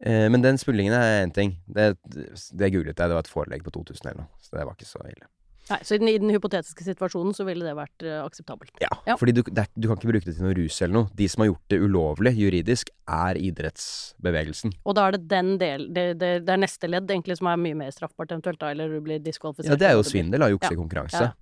Eh, 0.03 0.25
men 0.29 0.41
den 0.43 0.57
spullingen 0.59 0.93
er 0.97 1.21
én 1.23 1.31
ting. 1.33 1.55
Det, 1.67 1.93
det 2.03 2.73
googlet 2.73 2.97
jeg, 2.97 3.07
det 3.07 3.15
var 3.15 3.23
et 3.23 3.31
forelegg 3.31 3.63
på 3.63 3.71
2000 3.71 4.09
eller 4.11 4.25
noe, 4.25 4.29
så 4.43 4.57
det 4.57 4.65
var 4.67 4.75
ikke 4.75 4.89
så 4.89 4.99
ille. 5.07 5.29
Nei, 5.65 5.79
så 5.81 5.95
i 5.95 5.97
den, 5.97 6.09
i 6.11 6.17
den 6.21 6.29
hypotetiske 6.29 6.83
situasjonen 6.85 7.33
så 7.33 7.41
ville 7.47 7.65
det 7.65 7.71
vært 7.73 8.03
uh, 8.05 8.19
akseptabelt. 8.21 8.69
Ja, 8.83 8.91
Ja. 9.07 9.15
fordi 9.17 9.33
du, 9.33 9.39
er, 9.49 9.65
du 9.73 9.87
kan 9.89 9.97
ikke 9.97 10.11
bruke 10.11 10.27
det 10.27 10.35
til 10.37 10.45
noe 10.45 10.53
rus 10.53 10.75
eller 10.85 10.93
noe. 10.93 11.09
De 11.17 11.25
som 11.31 11.41
har 11.41 11.47
gjort 11.49 11.63
det 11.73 11.79
ulovlig 11.81 12.35
juridisk, 12.37 12.91
er 13.09 13.39
idrettsbevegelsen. 13.41 14.75
Og 14.85 14.93
da 14.97 15.07
er 15.07 15.15
det 15.17 15.23
den 15.31 15.55
del 15.61 15.87
Det, 15.95 16.03
det, 16.21 16.29
det 16.45 16.53
er 16.53 16.61
neste 16.61 16.89
ledd 16.91 17.09
egentlig 17.09 17.39
som 17.39 17.49
er 17.49 17.57
mye 17.63 17.77
mer 17.81 17.89
straffbart 17.95 18.35
eventuelt, 18.35 18.59
da, 18.61 18.69
eller 18.75 18.93
du 18.93 18.99
blir 19.05 19.23
diskvalifisert. 19.25 19.71
Ja, 19.73 19.79
det 19.81 19.89
er 19.89 19.97
jo 19.97 20.05
svindel, 20.05 20.45
da. 20.45 20.51
Jukse 20.53 20.69
i 20.69 20.75
Ja. 20.77 20.81
konkurranse. 20.83 21.23
Ja. 21.31 21.33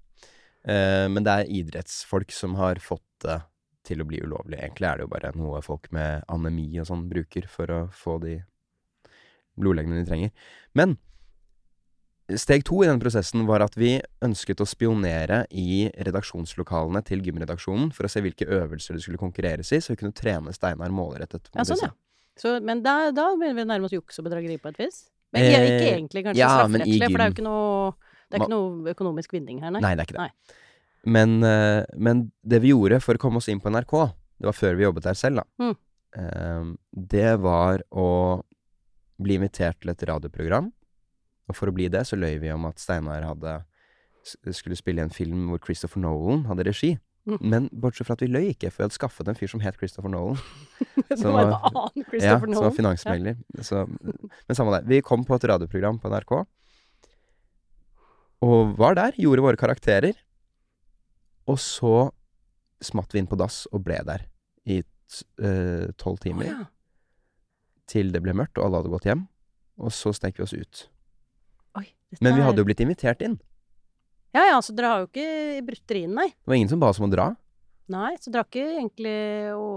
Uh, 0.64 1.08
men 1.12 1.26
det 1.28 1.34
er 1.42 1.52
idrettsfolk 1.60 2.32
som 2.32 2.56
har 2.56 2.80
fått 2.80 3.04
det 3.28 3.42
til 3.84 4.02
å 4.02 4.08
bli 4.08 4.22
ulovlig. 4.24 4.60
Egentlig 4.60 4.90
er 4.90 5.00
det 5.00 5.08
jo 5.08 5.14
bare 5.14 5.34
noe 5.38 5.62
folk 5.66 5.90
med 5.96 6.24
anemi 6.32 6.70
og 6.82 6.88
sånn 6.90 7.08
bruker 7.10 7.48
for 7.52 7.72
å 7.74 7.80
få 7.94 8.20
de 8.24 8.38
blodleggene 9.60 10.02
de 10.02 10.08
trenger. 10.08 10.32
Men 10.78 10.96
steg 12.40 12.64
to 12.66 12.80
i 12.84 12.88
den 12.88 13.02
prosessen 13.04 13.44
var 13.50 13.66
at 13.66 13.76
vi 13.78 13.98
ønsket 14.24 14.64
å 14.64 14.68
spionere 14.68 15.44
i 15.52 15.90
redaksjonslokalene 16.08 17.04
til 17.06 17.22
gymredaksjonen 17.26 17.92
for 17.94 18.08
å 18.08 18.12
se 18.12 18.24
hvilke 18.24 18.48
øvelser 18.48 18.98
det 18.98 19.04
skulle 19.06 19.22
konkurreres 19.22 19.74
i, 19.76 19.82
så 19.84 19.94
vi 19.94 20.00
kunne 20.02 20.16
trene 20.16 20.56
Steinar 20.56 20.94
målrettet. 20.96 21.52
Ja, 21.54 21.68
sånn, 21.68 21.84
ja. 21.84 21.92
Så, 22.40 22.56
men 22.66 22.82
da, 22.86 23.12
da 23.14 23.28
begynner 23.36 23.60
vi 23.60 23.66
å 23.68 23.70
nærme 23.70 23.90
oss 23.90 23.94
juks 23.94 24.18
og 24.18 24.26
bedrageri 24.26 24.58
på 24.62 24.72
et 24.72 24.80
vis. 24.82 25.04
Men 25.34 25.48
ikke, 25.50 25.62
Eh, 25.64 25.88
egentlig 25.92 26.24
kanskje 26.26 26.42
ja, 26.42 26.50
strafferettslig, 26.56 27.08
for 27.10 27.20
det 27.20 27.26
er 27.26 27.32
jo 27.32 27.36
ikke 27.36 27.46
noe 27.46 27.94
Det 28.30 28.38
er 28.38 28.44
ikke 28.44 28.54
noe 28.54 28.92
økonomisk 28.94 29.34
vinning 29.36 29.60
her, 29.62 29.74
nei. 29.74 29.82
Nei, 29.84 29.94
det 29.98 30.04
er 30.04 30.08
ikke 30.08 30.16
det. 30.18 30.26
Nei. 30.30 30.60
Men, 31.06 31.44
eh, 31.44 31.84
men 31.98 32.32
det 32.44 32.62
vi 32.64 32.72
gjorde 32.72 33.02
for 33.04 33.18
å 33.18 33.22
komme 33.22 33.42
oss 33.42 33.50
inn 33.52 33.60
på 33.60 33.72
NRK, 33.72 33.96
det 34.40 34.48
var 34.48 34.56
før 34.56 34.78
vi 34.80 34.86
jobbet 34.86 35.10
der 35.10 35.20
selv, 35.20 35.44
da. 35.44 35.46
Mm. 35.60 35.76
Eh, 36.16 36.72
det 37.14 37.34
var 37.44 37.84
å 37.92 38.08
bli 39.24 39.38
invitert 39.40 39.82
til 39.82 39.92
et 39.94 40.08
radioprogram. 40.10 40.72
Og 41.50 41.56
for 41.58 41.70
å 41.70 41.76
bli 41.76 41.90
det, 41.92 42.06
så 42.08 42.16
løy 42.20 42.38
vi 42.40 42.52
om 42.54 42.66
at 42.70 42.80
Steinar 42.80 43.26
hadde 43.28 43.62
skulle 44.24 44.78
spille 44.80 45.04
en 45.04 45.12
film 45.12 45.50
hvor 45.52 45.60
Christopher 45.64 46.00
Nolan 46.00 46.46
hadde 46.48 46.64
regi. 46.70 46.94
Mm. 47.28 47.38
Men 47.40 47.68
bortsett 47.72 48.08
fra 48.08 48.18
at 48.18 48.24
vi 48.24 48.30
løy 48.32 48.50
ikke, 48.52 48.70
for 48.72 48.82
vi 48.82 48.88
hadde 48.88 48.98
skaffet 48.98 49.30
en 49.32 49.38
fyr 49.40 49.52
som 49.52 49.62
het 49.64 49.78
Christopher 49.80 50.12
Nolan. 50.12 50.40
som 51.20 51.36
var 51.36 51.54
Christopher 52.10 52.20
Ja, 52.24 52.38
Nolan. 52.40 52.56
som 52.56 52.68
var 52.68 52.76
finansmegler. 52.78 53.40
Ja. 53.60 53.86
men 54.48 54.60
samme 54.60 54.76
det. 54.78 54.84
Vi 54.92 55.02
kom 55.06 55.24
på 55.28 55.36
et 55.36 55.48
radioprogram 55.52 56.00
på 56.04 56.12
NRK. 56.12 56.36
Og 58.44 58.76
var 58.80 59.00
der, 59.00 59.16
gjorde 59.20 59.46
våre 59.46 59.60
karakterer. 59.60 60.18
Og 61.50 61.60
så 61.60 62.12
smatt 62.84 63.14
vi 63.16 63.22
inn 63.24 63.30
på 63.30 63.38
dass 63.40 63.64
og 63.72 63.84
ble 63.86 64.00
der 64.08 64.26
i 64.68 64.80
eh, 64.82 65.88
tolv 66.00 66.18
Å, 66.20 66.24
timer. 66.24 66.48
ja. 66.50 66.62
Til 67.90 68.12
det 68.16 68.22
ble 68.24 68.34
mørkt 68.38 68.58
og 68.60 68.66
alle 68.68 68.80
hadde 68.82 68.92
gått 68.94 69.08
hjem. 69.10 69.26
Og 69.84 69.92
så 69.94 70.14
stek 70.16 70.38
vi 70.40 70.46
oss 70.46 70.54
ut. 70.56 70.84
Oi, 71.80 71.88
Men 72.22 72.38
vi 72.38 72.46
hadde 72.46 72.62
jo 72.62 72.68
blitt 72.68 72.84
invitert 72.84 73.24
inn. 73.26 73.40
Ja 74.34 74.48
ja, 74.50 74.60
så 74.66 74.74
dere 74.74 74.90
har 74.90 75.02
jo 75.04 75.10
ikke 75.12 75.62
brutt 75.68 75.84
dere 75.90 76.06
inn, 76.08 76.14
nei. 76.18 76.30
Det 76.32 76.50
var 76.50 76.58
ingen 76.58 76.72
som 76.72 76.82
ba 76.82 76.90
oss 76.94 77.02
om 77.02 77.06
å 77.06 77.12
dra. 77.14 77.28
Nei, 77.94 78.14
så 78.22 78.32
dere 78.32 78.46
har 78.46 78.50
ikke 78.50 78.68
egentlig 78.80 79.18
å 79.58 79.68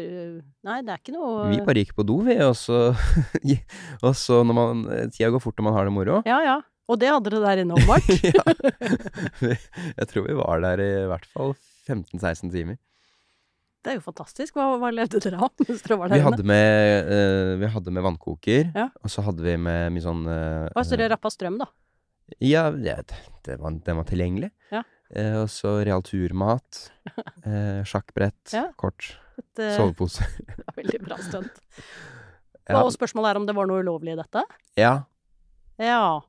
Nei, 0.00 0.78
det 0.80 0.92
er 0.94 1.00
ikke 1.00 1.12
noe 1.12 1.48
Vi 1.50 1.58
bare 1.64 1.82
gikk 1.82 1.90
på 1.98 2.04
do, 2.08 2.14
vi, 2.24 2.32
og 2.40 2.54
så 2.56 2.94
Og 4.06 4.14
så 4.16 4.38
når 4.48 4.56
man 4.56 4.78
Tida 5.12 5.28
går 5.34 5.42
fort 5.44 5.58
når 5.60 5.66
man 5.66 5.76
har 5.76 5.88
det 5.88 5.92
moro. 5.92 6.20
Ja 6.28 6.38
ja. 6.46 6.54
Og 6.90 6.98
det 6.98 7.10
hadde 7.12 7.30
dere 7.30 7.40
der 7.46 7.60
inne, 7.62 7.76
åpenbart. 7.78 8.08
ja. 8.34 9.54
Jeg 10.00 10.06
tror 10.10 10.24
vi 10.26 10.34
var 10.38 10.62
der 10.64 10.80
i 10.82 10.88
hvert 11.10 11.26
fall 11.30 11.52
15-16 11.86 12.50
timer. 12.54 12.78
Det 13.80 13.92
er 13.94 13.96
jo 13.96 14.02
fantastisk. 14.04 14.56
Hva, 14.58 14.66
hva 14.82 14.90
levde 14.92 15.20
dere 15.24 15.38
av 15.40 15.54
mens 15.64 15.80
dere 15.86 15.96
var 16.00 16.10
der 16.10 16.18
Vi 16.18 16.20
inne? 16.20 16.30
hadde 16.34 16.44
med, 16.50 17.06
uh, 17.08 17.52
vi 17.62 17.70
hadde 17.76 17.94
med 17.96 18.04
vannkoker, 18.04 18.72
Ja. 18.76 18.88
og 19.00 19.12
så 19.14 19.22
hadde 19.24 19.44
vi 19.46 19.54
med 19.56 19.94
mye 19.94 20.04
sånn 20.04 20.24
uh, 20.28 20.66
Så 20.74 20.82
så 20.90 20.98
dere 21.00 21.14
rappa 21.14 21.30
strøm, 21.32 21.56
da? 21.62 21.68
Ja, 22.44 22.66
det, 22.74 22.98
det 23.46 23.56
var, 23.62 23.72
den 23.86 23.96
var 24.02 24.04
tilgjengelig. 24.10 24.50
Ja. 24.74 24.82
Uh, 25.14 25.38
og 25.44 25.48
så 25.50 25.78
real 25.86 26.04
turmat, 26.06 26.82
eh, 27.48 27.80
sjakkbrett, 27.88 28.52
Ja. 28.54 28.66
kort, 28.78 29.14
Et, 29.40 29.62
eh, 29.64 29.72
sovepose. 29.78 30.26
veldig 30.78 31.00
bra 31.06 31.16
stunt. 31.24 31.62
Og 32.70 32.92
spørsmålet 32.94 33.32
er 33.32 33.40
om 33.40 33.46
det 33.48 33.56
var 33.56 33.66
noe 33.66 33.80
ulovlig 33.82 34.12
i 34.12 34.20
dette? 34.20 34.44
ja. 34.78 34.98
Ja. 35.80 36.20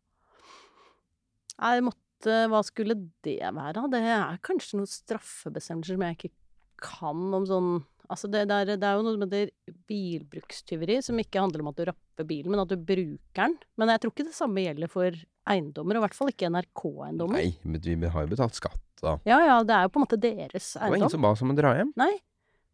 Det 1.62 1.86
måtte 1.86 2.42
Hva 2.52 2.62
skulle 2.66 2.98
det 3.26 3.40
være? 3.42 3.88
Det 3.90 4.02
er 4.14 4.42
kanskje 4.46 4.78
noen 4.78 4.90
straffebestemmelser 4.90 5.98
som 5.98 6.06
jeg 6.06 6.18
ikke 6.18 6.36
kan 6.82 7.24
om 7.38 7.48
sånn 7.50 7.72
Altså, 8.12 8.28
det, 8.28 8.42
det, 8.50 8.56
er, 8.60 8.76
det 8.76 8.84
er 8.84 8.98
jo 9.00 9.04
noe 9.06 9.16
som 9.16 9.22
heter 9.24 9.52
bilbrukstyveri, 9.88 10.98
som 11.06 11.20
ikke 11.22 11.40
handler 11.40 11.62
om 11.64 11.70
at 11.70 11.78
du 11.80 11.86
rapper 11.88 12.26
bilen, 12.28 12.52
men 12.52 12.60
at 12.60 12.68
du 12.68 12.76
bruker 12.76 13.40
den. 13.40 13.54
Men 13.80 13.94
jeg 13.94 14.02
tror 14.04 14.12
ikke 14.12 14.26
det 14.28 14.36
samme 14.36 14.66
gjelder 14.66 14.92
for 14.92 15.16
eiendommer, 15.48 15.96
og 15.96 16.02
i 16.02 16.04
hvert 16.04 16.18
fall 16.18 16.32
ikke 16.34 16.50
NRK-eiendommer. 16.52 17.40
Nei, 17.40 17.54
men 17.64 17.80
vi 18.04 18.12
har 18.12 18.26
jo 18.26 18.34
betalt 18.34 18.60
skatt, 18.60 18.84
da. 19.00 19.16
Ja 19.30 19.40
ja, 19.48 19.56
det 19.64 19.78
er 19.78 19.88
jo 19.88 19.94
på 19.96 20.02
en 20.02 20.06
måte 20.10 20.20
deres 20.20 20.74
eiendom. 20.76 20.84
Det 20.84 20.92
var 20.92 21.00
ingen 21.00 21.16
som 21.16 21.24
ba 21.24 21.32
oss 21.38 21.46
om 21.46 21.56
å 21.56 21.58
dra 21.62 21.72
hjem. 21.80 21.94
Nei. 22.04 22.12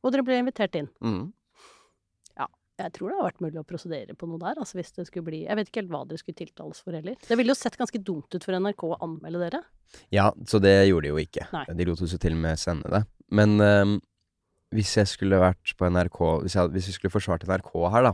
Og 0.02 0.16
dere 0.16 0.26
ble 0.26 0.42
invitert 0.42 0.80
inn. 0.82 0.90
Mm. 1.06 1.22
Jeg 2.78 2.94
tror 2.94 3.10
det 3.10 3.16
har 3.18 3.26
vært 3.32 3.40
mulig 3.42 3.58
å 3.58 3.66
prosedere 3.66 4.14
på 4.14 4.28
noe 4.30 4.38
der, 4.42 4.60
altså 4.62 4.78
hvis 4.78 4.92
det 4.94 5.08
skulle 5.08 5.26
bli 5.26 5.40
Jeg 5.48 5.58
vet 5.58 5.70
ikke 5.72 5.82
helt 5.82 5.90
hva 5.96 6.02
dere 6.06 6.22
skulle 6.22 6.38
tiltales 6.38 6.82
for 6.86 6.94
heller. 6.94 7.16
Det 7.26 7.38
ville 7.40 7.50
jo 7.50 7.58
sett 7.58 7.78
ganske 7.80 8.02
dumt 8.06 8.36
ut 8.38 8.44
for 8.46 8.54
NRK 8.54 8.84
å 8.86 8.98
anmelde 9.08 9.42
dere. 9.48 9.62
Ja, 10.14 10.28
så 10.46 10.60
det 10.62 10.76
gjorde 10.86 11.08
de 11.08 11.14
jo 11.16 11.22
ikke. 11.24 11.48
Nei. 11.56 11.64
De 11.80 11.88
lot 11.90 12.04
oss 12.06 12.14
jo 12.14 12.20
til 12.22 12.36
og 12.38 12.44
med 12.44 12.62
sende 12.62 12.92
det. 12.94 13.02
Men 13.34 13.56
um, 13.64 13.96
hvis 14.76 14.94
jeg 15.00 15.10
skulle 15.10 15.40
vært 15.42 15.74
på 15.80 15.90
NRK 15.90 16.20
hvis, 16.46 16.58
jeg, 16.60 16.72
hvis 16.76 16.90
vi 16.92 16.96
skulle 17.00 17.16
forsvart 17.16 17.48
NRK 17.50 17.72
her, 17.96 18.12
da, 18.12 18.14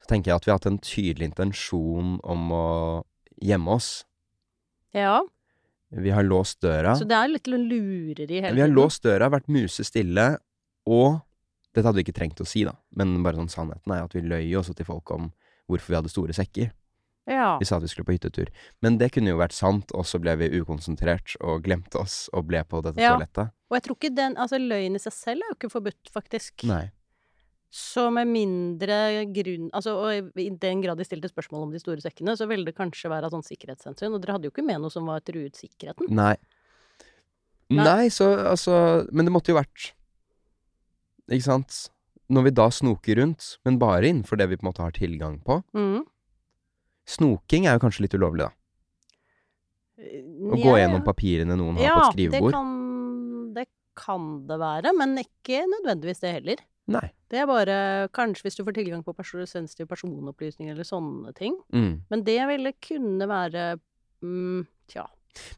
så 0.00 0.12
tenker 0.12 0.30
jeg 0.30 0.38
at 0.38 0.46
vi 0.46 0.52
har 0.52 0.60
hatt 0.60 0.70
en 0.70 0.78
tydelig 0.84 1.26
intensjon 1.32 2.14
om 2.22 2.54
å 2.54 2.64
gjemme 3.42 3.74
oss. 3.74 3.90
Ja, 4.94 5.18
Vi 5.90 6.10
har 6.14 6.22
låst 6.22 6.60
døra. 6.62 6.94
så 6.94 7.04
det 7.08 7.16
er 7.18 7.28
litt 7.32 7.48
lureri 7.50 8.22
hele 8.38 8.52
tiden? 8.52 8.54
Vi 8.54 8.62
har 8.62 8.70
låst 8.70 9.02
døra, 9.02 9.28
vært 9.32 9.50
musestille, 9.50 10.28
og 10.86 11.20
dette 11.74 11.86
hadde 11.86 12.00
vi 12.00 12.04
ikke 12.06 12.16
trengt 12.16 12.40
å 12.42 12.46
si, 12.48 12.64
da, 12.66 12.74
men 12.98 13.22
bare 13.22 13.38
sånn 13.38 13.50
sannheten 13.52 13.92
er 13.94 14.04
at 14.04 14.14
vi 14.16 14.22
løy 14.26 14.48
også 14.58 14.74
til 14.74 14.88
folk 14.88 15.10
om 15.14 15.30
hvorfor 15.70 15.92
vi 15.92 15.98
hadde 16.00 16.10
store 16.12 16.34
sekker. 16.34 16.72
Ja. 17.30 17.52
Vi 17.60 17.66
sa 17.68 17.76
at 17.76 17.84
vi 17.84 17.90
skulle 17.92 18.08
på 18.08 18.14
hyttetur. 18.16 18.48
Men 18.82 18.96
det 18.98 19.12
kunne 19.14 19.30
jo 19.30 19.38
vært 19.38 19.54
sant, 19.54 19.92
og 19.94 20.06
så 20.08 20.18
ble 20.18 20.34
vi 20.40 20.48
ukonsentrert 20.58 21.36
og 21.46 21.62
glemte 21.62 22.00
oss 22.00 22.24
og 22.34 22.48
ble 22.48 22.64
på 22.66 22.80
dette 22.82 22.98
Ja. 22.98 23.12
toalettet. 23.14 23.52
Og 23.70 23.76
jeg 23.76 23.82
tror 23.86 23.96
ikke 24.00 24.14
den 24.16 24.36
Altså, 24.36 24.58
løgn 24.58 24.96
i 24.96 24.98
seg 24.98 25.12
selv 25.12 25.42
er 25.44 25.52
jo 25.52 25.58
ikke 25.58 25.70
forbudt, 25.70 26.10
faktisk. 26.10 26.64
Nei. 26.64 26.90
Så 27.70 28.10
med 28.10 28.26
mindre 28.26 29.26
grunn 29.30 29.70
Altså, 29.72 29.94
og 29.94 30.32
i 30.36 30.48
den 30.50 30.80
grad 30.82 30.98
de 30.98 31.04
stilte 31.06 31.30
spørsmål 31.30 31.68
om 31.68 31.70
de 31.70 31.78
store 31.78 32.02
sekkene, 32.02 32.34
så 32.36 32.48
ville 32.48 32.64
det 32.66 32.74
kanskje 32.74 33.08
være 33.12 33.28
av 33.28 33.30
sånn 33.30 33.46
sikkerhetshensyn. 33.46 34.12
Og 34.12 34.20
dere 34.20 34.32
hadde 34.32 34.48
jo 34.48 34.50
ikke 34.50 34.66
med 34.66 34.80
noe 34.80 34.90
som 34.90 35.06
var 35.06 35.20
truet 35.20 35.54
sikkerheten. 35.54 36.10
Nei. 36.10 36.34
Nei. 37.70 37.84
Nei, 37.84 38.08
så 38.08 38.32
altså 38.50 39.06
Men 39.12 39.26
det 39.26 39.32
måtte 39.32 39.52
jo 39.52 39.60
vært 39.60 39.92
Ikke 41.30 41.46
sant? 41.46 41.82
Når 42.30 42.46
vi 42.46 42.54
da 42.54 42.68
snoker 42.70 43.18
rundt, 43.18 43.56
men 43.66 43.78
bare 43.80 44.06
innenfor 44.06 44.38
det 44.38 44.48
vi 44.50 44.58
på 44.58 44.64
en 44.66 44.70
måte 44.70 44.84
har 44.84 44.96
tilgang 44.96 45.40
på 45.46 45.62
Mm. 45.76 46.06
Snoking 47.10 47.64
er 47.66 47.74
jo 47.74 47.82
kanskje 47.82 48.04
litt 48.04 48.14
ulovlig, 48.14 48.46
da. 48.46 48.52
Å 50.00 50.58
gå 50.60 50.74
gjennom 50.78 51.02
papirene 51.02 51.56
noen 51.58 51.80
har 51.80 51.84
ja, 51.84 51.94
på 51.96 52.02
et 52.04 52.14
skrivebord. 52.14 52.52
Det 52.52 52.54
kan, 52.54 53.54
det 53.56 53.64
kan 53.98 54.28
det 54.46 54.58
være, 54.60 54.92
men 54.94 55.18
ikke 55.18 55.64
nødvendigvis 55.72 56.22
det 56.22 56.34
heller. 56.36 56.62
Nei. 56.90 57.06
Det 57.30 57.38
er 57.38 57.46
bare 57.50 57.76
kanskje 58.14 58.46
hvis 58.46 58.58
du 58.58 58.64
får 58.66 58.76
tilgang 58.78 59.02
på 59.06 59.14
perso 59.14 59.44
sensitive 59.46 59.88
personopplysninger 59.90 60.74
eller 60.74 60.86
sånne 60.86 61.34
ting. 61.38 61.56
Mm. 61.74 62.02
Men 62.10 62.24
det 62.26 62.38
ville 62.50 62.74
kunne 62.82 63.28
være 63.30 63.64
mm, 64.24 64.66
Tja. 64.90 65.06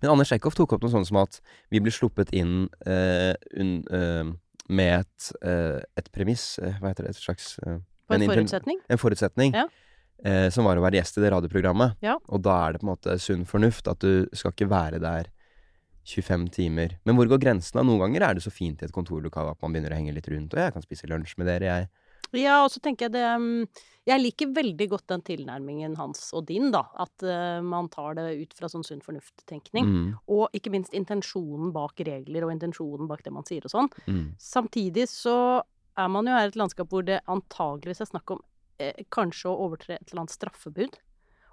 Men 0.02 0.12
Anders 0.12 0.32
Eckhoff 0.34 0.56
tok 0.58 0.74
opp 0.76 0.82
noe 0.84 0.92
sånt 0.92 1.08
som 1.08 1.22
at 1.22 1.38
vi 1.72 1.80
blir 1.80 1.94
sluppet 1.94 2.32
inn 2.36 2.66
eh, 2.84 3.32
un, 3.56 3.70
eh, 3.88 4.32
med 4.68 5.00
et, 5.00 5.32
eh, 5.42 5.80
et 5.98 6.12
premiss, 6.12 6.58
eh, 6.62 6.74
hva 6.80 6.92
heter 6.92 7.04
det, 7.08 7.16
et 7.16 7.22
slags 7.22 7.58
eh, 7.66 7.78
På 8.08 8.14
en 8.14 8.20
inten- 8.22 8.34
forutsetning. 8.46 8.78
En 8.88 8.98
forutsetning. 8.98 9.54
Ja. 9.54 9.66
Eh, 10.24 10.48
som 10.50 10.64
var 10.64 10.76
å 10.78 10.82
være 10.84 11.00
gjest 11.00 11.18
i 11.18 11.20
det 11.24 11.32
radioprogrammet. 11.32 11.96
Ja. 12.00 12.16
Og 12.28 12.42
da 12.42 12.68
er 12.68 12.72
det 12.72 12.80
på 12.82 12.86
en 12.86 12.92
måte 12.96 13.16
sunn 13.18 13.44
fornuft 13.44 13.88
at 13.90 13.98
du 13.98 14.28
skal 14.32 14.52
ikke 14.52 14.68
være 14.70 15.00
der 15.02 15.26
25 16.06 16.48
timer. 16.50 16.96
Men 17.04 17.16
hvor 17.16 17.26
går 17.30 17.40
grensen? 17.42 17.82
Noen 17.86 17.98
ganger 18.00 18.22
er 18.28 18.34
det 18.34 18.42
så 18.44 18.50
fint 18.52 18.82
i 18.82 18.86
et 18.86 18.92
kontorlokale 18.94 19.50
at 19.54 19.60
man 19.62 19.72
begynner 19.74 19.90
å 19.94 19.98
henge 19.98 20.14
litt 20.14 20.28
rundt. 20.30 20.54
Og 20.54 20.58
jeg 20.62 20.72
kan 20.72 20.82
spise 20.82 21.06
lunsj 21.10 21.34
med 21.38 21.46
dere, 21.50 21.66
jeg. 21.68 21.88
Ja, 22.32 22.62
og 22.64 22.70
så 22.72 22.80
tenker 22.80 23.06
jeg 23.08 23.12
det 23.12 23.24
mm, 23.38 23.66
Jeg 24.08 24.22
liker 24.22 24.52
veldig 24.56 24.86
godt 24.90 25.06
den 25.12 25.22
tilnærmingen 25.22 25.96
hans 25.98 26.32
og 26.34 26.46
din, 26.48 26.70
da. 26.74 26.84
At 26.98 27.22
eh, 27.22 27.60
man 27.62 27.88
tar 27.92 28.16
det 28.18 28.24
ut 28.40 28.54
fra 28.58 28.70
sånn 28.72 28.82
sunn 28.86 29.02
fornuft-tenkning. 29.04 29.84
Mm, 29.86 30.08
Og 30.32 30.48
ikke 30.56 30.72
minst 30.74 30.92
intensjonen 30.96 31.70
bak 31.76 32.00
regler 32.00 32.46
og 32.48 32.54
intensjonen 32.54 33.06
bak 33.10 33.22
det 33.22 33.32
man 33.36 33.44
sier 33.46 33.62
og 33.68 33.70
sånn. 33.74 33.92
mm. 34.08 34.24
Samtidig 34.42 35.06
så 35.12 35.36
er 35.98 36.08
man 36.08 36.26
jo 36.26 36.32
her 36.34 36.48
i 36.48 36.52
et 36.54 36.56
landskap 36.58 36.88
hvor 36.90 37.04
det 37.04 37.20
antageligvis 37.28 38.00
er 38.00 38.10
snakk 38.10 38.30
om 38.34 38.40
eh, 38.80 39.04
kanskje 39.12 39.50
å 39.52 39.58
overtre 39.68 39.98
et 40.00 40.08
eller 40.10 40.24
annet 40.24 40.34
straffebud. 40.38 40.98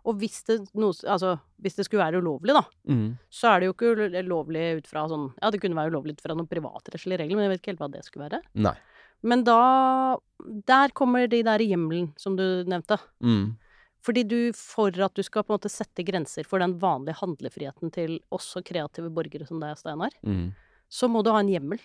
Og 0.08 0.16
hvis 0.22 0.38
det, 0.48 0.56
noe, 0.80 0.96
altså, 1.12 1.34
hvis 1.60 1.76
det 1.76 1.84
skulle 1.86 2.06
være 2.06 2.22
ulovlig, 2.24 2.54
da, 2.56 2.62
Mm. 2.88 3.18
så 3.30 3.50
er 3.52 3.60
det 3.60 3.68
jo 3.68 3.74
ikke 3.76 3.90
ulovlig 4.24 4.78
ut 4.80 4.88
fra 4.88 5.04
sånn 5.12 5.34
Ja, 5.42 5.50
det 5.52 5.60
kunne 5.62 5.76
være 5.76 5.92
ulovlig 5.92 6.16
ut 6.16 6.22
fra 6.24 6.34
noen 6.34 6.48
privatrettslige 6.50 7.20
regler, 7.20 7.36
men 7.36 7.46
jeg 7.46 7.52
vet 7.52 7.62
ikke 7.62 7.72
helt 7.76 7.84
hva 7.84 7.92
det 7.92 8.06
skulle 8.08 8.30
være. 8.30 8.40
Nei. 8.56 8.74
Men 9.24 9.44
da 9.44 10.18
Der 10.66 10.90
kommer 10.96 11.28
de 11.28 11.42
der 11.44 11.60
hjemmelen 11.60 12.14
som 12.18 12.38
du 12.38 12.64
nevnte. 12.64 12.96
Mm. 13.22 13.58
Fordi 14.02 14.24
du, 14.24 14.38
for 14.56 14.88
at 15.04 15.14
du 15.14 15.22
skal 15.24 15.44
på 15.44 15.52
en 15.52 15.58
måte 15.58 15.70
sette 15.70 16.06
grenser 16.08 16.48
for 16.48 16.60
den 16.64 16.78
vanlige 16.80 17.18
handlefriheten 17.20 17.92
til 17.92 18.20
også 18.32 18.62
kreative 18.64 19.10
borgere 19.12 19.46
som 19.46 19.60
deg, 19.60 19.76
Steinar, 19.78 20.12
Mm. 20.24 20.54
så 20.90 21.10
må 21.12 21.22
du 21.24 21.32
ha 21.32 21.40
en 21.42 21.50
hjemmel. 21.52 21.80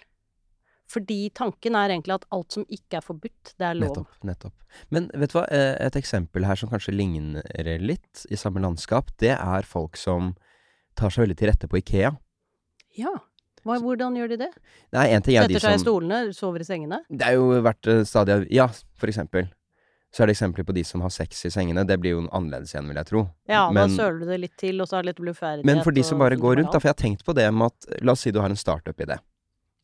Fordi 0.86 1.30
tanken 1.34 1.74
er 1.74 1.88
egentlig 1.90 2.14
at 2.14 2.26
alt 2.30 2.52
som 2.52 2.64
ikke 2.68 2.98
er 2.98 3.00
forbudt, 3.00 3.54
det 3.58 3.66
er 3.66 3.74
lov. 3.74 3.96
Nettopp. 3.96 4.22
nettopp. 4.22 4.52
Men 4.90 5.10
vet 5.14 5.32
du 5.32 5.38
hva, 5.40 5.46
Eh, 5.50 5.86
et 5.86 5.94
eksempel 5.96 6.44
her 6.44 6.54
som 6.54 6.68
kanskje 6.68 6.94
ligner 6.94 7.42
litt 7.80 8.26
i 8.30 8.36
samme 8.36 8.60
landskap, 8.60 9.10
det 9.18 9.30
er 9.34 9.62
folk 9.62 9.96
som 9.96 10.36
tar 10.94 11.10
seg 11.10 11.26
veldig 11.26 11.36
til 11.36 11.48
rette 11.50 11.66
på 11.68 11.78
Ikea. 11.82 12.16
Ja. 12.96 13.10
Hva, 13.64 13.78
hvordan 13.80 14.16
gjør 14.18 14.34
de 14.34 14.36
det? 14.44 14.50
Nei, 14.92 15.06
en 15.16 15.22
ting 15.24 15.38
er 15.40 15.48
de 15.48 15.56
Setter 15.56 15.70
seg 15.70 15.78
i 15.78 15.82
stolene, 15.82 16.18
sover 16.36 16.60
i 16.60 16.66
sengene? 16.68 16.98
Det 17.08 17.26
er 17.30 17.38
jo 17.38 17.46
vært 17.64 17.88
eh, 17.88 18.02
stadig 18.08 18.42
Ja, 18.52 18.66
for 19.00 19.08
eksempel. 19.12 19.48
Så 20.14 20.22
er 20.22 20.30
det 20.30 20.36
eksempler 20.36 20.66
på 20.68 20.74
de 20.76 20.84
som 20.86 21.02
har 21.02 21.10
sex 21.10 21.40
i 21.48 21.50
sengene. 21.50 21.82
Det 21.88 21.96
blir 21.98 22.12
jo 22.14 22.20
annerledes 22.28 22.70
igjen, 22.74 22.86
vil 22.86 23.00
jeg 23.00 23.08
tro. 23.08 23.22
Ja, 23.50 23.64
men, 23.74 23.88
da 23.90 24.04
søler 24.04 24.20
du 24.20 24.28
det 24.30 24.36
litt 24.44 24.52
til, 24.60 24.78
og 24.84 24.86
så 24.86 25.00
er 25.00 25.02
det 25.02 25.10
litt 25.14 25.22
bluferdighet. 25.24 25.66
men 25.66 25.82
for 25.82 25.96
de 25.96 26.04
som 26.06 26.20
bare 26.22 26.38
går 26.38 26.60
rundt, 26.60 26.70
da, 26.70 26.78
for 26.78 26.86
jeg 26.86 26.94
har 26.94 27.00
tenkt 27.02 27.24
på 27.26 27.34
det 27.34 27.48
med 27.50 27.72
at 27.72 28.04
La 28.04 28.14
oss 28.14 28.22
si 28.22 28.30
du 28.30 28.38
har 28.38 28.52
en 28.52 28.60
startup-idé, 28.60 29.16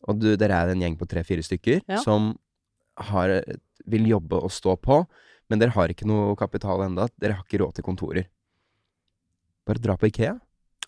og 0.07 0.21
du, 0.23 0.29
dere 0.39 0.61
er 0.61 0.71
en 0.71 0.85
gjeng 0.85 0.95
på 1.01 1.09
tre-fire 1.11 1.43
stykker 1.43 1.81
Ja. 1.89 1.99
som 2.05 2.37
har, 3.11 3.33
vil 3.91 4.07
jobbe 4.07 4.39
og 4.39 4.53
stå 4.55 4.77
på, 4.79 5.01
men 5.51 5.59
dere 5.59 5.75
har 5.75 5.91
ikke 5.91 6.07
noe 6.07 6.37
kapital 6.39 6.85
enda 6.85 7.09
Dere 7.19 7.41
har 7.41 7.43
ikke 7.43 7.65
råd 7.65 7.81
til 7.81 7.89
kontorer. 7.89 8.29
Bare 9.67 9.83
dra 9.83 9.97
på 9.99 10.07
Ikea. 10.13 10.37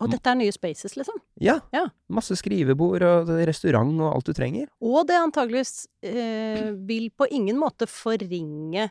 Og 0.03 0.13
dette 0.13 0.33
er 0.33 0.39
nye 0.41 0.55
spaces, 0.55 0.97
liksom. 0.99 1.21
Ja. 1.43 1.59
Ja. 1.75 1.87
Masse 2.13 2.37
skrivebord 2.39 3.05
og 3.07 3.31
restaurant 3.49 3.95
og 4.01 4.09
alt 4.11 4.29
du 4.29 4.35
trenger. 4.37 4.67
Og 4.83 5.07
det 5.09 5.19
antageligvis 5.21 5.87
eh, 6.07 6.73
vil 6.89 7.09
på 7.17 7.29
ingen 7.31 7.61
måte 7.61 7.89
forringe 7.91 8.91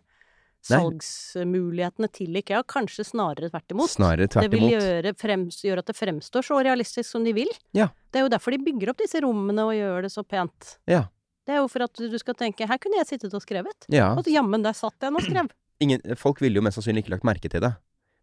salgsmulighetene 0.61 2.09
til 2.13 2.35
Ikea, 2.37 2.61
kanskje 2.69 3.05
snarere 3.07 3.49
tvert 3.49 3.73
imot. 3.73 3.93
Snarere 3.95 4.29
tvert 4.29 4.45
det 4.45 4.53
vil 4.53 4.75
gjøre, 4.75 5.13
frems, 5.17 5.57
gjøre 5.65 5.81
at 5.81 5.89
det 5.89 5.97
fremstår 5.97 6.45
så 6.45 6.59
realistisk 6.61 7.09
som 7.09 7.25
de 7.25 7.33
vil. 7.33 7.49
Ja. 7.77 7.89
Det 8.13 8.21
er 8.21 8.27
jo 8.27 8.33
derfor 8.33 8.53
de 8.53 8.61
bygger 8.65 8.93
opp 8.93 9.01
disse 9.01 9.21
rommene 9.25 9.65
og 9.65 9.73
gjør 9.77 10.05
det 10.05 10.13
så 10.13 10.23
pent. 10.27 10.75
Ja. 10.89 11.07
Det 11.47 11.55
er 11.55 11.63
jo 11.63 11.69
for 11.71 11.87
at 11.87 11.97
du 11.97 12.17
skal 12.21 12.37
tenke 12.37 12.67
her 12.69 12.81
kunne 12.81 12.99
jeg 13.01 13.09
sittet 13.09 13.33
og 13.33 13.41
skrevet. 13.43 13.89
Ja. 13.91 14.11
Og 14.13 14.29
jammen, 14.29 14.61
der 14.65 14.77
satt 14.77 15.01
jeg 15.01 15.13
og 15.13 15.25
skrev. 15.25 15.49
Ingen, 15.81 16.03
folk 16.19 16.43
ville 16.43 16.61
jo 16.61 16.65
mest 16.65 16.77
sannsynlig 16.77 17.05
ikke 17.05 17.15
lagt 17.15 17.25
merke 17.25 17.49
til 17.49 17.63
det. 17.63 17.73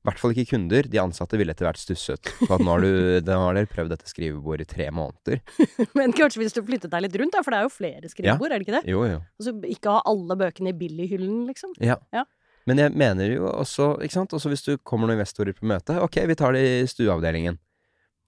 I 0.09 0.11
hvert 0.15 0.23
fall 0.23 0.33
ikke 0.35 0.55
kunder. 0.55 0.89
De 0.89 1.01
ansatte 1.03 1.39
ville 1.39 1.53
etter 1.53 1.69
hvert 1.69 1.81
stusset 1.81 2.31
på 2.41 2.49
at 2.55 2.65
nå 2.65 2.73
har, 2.73 2.85
du, 2.85 3.19
nå 3.29 3.37
har 3.43 3.59
dere 3.59 3.71
prøvd 3.71 3.93
dette 3.93 4.09
skrivebordet 4.09 4.65
i 4.65 4.71
tre 4.73 4.89
måneder. 4.95 5.43
Men 5.99 6.17
kanskje 6.17 6.43
hvis 6.43 6.57
du 6.57 6.63
flyttet 6.65 6.91
deg 6.95 7.05
litt 7.05 7.21
rundt, 7.21 7.37
da, 7.37 7.45
for 7.45 7.55
det 7.55 7.61
er 7.61 7.69
jo 7.69 7.75
flere 7.75 8.11
skrivebord, 8.11 8.55
er 8.55 8.63
det 8.63 8.69
ikke 8.69 8.79
det? 8.81 8.83
Jo, 8.89 9.05
jo. 9.11 9.21
Og 9.39 9.47
så 9.47 9.55
ikke 9.69 9.95
ha 9.99 10.03
alle 10.09 10.39
bøkene 10.41 10.73
i 10.73 10.79
Billy-hyllen, 10.81 11.45
liksom. 11.51 11.77
Ja. 11.85 12.01
Ja. 12.17 12.25
Men 12.69 12.83
jeg 12.83 12.93
mener 13.01 13.31
jo 13.33 13.49
også, 13.49 13.95
ikke 14.05 14.17
sant, 14.19 14.35
også 14.37 14.51
hvis 14.53 14.67
du 14.67 14.75
kommer 14.85 15.09
noen 15.09 15.17
investorer 15.21 15.57
på 15.57 15.69
møte, 15.69 15.97
ok, 16.05 16.21
vi 16.29 16.37
tar 16.37 16.57
det 16.57 16.65
i 16.67 16.87
stueavdelingen. 16.91 17.57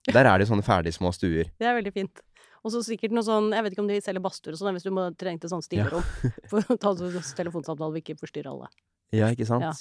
Der 0.09 0.25
er 0.25 0.41
det 0.41 0.47
sånne 0.49 0.65
ferdig 0.65 0.95
små 0.95 1.11
stuer. 1.13 1.51
Det 1.61 1.67
er 1.67 1.77
veldig 1.77 1.93
fint. 1.93 2.23
Og 2.61 2.73
så 2.73 2.81
sikkert 2.85 3.13
noe 3.13 3.25
sånn, 3.25 3.49
jeg 3.53 3.65
vet 3.65 3.75
ikke 3.75 3.83
om 3.83 3.89
de 3.89 3.97
selger 4.01 4.21
badstuer 4.21 4.55
og 4.55 4.61
sånn, 4.61 4.75
hvis 4.77 4.85
du 4.85 4.91
må, 4.93 5.07
trengte 5.17 5.49
sånn 5.49 5.63
stillerom. 5.65 6.05
For 6.49 6.61
å 6.61 6.77
ta 6.77 6.93
telefonsamtale 7.37 7.89
og 7.89 8.01
ikke 8.01 8.17
forstyrre 8.21 8.53
alle. 8.53 8.69
Ja, 9.13 9.29
ikke 9.33 9.47
sant? 9.49 9.65
Ja. 9.65 9.73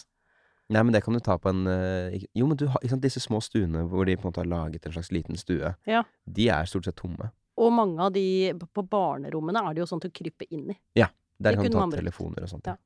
Nei, 0.71 0.83
men 0.87 0.93
det 0.95 1.01
kan 1.03 1.15
du 1.17 1.21
ta 1.21 1.35
på 1.43 1.51
en 1.51 1.65
eh, 1.67 2.21
Jo, 2.39 2.47
men 2.47 2.57
du 2.57 2.67
sant, 2.71 3.03
disse 3.03 3.19
små 3.23 3.41
stuene 3.43 3.83
hvor 3.91 4.07
de 4.07 4.15
på 4.17 4.29
en 4.29 4.31
måte 4.31 4.43
har 4.45 4.51
laget 4.51 4.87
en 4.87 4.93
slags 4.95 5.11
liten 5.11 5.37
stue, 5.41 5.73
Ja. 5.87 6.05
de 6.31 6.49
er 6.49 6.69
stort 6.71 6.85
sett 6.87 6.97
tomme. 7.01 7.31
Og 7.61 7.73
mange 7.75 7.99
av 8.01 8.13
de 8.15 8.53
på 8.55 8.85
barnerommene 8.89 9.61
er 9.67 9.75
det 9.75 9.83
jo 9.83 9.89
sånn 9.91 10.01
til 10.01 10.11
å 10.13 10.15
krype 10.15 10.47
inn 10.51 10.71
i. 10.71 10.77
Ja. 10.97 11.09
Der 11.41 11.53
de 11.57 11.57
kan 11.57 11.71
du 11.71 11.77
ta 11.77 11.87
telefoner 11.99 12.45
og 12.47 12.49
sånt. 12.53 12.67
Ja. 12.71 12.77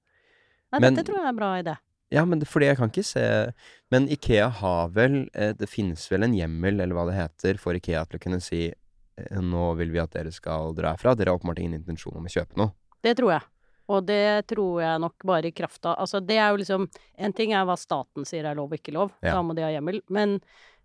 Nei, 0.72 0.80
Men- 0.80 0.94
dette 0.96 1.06
tror 1.06 1.18
jeg 1.20 1.24
er 1.26 1.28
en 1.34 1.36
bra 1.36 1.50
idé. 1.62 1.76
Ja, 2.10 2.24
men 2.24 2.38
det, 2.38 2.46
fordi 2.48 2.66
jeg 2.66 2.76
kan 2.76 2.90
ikke 2.90 3.02
se 3.04 3.52
Men 3.90 4.06
Ikea 4.08 4.48
har 4.60 4.88
vel 4.90 5.28
eh, 5.34 5.52
Det 5.56 5.66
finnes 5.68 6.02
vel 6.12 6.22
en 6.22 6.34
hjemmel, 6.34 6.80
eller 6.80 6.94
hva 6.94 7.06
det 7.08 7.14
heter, 7.16 7.58
for 7.58 7.72
Ikea 7.74 8.04
til 8.08 8.18
å 8.18 8.22
kunne 8.22 8.40
si 8.44 8.66
eh, 8.68 9.40
nå 9.40 9.76
vil 9.78 9.90
vi 9.90 9.98
at 10.02 10.10
dere 10.12 10.30
skal 10.32 10.74
dra 10.74 10.92
herfra. 10.94 11.14
Dere 11.16 11.30
har 11.32 11.38
åpenbart 11.38 11.58
ingen 11.62 11.74
intensjon 11.80 12.16
om 12.16 12.24
å 12.24 12.32
kjøpe 12.32 12.56
noe. 12.60 12.72
Det 13.02 13.16
tror 13.16 13.32
jeg. 13.32 13.42
Og 13.88 14.06
det 14.06 14.46
tror 14.48 14.80
jeg 14.80 15.00
nok 15.00 15.14
bare 15.24 15.44
i 15.46 15.52
kraft 15.52 15.84
av 15.84 15.98
Altså, 15.98 16.20
det 16.24 16.38
er 16.40 16.50
jo 16.54 16.56
liksom 16.62 16.86
En 17.18 17.32
ting 17.36 17.52
er 17.52 17.66
hva 17.68 17.76
staten 17.76 18.24
sier 18.24 18.44
er 18.48 18.54
lov 18.56 18.72
og 18.72 18.78
ikke 18.78 18.94
lov, 18.94 19.10
Ja. 19.22 19.34
da 19.34 19.42
må 19.42 19.54
de 19.54 19.62
ha 19.62 19.68
hjemmel. 19.68 20.00
Men 20.08 20.40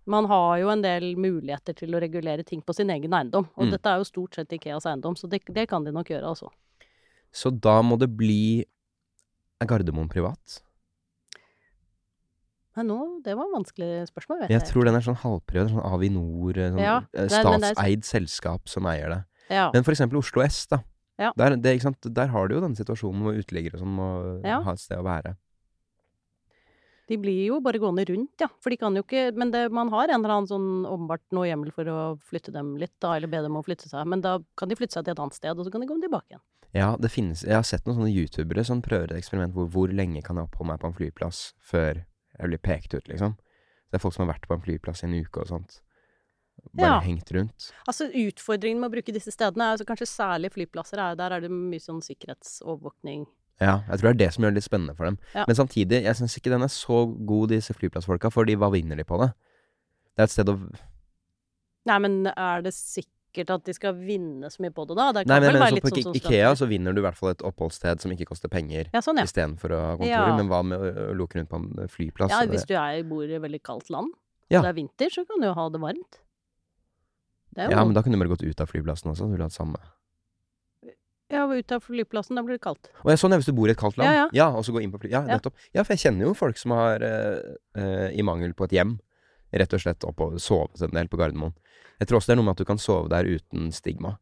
man 0.05 0.25
har 0.25 0.57
jo 0.59 0.69
en 0.69 0.81
del 0.81 1.15
muligheter 1.15 1.75
til 1.75 1.91
å 1.95 2.01
regulere 2.01 2.43
ting 2.43 2.61
på 2.61 2.73
sin 2.75 2.89
egen 2.89 3.11
eiendom. 3.11 3.47
Og 3.57 3.65
Mm. 3.67 3.71
dette 3.71 3.85
er 3.85 3.97
jo 3.99 4.03
stort 4.03 4.35
sett 4.35 4.49
Ikeas 4.51 4.85
eiendom, 4.85 5.15
så 5.15 5.29
det, 5.29 5.41
det 5.45 5.67
kan 5.69 5.83
de 5.83 5.91
nok 5.91 6.07
gjøre, 6.07 6.23
altså. 6.25 6.49
Så 7.31 7.51
da 7.51 7.81
må 7.81 7.97
det 7.99 8.15
bli 8.17 8.65
Er 9.61 9.65
Gardermoen 9.67 10.09
privat? 10.09 10.61
Nei, 12.77 12.83
nå, 12.85 12.97
det 13.25 13.33
var 13.35 13.49
et 13.49 13.55
vanskelig 13.57 13.89
spørsmål, 14.11 14.39
vet 14.45 14.49
Jeg 14.53 14.61
jeg. 14.61 14.69
tror 14.71 14.85
den 14.85 14.95
er 14.95 15.01
sånn 15.03 15.17
halvprivat. 15.19 15.69
Sånn 15.73 15.83
Avinor, 15.89 16.57
eh, 16.57 16.69
sånn 16.71 16.79
Ja, 16.79 16.97
eh, 17.13 17.27
det 17.27 17.29
det 17.29 17.77
er- 17.77 18.01
selskap 18.07 18.67
som 18.69 18.83
eier 18.85 19.09
det. 19.09 19.25
Ja. 19.49 19.69
Men 19.73 19.83
for 19.83 19.91
eksempel 19.91 20.17
Oslo 20.17 20.41
S, 20.43 20.65
da. 20.67 20.79
Ja. 21.19 21.33
Der, 21.35 21.57
det? 21.59 21.75
Der 22.15 22.31
har 22.31 22.47
du 22.47 22.55
jo 22.55 22.63
den 22.63 22.77
situasjonen 22.79 23.25
hvor 23.25 23.37
uteliggere 23.37 23.79
sånn 23.81 23.95
må 23.97 24.09
Ja. 24.45 24.61
ha 24.63 24.71
et 24.73 24.79
sted 24.79 24.97
å 25.01 25.03
være. 25.03 25.35
De 27.09 27.17
blir 27.17 27.47
jo 27.47 27.57
bare 27.65 27.79
gående 27.81 28.05
rundt, 28.05 28.37
ja. 28.39 28.47
For 28.61 28.69
de 28.69 28.77
kan 28.77 28.95
jo 28.95 29.01
ikke 29.01 29.31
Men 29.35 29.51
det, 29.51 29.71
man 29.73 29.89
har 29.89 30.09
en 30.09 30.19
eller 30.21 30.35
annen 30.35 30.47
sånn 30.51 30.85
åpenbart 30.85 31.23
noe 31.33 31.47
hjemmel 31.49 31.73
for 31.73 31.89
å 31.89 31.99
flytte 32.21 32.53
dem 32.53 32.75
litt, 32.77 32.93
da, 33.01 33.15
eller 33.17 33.31
be 33.31 33.41
dem 33.41 33.57
å 33.57 33.63
flytte 33.65 33.89
seg. 33.89 34.05
Men 34.07 34.21
da 34.21 34.37
kan 34.55 34.69
de 34.69 34.77
flytte 34.77 34.93
seg 34.93 35.05
til 35.07 35.15
et 35.15 35.19
annet 35.23 35.33
sted, 35.33 35.57
og 35.57 35.65
så 35.65 35.73
kan 35.73 35.81
de 35.81 35.89
komme 35.89 36.05
tilbake 36.05 36.35
igjen. 36.35 36.43
Ja, 36.77 36.95
det 37.01 37.09
finnes 37.09 37.41
Jeg 37.41 37.57
har 37.57 37.65
sett 37.65 37.87
noen 37.87 37.97
sånne 37.97 38.13
youtubere 38.13 38.63
som 38.63 38.83
prøver 38.85 39.09
et 39.09 39.17
eksperiment 39.23 39.55
hvor 39.55 39.65
hvor 39.73 39.89
lenge 39.89 40.21
kan 40.21 40.37
jeg 40.37 40.45
oppholde 40.45 40.69
meg 40.69 40.79
på 40.83 40.91
en 40.91 40.97
flyplass 40.99 41.53
før 41.65 42.03
jeg 42.37 42.47
blir 42.51 42.61
pekt 42.61 42.93
ut, 42.93 43.07
liksom. 43.09 43.35
Det 43.89 43.97
er 43.97 44.03
folk 44.05 44.13
som 44.13 44.27
har 44.27 44.35
vært 44.35 44.45
på 44.47 44.53
en 44.53 44.61
flyplass 44.61 45.01
i 45.01 45.07
en 45.09 45.17
uke 45.17 45.41
og 45.41 45.49
sånt. 45.49 45.79
Bare 46.73 46.87
Ja. 46.87 46.99
hengt 47.01 47.31
rundt. 47.35 47.71
Altså 47.87 48.07
Utfordringen 48.11 48.79
med 48.79 48.91
å 48.91 48.95
bruke 48.97 49.13
disse 49.13 49.31
stedene 49.31 49.63
er 49.65 49.75
altså 49.77 49.85
kanskje 49.85 50.07
særlig 50.07 50.51
flyplasser. 50.53 50.97
Er, 50.99 51.15
der 51.15 51.31
er 51.37 51.41
det 51.41 51.51
mye 51.51 51.79
sånn 51.79 52.01
sikkerhetsovervåkning. 52.05 53.25
Ja, 53.59 53.81
jeg 53.89 53.99
tror 53.99 54.13
det 54.13 54.15
er 54.15 54.19
det 54.27 54.33
som 54.33 54.43
gjør 54.43 54.53
det 54.53 54.59
litt 54.61 54.69
spennende 54.69 54.95
for 54.95 55.05
dem. 55.09 55.17
Ja. 55.35 55.43
Men 55.47 55.55
samtidig, 55.55 56.03
jeg 56.05 56.15
syns 56.15 56.37
ikke 56.39 56.49
den 56.53 56.63
er 56.63 56.71
så 56.71 57.01
god, 57.27 57.49
disse 57.51 57.73
flyplassfolka, 57.75 58.31
fordi 58.31 58.55
hva 58.55 58.69
vinner 58.71 58.95
de 58.95 59.03
på 59.03 59.19
det? 59.19 59.33
Det 60.15 60.23
er 60.23 60.29
et 60.29 60.31
sted 60.31 60.47
å 60.53 60.55
Nei, 61.89 61.97
men 62.03 62.27
er 62.27 62.61
det 62.61 62.73
sikkert 62.75 63.49
at 63.55 63.63
de 63.65 63.73
skal 63.73 63.95
vinne 63.97 64.49
så 64.51 64.61
mye 64.61 64.71
på 64.75 64.85
det, 64.87 64.95
da? 64.99 65.11
Det 65.15 65.23
Nei, 65.27 65.39
men 65.39 65.47
vel 65.47 65.53
men, 65.55 65.61
være 65.63 65.75
litt 65.77 65.83
på 65.85 65.91
sånn 65.93 66.03
som 66.09 66.17
Ikea 66.19 66.51
så 66.59 66.67
vinner 66.69 66.93
du 66.93 66.99
i 67.01 67.05
hvert 67.05 67.17
fall 67.17 67.31
et 67.31 67.43
oppholdssted 67.47 68.03
som 68.03 68.11
ikke 68.13 68.27
koster 68.29 68.51
penger, 68.51 68.89
Ja, 68.93 69.01
sånn, 69.01 69.17
ja. 69.17 69.25
istedenfor 69.25 69.73
å 69.73 69.79
ha 69.79 69.91
kontorer. 69.97 70.27
Ja. 70.29 70.37
Men 70.37 70.49
hva 70.51 70.59
med 70.63 70.79
å, 70.79 71.13
loke 71.17 71.39
rundt 71.39 71.49
på 71.49 71.55
en 71.59 71.87
flyplass? 71.89 72.31
Ja, 72.35 72.43
hvis 72.51 72.67
du 72.69 72.75
er, 72.75 73.01
bor 73.07 73.23
i 73.23 73.39
veldig 73.41 73.61
kaldt 73.63 73.89
land, 73.89 74.11
Ja. 74.49 74.59
og 74.59 74.67
det 74.67 74.69
er 74.69 74.79
vinter, 74.81 75.09
så 75.09 75.25
kan 75.27 75.39
du 75.39 75.47
jo 75.47 75.53
ha 75.53 75.69
det 75.69 75.81
varmt. 75.81 76.19
Jo 77.67 77.73
ja, 77.75 77.83
men 77.83 77.93
da 77.97 78.01
kunne 78.05 78.15
du 78.15 78.21
bare 78.23 78.31
gått 78.35 78.45
ut 78.47 78.61
av 78.63 78.69
flyplassen 78.71 79.11
også, 79.11 79.25
så 79.25 79.27
ville 79.31 79.41
du 79.43 79.47
hatt 79.49 79.57
samme. 79.57 79.79
Ja, 81.29 81.43
ut 81.45 81.71
av 81.75 81.83
flyplassen, 81.85 82.35
da 82.39 82.41
blir 82.41 82.57
det 82.57 82.63
kaldt. 82.63 82.87
Og 83.03 83.11
jeg 83.11 83.19
sånn, 83.21 83.33
er 83.35 83.41
hvis 83.41 83.49
du 83.51 83.53
bor 83.53 83.69
i 83.69 83.73
et 83.75 83.77
kaldt 83.77 83.99
land. 84.01 84.09
Ja, 84.15 84.23
ja. 84.33 84.47
og 84.49 84.63
så 84.65 84.73
gå 84.73 84.81
inn 84.81 84.89
på 84.93 84.97
fly. 85.03 85.11
Ja, 85.11 85.21
Ja. 85.27 85.35
nettopp. 85.37 85.53
Ja, 85.75 85.83
for 85.83 85.93
jeg 85.93 86.01
kjenner 86.01 86.25
jo 86.25 86.33
folk 86.33 86.57
som 86.57 86.71
har, 86.73 87.03
eh, 87.05 87.55
eh, 87.77 88.07
i 88.17 88.23
mangel 88.25 88.55
på 88.57 88.65
et 88.65 88.71
hjem, 88.73 88.95
rett 89.53 89.73
og 89.73 89.79
slett 89.83 90.03
opp 90.09 90.21
og 90.25 90.39
sovet 90.41 90.81
en 90.81 90.95
del 90.97 91.07
på 91.07 91.17
Gardermoen. 91.21 91.53
Jeg 91.99 92.07
tror 92.07 92.17
også 92.17 92.31
det 92.31 92.33
er 92.33 92.39
noe 92.41 92.45
med 92.45 92.55
at 92.57 92.63
du 92.63 92.65
kan 92.65 92.77
sove 92.81 93.09
der 93.09 93.25
uten 93.29 93.69
stigma. 93.71 94.17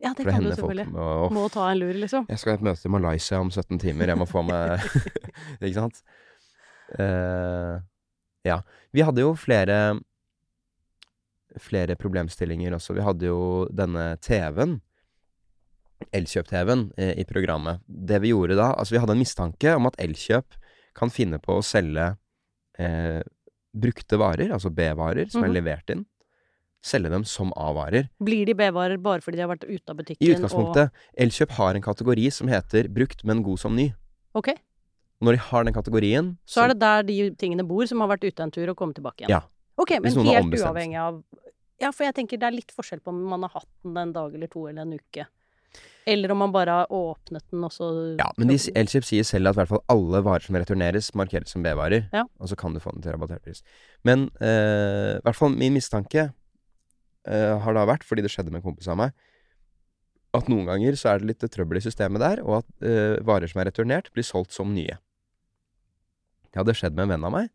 Ja, 0.00 0.14
det 0.14 0.24
det 0.24 0.32
kan 0.32 0.44
du 0.44 0.50
selvfølgelig. 0.52 0.88
må, 0.92 1.30
Må 1.32 1.50
ta 1.52 1.70
en 1.72 1.78
lur, 1.78 1.92
liksom. 1.92 2.26
Jeg 2.28 2.38
skal 2.38 2.52
ha 2.52 2.56
et 2.56 2.64
møte 2.64 2.84
i 2.86 2.88
Malaysia 2.92 3.38
om 3.40 3.50
17 3.50 3.78
timer, 3.80 4.06
jeg 4.06 4.16
må 4.16 4.26
få 4.28 4.42
meg 4.44 4.80
Ikke 5.60 5.74
sant? 5.74 6.02
Uh, 6.98 7.80
ja. 8.46 8.60
Vi 8.92 9.02
hadde 9.02 9.24
jo 9.24 9.34
flere 9.34 9.98
Flere 11.58 11.96
problemstillinger 11.96 12.74
også. 12.76 12.94
Vi 12.94 13.00
hadde 13.06 13.26
jo 13.30 13.66
denne 13.72 14.16
TV-en, 14.20 14.80
Elkjøp-TV-en, 16.12 16.92
eh, 16.98 17.14
i 17.18 17.24
programmet. 17.24 17.80
Det 17.88 18.18
vi 18.20 18.28
gjorde 18.34 18.56
da 18.58 18.72
Altså, 18.76 18.92
vi 18.92 18.98
hadde 19.00 19.12
en 19.16 19.22
mistanke 19.22 19.74
om 19.76 19.86
at 19.88 19.96
Elkjøp 19.98 20.44
kan 20.94 21.08
finne 21.10 21.38
på 21.40 21.56
å 21.58 21.64
selge 21.64 22.16
eh, 22.78 23.22
brukte 23.76 24.18
varer, 24.20 24.50
altså 24.52 24.68
B-varer, 24.70 25.30
som 25.30 25.42
Mhm. 25.42 25.48
er 25.48 25.54
levert 25.60 25.90
inn. 25.90 26.04
Selge 26.84 27.08
dem 27.10 27.24
som 27.24 27.50
A-varer. 27.56 28.10
Blir 28.22 28.44
de 28.46 28.52
B-varer 28.54 28.98
bare 29.02 29.20
fordi 29.20 29.36
de 29.36 29.42
har 29.46 29.56
vært 29.56 29.64
ute 29.68 29.88
av 29.88 29.96
butikken? 29.96 30.20
I 30.20 30.34
utgangspunktet, 30.34 30.90
Elkjøp 31.18 31.50
har 31.52 31.74
en 31.74 31.82
kategori 31.82 32.30
som 32.32 32.48
heter 32.48 32.88
'brukt, 32.88 33.24
men 33.24 33.42
god 33.42 33.58
som 33.58 33.74
ny'. 33.76 33.94
Ok, 34.34 34.48
Og 35.18 35.28
når 35.28 35.32
de 35.32 35.38
har 35.38 35.64
den 35.64 35.72
kategorien 35.72 36.36
så 36.46 36.64
er 36.64 36.68
det 36.68 36.78
der 36.78 37.02
de 37.02 37.30
tingene 37.30 37.66
bor 37.66 37.86
som 37.86 38.00
har 38.00 38.08
vært 38.08 38.24
ute 38.30 38.40
en 38.42 38.50
tur 38.50 38.68
og 38.68 38.76
kommet 38.76 38.96
tilbake 38.96 39.20
igjen? 39.24 39.30
Ja. 39.30 39.40
Ok, 39.78 39.90
men 40.02 40.12
helt 40.12 40.52
uavhengig 40.54 40.96
av 40.98 41.24
Ja, 41.82 41.90
for 41.92 42.06
jeg 42.06 42.16
tenker 42.16 42.40
det 42.40 42.48
er 42.48 42.56
litt 42.56 42.72
forskjell 42.72 43.02
på 43.04 43.12
om 43.12 43.18
man 43.28 43.44
har 43.44 43.52
hatt 43.58 43.72
den 43.84 43.98
en 44.00 44.14
dag 44.14 44.34
eller 44.36 44.50
to 44.52 44.64
eller 44.68 44.86
en 44.86 44.96
uke. 44.96 45.26
Eller 46.08 46.30
om 46.30 46.38
man 46.38 46.52
bare 46.54 46.70
har 46.70 46.92
åpnet 46.94 47.44
den 47.50 47.64
og 47.66 47.72
så 47.74 47.88
Ja, 48.20 48.28
men 48.38 48.48
de, 48.48 48.56
Elkjøp 48.78 49.04
sier 49.08 49.26
selv 49.26 49.50
at 49.50 49.56
i 49.56 49.60
hvert 49.60 49.72
fall 49.74 49.82
alle 49.92 50.22
varer 50.24 50.46
som 50.46 50.56
returneres, 50.56 51.10
markeres 51.18 51.52
som 51.52 51.64
B-varer. 51.66 52.06
Ja. 52.14 52.22
Og 52.38 52.52
så 52.52 52.58
kan 52.58 52.76
du 52.76 52.80
få 52.80 52.94
den 52.94 53.02
til 53.04 53.16
rabattert 53.16 53.42
pris. 53.44 53.64
Men 54.06 54.28
eh, 54.38 55.16
i 55.18 55.24
hvert 55.26 55.38
fall 55.38 55.52
min 55.52 55.74
mistanke 55.74 56.28
eh, 56.30 57.56
har 57.64 57.76
da 57.76 57.84
vært, 57.90 58.06
fordi 58.06 58.24
det 58.24 58.30
skjedde 58.32 58.54
med 58.54 58.62
en 58.62 58.68
kompis 58.70 58.88
av 58.92 59.00
meg, 59.02 59.16
at 60.36 60.48
noen 60.52 60.68
ganger 60.68 60.96
så 61.00 61.10
er 61.10 61.20
det 61.20 61.32
litt 61.32 61.44
trøbbel 61.52 61.80
i 61.80 61.84
systemet 61.84 62.22
der, 62.22 62.44
og 62.46 62.60
at 62.60 62.86
eh, 62.86 63.18
varer 63.26 63.50
som 63.50 63.60
er 63.62 63.70
returnert, 63.72 64.12
blir 64.14 64.26
solgt 64.26 64.54
som 64.54 64.72
nye. 64.76 65.00
Det 66.52 66.62
hadde 66.62 66.76
skjedd 66.78 66.94
med 66.96 67.08
en 67.08 67.16
venn 67.16 67.26
av 67.28 67.34
meg. 67.34 67.50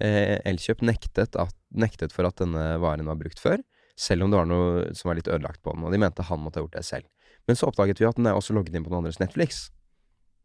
Eh, 0.00 0.36
Elkjøp 0.44 0.82
nektet, 0.84 1.36
at, 1.40 1.54
nektet 1.74 2.12
for 2.12 2.28
at 2.28 2.36
denne 2.42 2.76
varen 2.82 3.06
var 3.08 3.16
brukt 3.20 3.40
før, 3.40 3.62
selv 3.96 4.26
om 4.26 4.30
det 4.32 4.36
var 4.40 4.48
noe 4.50 4.90
som 4.96 5.08
var 5.08 5.16
litt 5.16 5.28
ødelagt 5.30 5.62
på 5.64 5.72
den, 5.72 5.84
og 5.88 5.92
de 5.94 6.00
mente 6.02 6.22
han 6.28 6.42
måtte 6.42 6.60
ha 6.60 6.66
gjort 6.66 6.76
det 6.76 6.84
selv. 6.84 7.06
Men 7.48 7.56
så 7.56 7.68
oppdaget 7.70 8.00
vi 8.02 8.08
at 8.08 8.16
den 8.18 8.26
er 8.28 8.36
også 8.36 8.52
logget 8.56 8.74
inn 8.76 8.84
på 8.84 8.90
noen 8.92 9.04
andres 9.04 9.20
Netflix. 9.22 9.70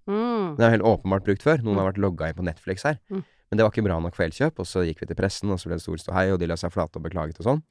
Mm. 0.08 0.56
Den 0.58 0.66
er 0.66 0.74
helt 0.76 0.86
åpenbart 0.88 1.26
brukt 1.26 1.44
før. 1.44 1.62
Noen 1.66 1.78
har 1.82 1.90
vært 1.92 2.00
logga 2.02 2.30
inn 2.32 2.38
på 2.38 2.46
Netflix 2.46 2.86
her. 2.88 3.00
Mm. 3.12 3.24
Men 3.52 3.60
det 3.60 3.66
var 3.66 3.74
ikke 3.74 3.84
bra 3.86 3.98
nok 4.00 4.16
for 4.16 4.24
Elkjøp, 4.24 4.62
og 4.64 4.68
så 4.70 4.86
gikk 4.88 5.02
vi 5.04 5.10
til 5.10 5.18
pressen, 5.20 5.52
og 5.52 5.60
så 5.60 5.68
ble 5.68 5.76
det 5.80 5.84
stor 5.84 6.00
ståhei, 6.00 6.28
og 6.32 6.40
de 6.40 6.48
la 6.48 6.56
seg 6.60 6.72
flate 6.72 7.02
og 7.02 7.04
beklaget 7.08 7.42
og 7.42 7.48
sånn. 7.50 7.64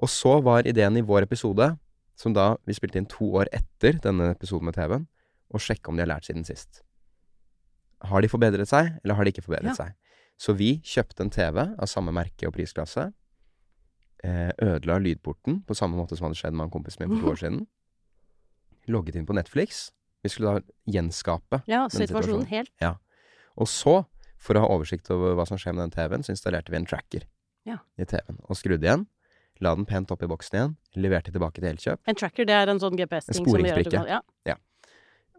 Og 0.00 0.08
så 0.08 0.38
var 0.42 0.64
ideen 0.66 0.96
i 0.96 1.04
vår 1.04 1.26
episode, 1.26 1.66
som 2.16 2.32
da 2.36 2.54
vi 2.68 2.72
spilte 2.76 2.96
inn 3.02 3.08
to 3.10 3.28
år 3.42 3.50
etter 3.52 3.98
denne 4.00 4.30
episoden 4.32 4.70
med 4.70 4.78
TV-en, 4.78 5.04
å 5.52 5.60
sjekke 5.60 5.90
om 5.92 5.98
de 5.98 6.06
har 6.06 6.12
lært 6.14 6.28
siden 6.30 6.46
sist. 6.48 6.80
Har 8.08 8.24
de 8.24 8.30
forbedret 8.32 8.70
seg, 8.70 8.94
eller 9.02 9.18
har 9.18 9.26
de 9.28 9.34
ikke 9.34 9.44
forbedret 9.44 9.74
Ja. 9.74 9.74
seg? 9.84 9.92
Så 10.40 10.54
vi 10.58 10.78
kjøpte 10.82 11.20
en 11.26 11.30
TV 11.30 11.58
av 11.78 11.86
samme 11.90 12.12
merke 12.14 12.46
og 12.48 12.54
prisklasse. 12.56 13.12
eh, 14.24 14.50
Ødela 14.62 14.98
lydporten 15.02 15.64
på 15.66 15.74
samme 15.74 15.96
måte 15.98 16.16
som 16.16 16.28
hadde 16.28 16.38
skjedd 16.38 16.54
med 16.54 16.66
en 16.68 16.70
kompis 16.70 16.98
min 17.00 17.08
for 17.10 17.20
to 17.20 17.30
år 17.32 17.38
siden. 17.42 17.66
Logget 18.88 19.16
inn 19.16 19.26
på 19.26 19.34
Netflix. 19.34 19.90
Vi 20.22 20.28
skulle 20.30 20.52
da 20.54 20.60
gjenskape 20.86 21.62
Ja, 21.66 21.88
den 21.88 22.06
situasjonen 22.06 22.46
helt 22.46 22.70
og 23.56 23.66
så, 23.68 24.06
for 24.38 24.54
å 24.56 24.60
ha 24.62 24.68
oversikt 24.72 25.10
over 25.10 25.34
hva 25.34 25.44
som 25.46 25.58
skjer 25.58 25.74
med 25.74 25.90
den 25.90 25.90
TV-en, 25.90 26.22
så 26.24 26.32
installerte 26.32 26.70
vi 26.70 26.76
en 26.78 26.86
tracker 26.86 27.26
Ja. 27.66 27.78
i 27.98 28.04
TV-en. 28.04 28.38
Og 28.48 28.56
skrudde 28.56 28.82
igjen. 28.86 29.06
La 29.60 29.74
den 29.74 29.84
pent 29.84 30.10
opp 30.10 30.22
i 30.22 30.26
boksen 30.26 30.56
igjen. 30.56 30.76
Leverte 30.96 31.30
tilbake 31.30 31.60
til 31.60 31.68
Elkjøp. 31.68 32.00
En 32.08 32.14
tracker, 32.14 32.46
det 32.46 32.54
er 32.54 32.68
en 32.72 32.80
sånn 32.80 32.96
GPS-ting 32.96 33.44
som 33.44 33.60
gjør 33.60 33.78
at 33.78 33.84
du 33.84 33.90
kan 33.90 34.06
ja. 34.46 34.56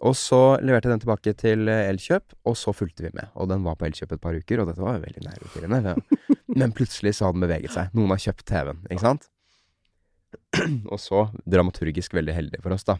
Og 0.03 0.15
så 0.19 0.39
leverte 0.59 0.89
jeg 0.89 0.97
den 0.97 1.03
tilbake 1.05 1.33
til 1.39 1.69
eh, 1.71 1.85
Elkjøp, 1.87 2.35
og 2.49 2.57
så 2.59 2.73
fulgte 2.75 3.05
vi 3.05 3.13
med. 3.15 3.29
Og 3.39 3.47
den 3.51 3.63
var 3.63 3.77
på 3.79 3.87
Elkjøp 3.87 4.17
et 4.17 4.23
par 4.23 4.35
uker, 4.35 4.59
og 4.59 4.67
dette 4.67 4.83
var 4.83 4.97
jo 4.97 5.05
veldig 5.05 5.23
nervepirrende. 5.23 5.95
Men 6.59 6.75
plutselig 6.75 7.15
så 7.17 7.29
hadde 7.29 7.39
den 7.39 7.45
beveget 7.45 7.75
seg. 7.75 7.93
Noen 7.95 8.11
har 8.11 8.23
kjøpt 8.25 8.45
TV-en, 8.49 8.83
ikke 8.89 9.05
sant? 9.05 9.29
Og 10.93 10.99
så, 10.99 11.27
dramaturgisk 11.49 12.15
veldig 12.17 12.35
heldig 12.35 12.61
for 12.65 12.75
oss, 12.75 12.85
da. 12.89 12.97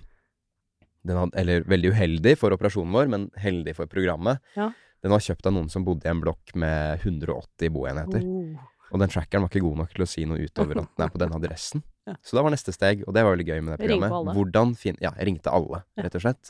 Den 1.04 1.20
hadde, 1.20 1.36
eller 1.42 1.68
veldig 1.68 1.92
uheldig 1.92 2.38
for 2.40 2.56
operasjonen 2.56 2.96
vår, 2.96 3.12
men 3.12 3.28
heldig 3.44 3.76
for 3.76 3.92
programmet. 3.92 4.40
Ja. 4.56 4.72
Den 5.04 5.12
var 5.12 5.24
kjøpt 5.24 5.50
av 5.50 5.58
noen 5.58 5.68
som 5.72 5.84
bodde 5.84 6.08
i 6.08 6.12
en 6.14 6.22
blokk 6.24 6.54
med 6.56 7.04
180 7.04 7.74
boenheter. 7.76 8.24
Oh. 8.24 8.70
Og 8.94 9.02
den 9.02 9.12
trackeren 9.12 9.44
var 9.44 9.52
ikke 9.52 9.66
god 9.66 9.82
nok 9.82 9.92
til 9.92 10.06
å 10.06 10.08
si 10.08 10.24
noe 10.30 10.46
utover 10.46 10.80
at 10.80 10.92
den 10.94 11.04
er 11.04 11.12
på 11.12 11.26
den 11.26 11.36
adressen. 11.40 11.84
Ja. 12.04 12.18
Så 12.20 12.36
da 12.36 12.42
var 12.44 12.52
neste 12.52 12.74
steg, 12.76 13.06
og 13.08 13.14
det 13.16 13.22
var 13.24 13.32
veldig 13.32 13.46
gøy 13.48 13.62
med 13.64 13.70
det 13.72 13.78
programmet. 13.80 14.34
Hvordan 14.36 14.74
fin 14.76 14.98
Ja, 15.00 15.14
jeg 15.16 15.30
ringte 15.30 15.54
alle, 15.56 15.86
rett 15.96 16.18
og 16.20 16.24
slett. 16.26 16.50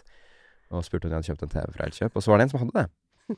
Og 0.74 0.86
spurte 0.86 1.08
om 1.08 1.14
de 1.14 1.20
hadde 1.20 1.30
kjøpt 1.30 1.46
en 1.46 1.54
TV 1.54 1.74
fra 1.76 1.88
Elkjøp. 1.88 2.16
Og 2.18 2.26
så 2.26 2.32
var 2.32 2.40
det 2.40 2.48
en 2.48 2.54
som 2.54 2.64
hadde 2.64 2.84
det. 2.84 3.38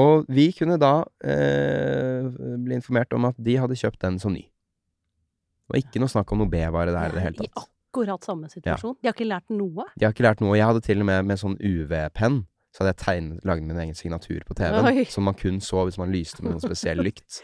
Og 0.00 0.30
vi 0.30 0.50
kunne 0.56 0.78
da 0.82 0.94
eh, 1.22 2.26
bli 2.60 2.78
informert 2.78 3.14
om 3.16 3.28
at 3.30 3.38
de 3.38 3.56
hadde 3.62 3.78
kjøpt 3.78 4.02
den 4.02 4.18
som 4.22 4.34
ny. 4.34 4.42
Det 4.42 5.76
var 5.76 5.82
ikke 5.84 6.02
noe 6.02 6.10
snakk 6.10 6.32
om 6.34 6.42
noe 6.42 6.50
B-vare 6.50 6.94
der 6.94 7.12
i 7.12 7.14
det 7.14 7.24
hele 7.24 7.38
tatt. 7.38 7.46
I 7.46 7.64
akkurat 7.90 8.26
samme 8.26 8.50
situasjon. 8.50 8.96
De 8.98 9.10
har 9.10 9.14
ikke 9.14 9.28
lært 9.30 9.52
noe. 9.54 9.86
De 9.94 10.06
har 10.06 10.14
ikke 10.14 10.26
lært 10.26 10.42
noe. 10.42 10.56
Jeg 10.58 10.66
hadde 10.66 10.82
til 10.86 11.02
og 11.02 11.06
med 11.10 11.28
med 11.30 11.42
sånn 11.42 11.58
UV-penn. 11.58 12.42
Så 12.70 12.82
hadde 12.82 12.92
jeg 12.92 13.00
tegnet, 13.02 13.46
laget 13.46 13.66
min 13.66 13.78
egen 13.82 13.96
signatur 13.98 14.44
på 14.46 14.54
TV-en, 14.58 15.00
som 15.10 15.26
man 15.26 15.34
kun 15.38 15.58
så 15.62 15.82
hvis 15.88 15.98
man 15.98 16.12
lyste 16.14 16.44
med 16.44 16.54
noen 16.54 16.62
spesiell 16.62 17.02
lykt. 17.06 17.40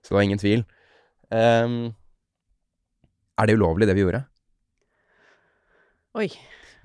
Så 0.00 0.12
det 0.12 0.16
var 0.16 0.24
ingen 0.24 0.40
tvil. 0.40 0.64
Um, 1.28 1.92
er 3.36 3.48
det 3.48 3.56
ulovlig, 3.58 3.88
det 3.88 3.96
vi 3.98 4.04
gjorde? 4.06 4.22
Oi. 6.16 6.30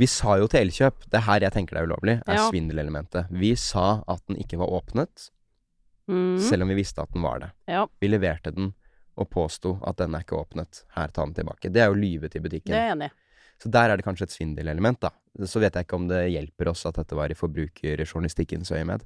Vi 0.01 0.07
sa 0.09 0.33
jo 0.41 0.47
til 0.49 0.63
Elkjøp 0.65 1.03
Det 1.11 1.19
er 1.19 1.25
her 1.27 1.43
jeg 1.45 1.53
tenker 1.53 1.77
det 1.77 1.83
er 1.83 1.89
ulovlig, 1.91 2.15
er 2.25 2.37
Ja. 2.39 2.49
svindelelementet. 2.49 3.29
Vi 3.29 3.53
sa 3.55 4.03
at 4.07 4.21
den 4.27 4.37
ikke 4.41 4.57
var 4.57 4.67
åpnet, 4.73 5.29
Mm. 6.09 6.39
selv 6.39 6.63
om 6.63 6.69
vi 6.69 6.75
visste 6.75 7.01
at 7.01 7.11
den 7.13 7.21
var 7.21 7.39
det. 7.39 7.51
Ja, 7.67 7.85
Vi 8.01 8.07
leverte 8.07 8.53
den 8.53 8.73
og 9.17 9.29
påsto 9.29 9.79
at 9.85 9.97
den 9.97 10.15
er 10.15 10.23
ikke 10.23 10.39
åpnet. 10.39 10.83
Her, 10.95 11.07
ta 11.07 11.23
den 11.25 11.33
tilbake. 11.35 11.71
Det 11.71 11.77
er 11.77 11.87
jo 11.93 11.93
lyve 11.93 12.29
til 12.29 12.41
det 12.41 12.63
er 12.65 12.89
jeg 12.89 12.97
enig 12.97 13.11
i. 13.11 13.11
Så 13.61 13.69
der 13.69 13.91
er 13.91 13.97
det 13.97 14.05
kanskje 14.05 14.23
et 14.23 14.33
svindelelement, 14.33 14.99
da. 14.99 15.09
Så 15.45 15.59
vet 15.59 15.73
jeg 15.73 15.85
ikke 15.85 15.95
om 15.95 16.07
det 16.07 16.31
hjelper 16.31 16.69
oss 16.69 16.85
at 16.85 16.95
dette 16.95 17.15
var 17.15 17.29
i 17.29 17.35
forbrukerjournalistikkens 17.37 18.71
øyemed. 18.71 19.01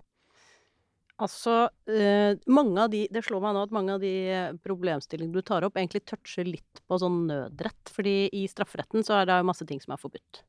Altså, 1.19 1.69
eh, 1.87 2.35
mange 2.47 2.77
av 2.77 2.89
de 2.89 3.07
Det 3.11 3.23
slår 3.23 3.41
meg 3.41 3.53
nå 3.55 3.63
at 3.63 3.71
mange 3.71 3.89
av 3.93 3.99
de 3.99 4.29
eh, 4.29 4.53
problemstillingene 4.53 5.33
du 5.33 5.41
tar 5.41 5.63
opp, 5.63 5.73
egentlig 5.75 6.05
toucher 6.05 6.45
litt 6.45 6.81
på 6.89 6.97
sånn 6.99 7.27
nødrett. 7.27 7.83
Fordi 7.91 8.29
i 8.31 8.47
strafferetten 8.47 9.03
så 9.03 9.21
er 9.21 9.25
det 9.25 9.39
jo 9.39 9.43
masse 9.43 9.65
ting 9.67 9.79
som 9.81 9.93
er 9.93 9.97
forbudt. 9.97 10.43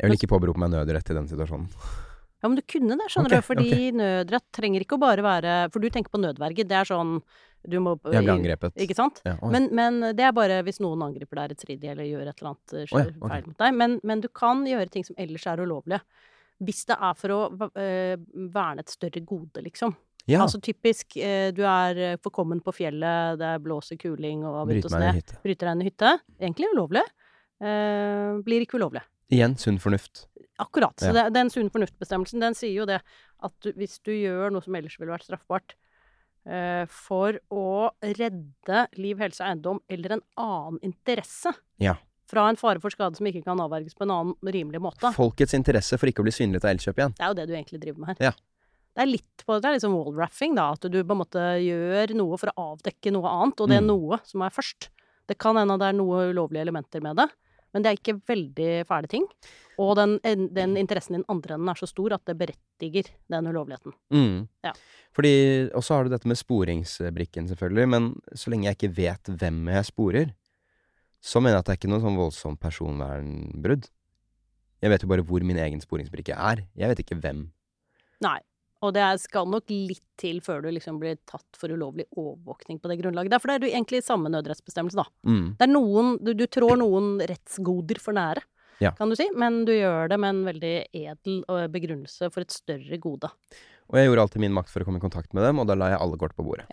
Jeg 0.00 0.08
vil 0.08 0.18
ikke 0.18 0.32
påberope 0.32 0.62
meg 0.62 0.72
nødrett 0.72 1.12
i 1.12 1.16
den 1.16 1.28
situasjonen. 1.30 1.68
Ja, 2.40 2.48
men 2.48 2.56
du 2.56 2.64
kunne 2.64 2.96
det, 2.96 3.06
skjønner 3.12 3.34
okay, 3.36 3.42
du. 3.42 3.46
Fordi 3.50 3.92
nødrett 4.00 4.46
trenger 4.56 4.84
ikke 4.84 4.96
å 4.96 5.02
bare 5.02 5.24
være 5.24 5.54
For 5.74 5.82
du 5.82 5.92
tenker 5.92 6.12
på 6.12 6.22
nødverge. 6.22 6.64
Det 6.64 6.78
er 6.78 6.88
sånn 6.88 7.18
du 7.68 7.76
må 7.84 7.92
Jeg 8.08 8.24
ble 8.24 8.32
angrepet. 8.38 8.72
Ikke 8.80 8.96
sant? 8.96 9.20
Ja. 9.26 9.34
Men, 9.52 9.66
men 9.76 10.00
det 10.16 10.24
er 10.24 10.32
bare 10.32 10.62
hvis 10.64 10.80
noen 10.80 11.02
angriper 11.04 11.42
deg 11.42 11.50
rettstridig 11.52 11.90
eller 11.92 12.08
gjør 12.08 12.30
et 12.30 12.38
eller 12.40 12.54
annet 12.54 12.76
skjer, 12.88 12.94
oh, 12.96 13.02
ja, 13.02 13.16
okay. 13.18 13.32
feil 13.34 13.50
mot 13.50 13.58
deg. 13.60 13.74
Men, 13.82 13.96
men 14.08 14.22
du 14.24 14.28
kan 14.32 14.62
gjøre 14.64 14.92
ting 14.94 15.04
som 15.04 15.18
ellers 15.20 15.44
er 15.50 15.60
ulovlige. 15.60 16.00
Hvis 16.64 16.86
det 16.88 16.96
er 16.96 17.18
for 17.20 17.34
å 17.36 17.40
eh, 17.80 18.14
verne 18.56 18.84
et 18.84 18.92
større 18.92 19.20
gode, 19.28 19.60
liksom. 19.64 19.92
Ja, 20.28 20.42
Altså 20.44 20.60
typisk, 20.62 21.16
eh, 21.16 21.50
du 21.56 21.62
er 21.68 22.00
eh, 22.00 22.18
forkommen 22.22 22.60
på 22.64 22.74
fjellet, 22.76 23.38
det 23.40 23.54
blåser 23.64 24.00
kuling 24.00 24.44
og 24.48 24.62
begynt 24.68 24.88
å 24.88 24.92
sne. 24.92 25.12
Bryter 25.44 25.68
deg 25.68 25.76
inn 25.76 25.84
i 25.84 25.88
hytte. 25.88 26.12
Egentlig 26.40 26.72
ulovlig. 26.74 27.04
Eh, 27.60 28.40
blir 28.44 28.64
ikke 28.64 28.80
ulovlig. 28.80 29.04
Igjen 29.30 29.56
sunn 29.58 29.78
fornuft. 29.78 30.26
Akkurat. 30.60 30.96
Så 31.00 31.06
Ja. 31.14 31.24
det, 31.24 31.32
den 31.34 31.48
sunn 31.50 31.70
fornuft-bestemmelsen, 31.70 32.40
den 32.40 32.54
sier 32.54 32.74
jo 32.74 32.84
det 32.86 33.00
at 33.42 33.52
du, 33.62 33.72
hvis 33.72 34.00
du 34.04 34.10
gjør 34.12 34.50
noe 34.52 34.60
som 34.62 34.74
ellers 34.74 34.98
ville 34.98 35.12
vært 35.12 35.24
straffbart, 35.28 35.74
eh, 36.46 36.84
for 36.86 37.38
å 37.50 37.90
redde 38.02 38.86
liv, 38.98 39.18
helse, 39.18 39.40
eiendom 39.44 39.80
eller 39.88 40.12
en 40.18 40.22
annen 40.36 40.78
interesse 40.82 41.52
Ja. 41.78 41.94
fra 42.26 42.48
en 42.48 42.56
fare 42.56 42.80
for 42.80 42.90
skade 42.90 43.16
som 43.16 43.26
ikke 43.26 43.44
kan 43.44 43.58
avverges 43.58 43.94
på 43.94 44.02
en 44.02 44.10
annen 44.10 44.34
rimelig 44.52 44.80
måte, 44.80 45.12
Folkets 45.14 45.54
interesse 45.54 45.98
for 45.98 46.06
ikke 46.06 46.20
å 46.20 46.28
bli 46.28 46.32
synlig 46.32 46.56
av 46.64 46.70
Elkjøp 46.76 46.96
igjen. 46.96 47.14
det 47.16 47.20
er 47.24 47.28
jo 47.28 47.34
det 47.34 47.46
du 47.48 47.54
egentlig 47.54 47.80
driver 47.80 47.98
med 47.98 48.08
her. 48.08 48.16
Ja. 48.20 48.30
Det 48.96 49.02
er 49.04 49.06
litt 49.06 49.44
på 49.46 49.60
det 49.62 49.64
er 49.70 49.74
liksom 49.78 49.94
wall-raffing, 49.94 50.54
da. 50.56 50.72
At 50.72 50.80
du 50.80 51.02
på 51.04 51.12
en 51.12 51.18
måte 51.24 51.40
gjør 51.62 52.14
noe 52.16 52.36
for 52.36 52.50
å 52.50 52.76
avdekke 52.76 53.12
noe 53.12 53.28
annet, 53.30 53.60
og 53.60 53.68
det 53.68 53.76
er 53.78 53.80
Mm. 53.82 53.86
noe 53.86 54.20
som 54.24 54.42
er 54.42 54.50
først. 54.50 54.88
Det 55.28 55.38
kan 55.38 55.54
hende 55.54 55.78
det 55.78 55.86
er 55.88 55.92
noe 55.96 56.32
ulovlige 56.34 56.60
elementer 56.66 57.00
med 57.00 57.16
det, 57.16 57.30
men 57.74 57.84
det 57.84 57.90
er 57.90 57.98
ikke 57.98 58.20
veldig 58.28 58.70
fæle 58.88 59.10
ting. 59.10 59.26
Og 59.80 59.94
den, 59.96 60.18
den 60.22 60.76
interessen 60.76 61.14
i 61.14 61.20
den 61.20 61.28
andre 61.32 61.56
enden 61.56 61.70
er 61.72 61.78
så 61.78 61.88
stor 61.88 62.16
at 62.16 62.24
det 62.28 62.36
berettiger 62.40 63.08
den 63.32 63.48
ulovligheten. 63.48 63.94
Mm. 64.12 64.48
Ja. 64.66 64.74
Fordi, 65.16 65.32
og 65.74 65.84
så 65.86 65.96
har 65.96 66.04
du 66.04 66.12
dette 66.12 66.28
med 66.28 66.38
sporingsbrikken, 66.38 67.48
selvfølgelig. 67.48 67.88
Men 67.94 68.10
så 68.34 68.52
lenge 68.52 68.68
jeg 68.68 68.78
ikke 68.78 68.92
vet 68.98 69.32
hvem 69.40 69.62
jeg 69.72 69.88
sporer, 69.88 70.34
så 71.20 71.40
mener 71.40 71.58
jeg 71.58 71.64
at 71.64 71.70
det 71.70 71.74
er 71.74 71.80
ikke 71.80 71.92
noe 71.92 72.04
sånn 72.04 72.20
voldsomt 72.20 72.60
personvernbrudd. 72.60 73.88
Jeg 74.80 74.92
vet 74.92 75.02
jo 75.04 75.10
bare 75.10 75.24
hvor 75.28 75.44
min 75.44 75.60
egen 75.60 75.82
sporingsbrikke 75.82 76.36
er. 76.36 76.64
Jeg 76.78 76.92
vet 76.92 77.02
ikke 77.04 77.18
hvem. 77.20 77.48
Nei. 78.24 78.38
Og 78.80 78.94
det 78.96 79.04
skal 79.20 79.44
nok 79.50 79.68
litt 79.68 80.06
til 80.20 80.38
før 80.40 80.62
du 80.64 80.70
liksom 80.72 80.96
blir 81.02 81.18
tatt 81.28 81.58
for 81.58 81.68
ulovlig 81.68 82.06
overvåkning 82.16 82.78
på 82.80 82.88
det 82.88 82.96
grunnlaget. 83.02 83.34
Derfor 83.34 83.52
er 83.52 83.60
det 83.60 83.68
egentlig 83.74 83.90
egentlig 83.90 84.04
samme 84.06 84.30
nødrettsbestemmelse, 84.30 84.96
da. 84.96 85.06
Mm. 85.26 85.56
Det 85.58 85.66
er 85.66 85.72
noen 85.72 86.16
Du, 86.22 86.32
du 86.34 86.46
trår 86.46 86.78
noen 86.80 87.20
rettsgoder 87.20 88.00
for 88.00 88.12
nære, 88.12 88.42
Ja. 88.80 88.92
kan 88.92 89.10
du 89.10 89.16
si, 89.16 89.28
men 89.36 89.64
du 89.64 89.72
gjør 89.72 90.08
det 90.08 90.18
med 90.18 90.30
en 90.30 90.44
veldig 90.44 90.86
edel 90.94 91.44
eh, 91.48 91.66
begrunnelse 91.68 92.30
for 92.32 92.40
et 92.40 92.50
større 92.50 92.98
gode. 92.98 93.28
Og 93.90 93.98
jeg 93.98 94.06
gjorde 94.08 94.22
alltid 94.22 94.40
min 94.40 94.54
makt 94.54 94.70
for 94.70 94.80
å 94.80 94.84
komme 94.84 94.96
i 94.98 95.00
kontakt 95.04 95.34
med 95.34 95.42
dem, 95.44 95.58
og 95.58 95.66
da 95.66 95.74
la 95.74 95.90
jeg 95.90 96.00
alle 96.00 96.16
kort 96.16 96.36
på 96.36 96.44
bordet. 96.46 96.66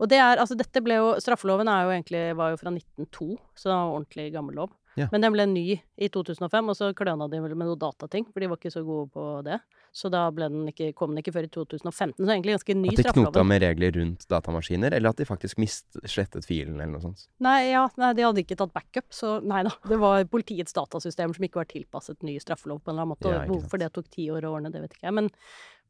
Og 0.00 0.08
det 0.08 0.18
er 0.18 0.38
Altså, 0.38 0.56
dette 0.56 0.80
ble 0.80 0.96
jo 0.96 1.14
Straffeloven 1.20 1.68
er 1.68 1.84
jo 1.84 1.92
egentlig 1.92 2.36
var 2.36 2.50
jo 2.50 2.56
fra 2.56 2.70
1902, 2.70 3.38
så 3.54 3.68
det 3.68 3.74
var 3.76 3.94
ordentlig 3.94 4.32
gammel 4.32 4.54
lov. 4.54 4.70
Ja. 4.98 5.08
Men 5.12 5.24
den 5.24 5.34
ble 5.34 5.46
ny 5.50 5.66
i 5.78 6.08
2005, 6.12 6.70
og 6.72 6.76
så 6.78 6.90
kløna 6.96 7.28
de 7.30 7.40
vel 7.44 7.54
med 7.54 7.68
noen 7.70 7.80
datating, 7.80 8.26
for 8.32 8.42
de 8.42 8.48
var 8.50 8.60
ikke 8.60 8.72
så 8.74 8.82
gode 8.86 9.08
på 9.14 9.26
det. 9.46 9.60
Så 9.94 10.10
da 10.12 10.26
den 10.34 10.66
ikke, 10.68 10.90
kom 10.96 11.14
den 11.14 11.22
ikke 11.22 11.32
før 11.34 11.46
i 11.46 11.50
2015. 11.54 12.18
Så 12.18 12.28
egentlig 12.28 12.56
ganske 12.58 12.76
ny 12.76 12.90
straffelov. 12.92 13.08
At 13.08 13.16
de 13.16 13.24
knota 13.24 13.44
med 13.48 13.62
regler 13.64 13.94
rundt 13.96 14.26
datamaskiner, 14.30 14.96
eller 14.98 15.14
at 15.14 15.22
de 15.22 15.28
faktisk 15.28 15.62
mist, 15.62 15.86
slettet 16.04 16.46
filen, 16.48 16.76
eller 16.76 16.92
noe 16.96 17.04
sånt. 17.06 17.24
Nei, 17.44 17.70
ja, 17.70 17.86
nei, 18.00 18.12
de 18.18 18.26
hadde 18.26 18.44
ikke 18.44 18.58
tatt 18.60 18.74
backup, 18.76 19.08
så 19.14 19.38
nei 19.40 19.64
da. 19.66 19.72
Det 19.88 19.98
var 20.02 20.28
politiets 20.30 20.76
datasystem 20.76 21.34
som 21.36 21.48
ikke 21.48 21.62
var 21.62 21.70
tilpasset 21.70 22.26
ny 22.26 22.36
straffelov 22.42 22.82
på 22.82 22.92
en 22.92 22.96
eller 22.96 23.06
annen 23.06 23.16
måte. 23.16 23.34
Ja, 23.34 23.46
Hvorfor 23.48 23.80
det 23.80 23.92
tok 23.96 24.12
ti 24.12 24.28
år 24.34 24.46
å 24.48 24.54
ordne, 24.58 24.72
det 24.74 24.84
vet 24.84 24.98
ikke 24.98 25.08
jeg. 25.10 25.18
Men, 25.22 25.32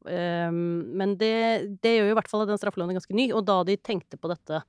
Um, 0.07 0.95
men 0.95 1.17
det, 1.19 1.79
det 1.83 1.97
gjør 1.97 2.05
jo 2.07 2.13
i 2.13 2.17
hvert 2.21 2.29
fall 2.31 2.45
at 2.45 2.51
den 2.53 2.61
straffeloven 2.61 2.93
er 2.93 3.01
ganske 3.01 3.17
ny. 3.19 3.25
Og 3.35 3.43
da 3.49 3.57
de 3.67 3.75
tenkte 3.83 4.15
på 4.21 4.31
dette 4.31 4.61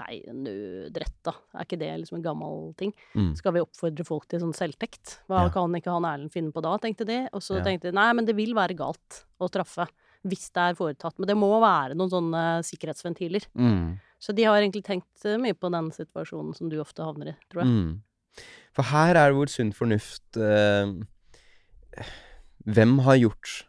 Nei, 0.00 0.22
nødrett, 0.32 1.18
da. 1.26 1.34
Er 1.54 1.66
ikke 1.66 1.78
det 1.78 1.90
liksom 2.00 2.16
en 2.16 2.24
gammel 2.24 2.70
ting? 2.80 2.94
Mm. 3.14 3.34
Skal 3.36 3.52
vi 3.52 3.60
oppfordre 3.60 4.06
folk 4.08 4.24
til 4.30 4.40
sånn 4.40 4.54
selvtekt? 4.56 5.18
Hva 5.28 5.42
Ja. 5.44 5.48
kan 5.52 5.74
ikke 5.76 5.92
han 5.92 6.06
Erlend 6.08 6.32
finne 6.32 6.50
på 6.50 6.62
da, 6.64 6.78
tenkte 6.78 7.04
de. 7.06 7.28
Og 7.32 7.42
så 7.42 7.58
Ja. 7.58 7.64
tenkte 7.64 7.90
de 7.90 7.92
nei, 7.92 8.12
men 8.14 8.24
det 8.24 8.34
vil 8.34 8.54
være 8.54 8.74
galt 8.74 9.24
å 9.40 9.48
straffe 9.50 9.86
hvis 10.24 10.50
det 10.54 10.62
er 10.62 10.74
foretatt. 10.74 11.18
Men 11.18 11.26
det 11.28 11.36
må 11.36 11.50
være 11.60 11.94
noen 11.94 12.08
sånne 12.08 12.62
sikkerhetsventiler. 12.64 13.44
Mm. 13.54 13.98
Så 14.18 14.34
de 14.34 14.44
har 14.44 14.60
egentlig 14.62 14.84
tenkt 14.84 15.24
eh, 15.26 15.36
mye 15.36 15.52
på 15.52 15.70
den 15.70 15.90
situasjonen 15.90 16.54
som 16.56 16.68
du 16.70 16.78
ofte 16.80 17.02
havner 17.04 17.28
i, 17.28 17.36
tror 17.50 17.64
jeg. 17.64 17.68
Mm. 17.68 18.00
For 18.72 18.82
her 18.84 19.10
er 19.16 19.28
det 19.28 19.36
hvor 19.36 19.48
sunn 19.50 19.72
fornuft 19.74 20.36
eh, 20.40 22.02
Hvem 22.64 22.98
har 23.04 23.16
gjort 23.16 23.64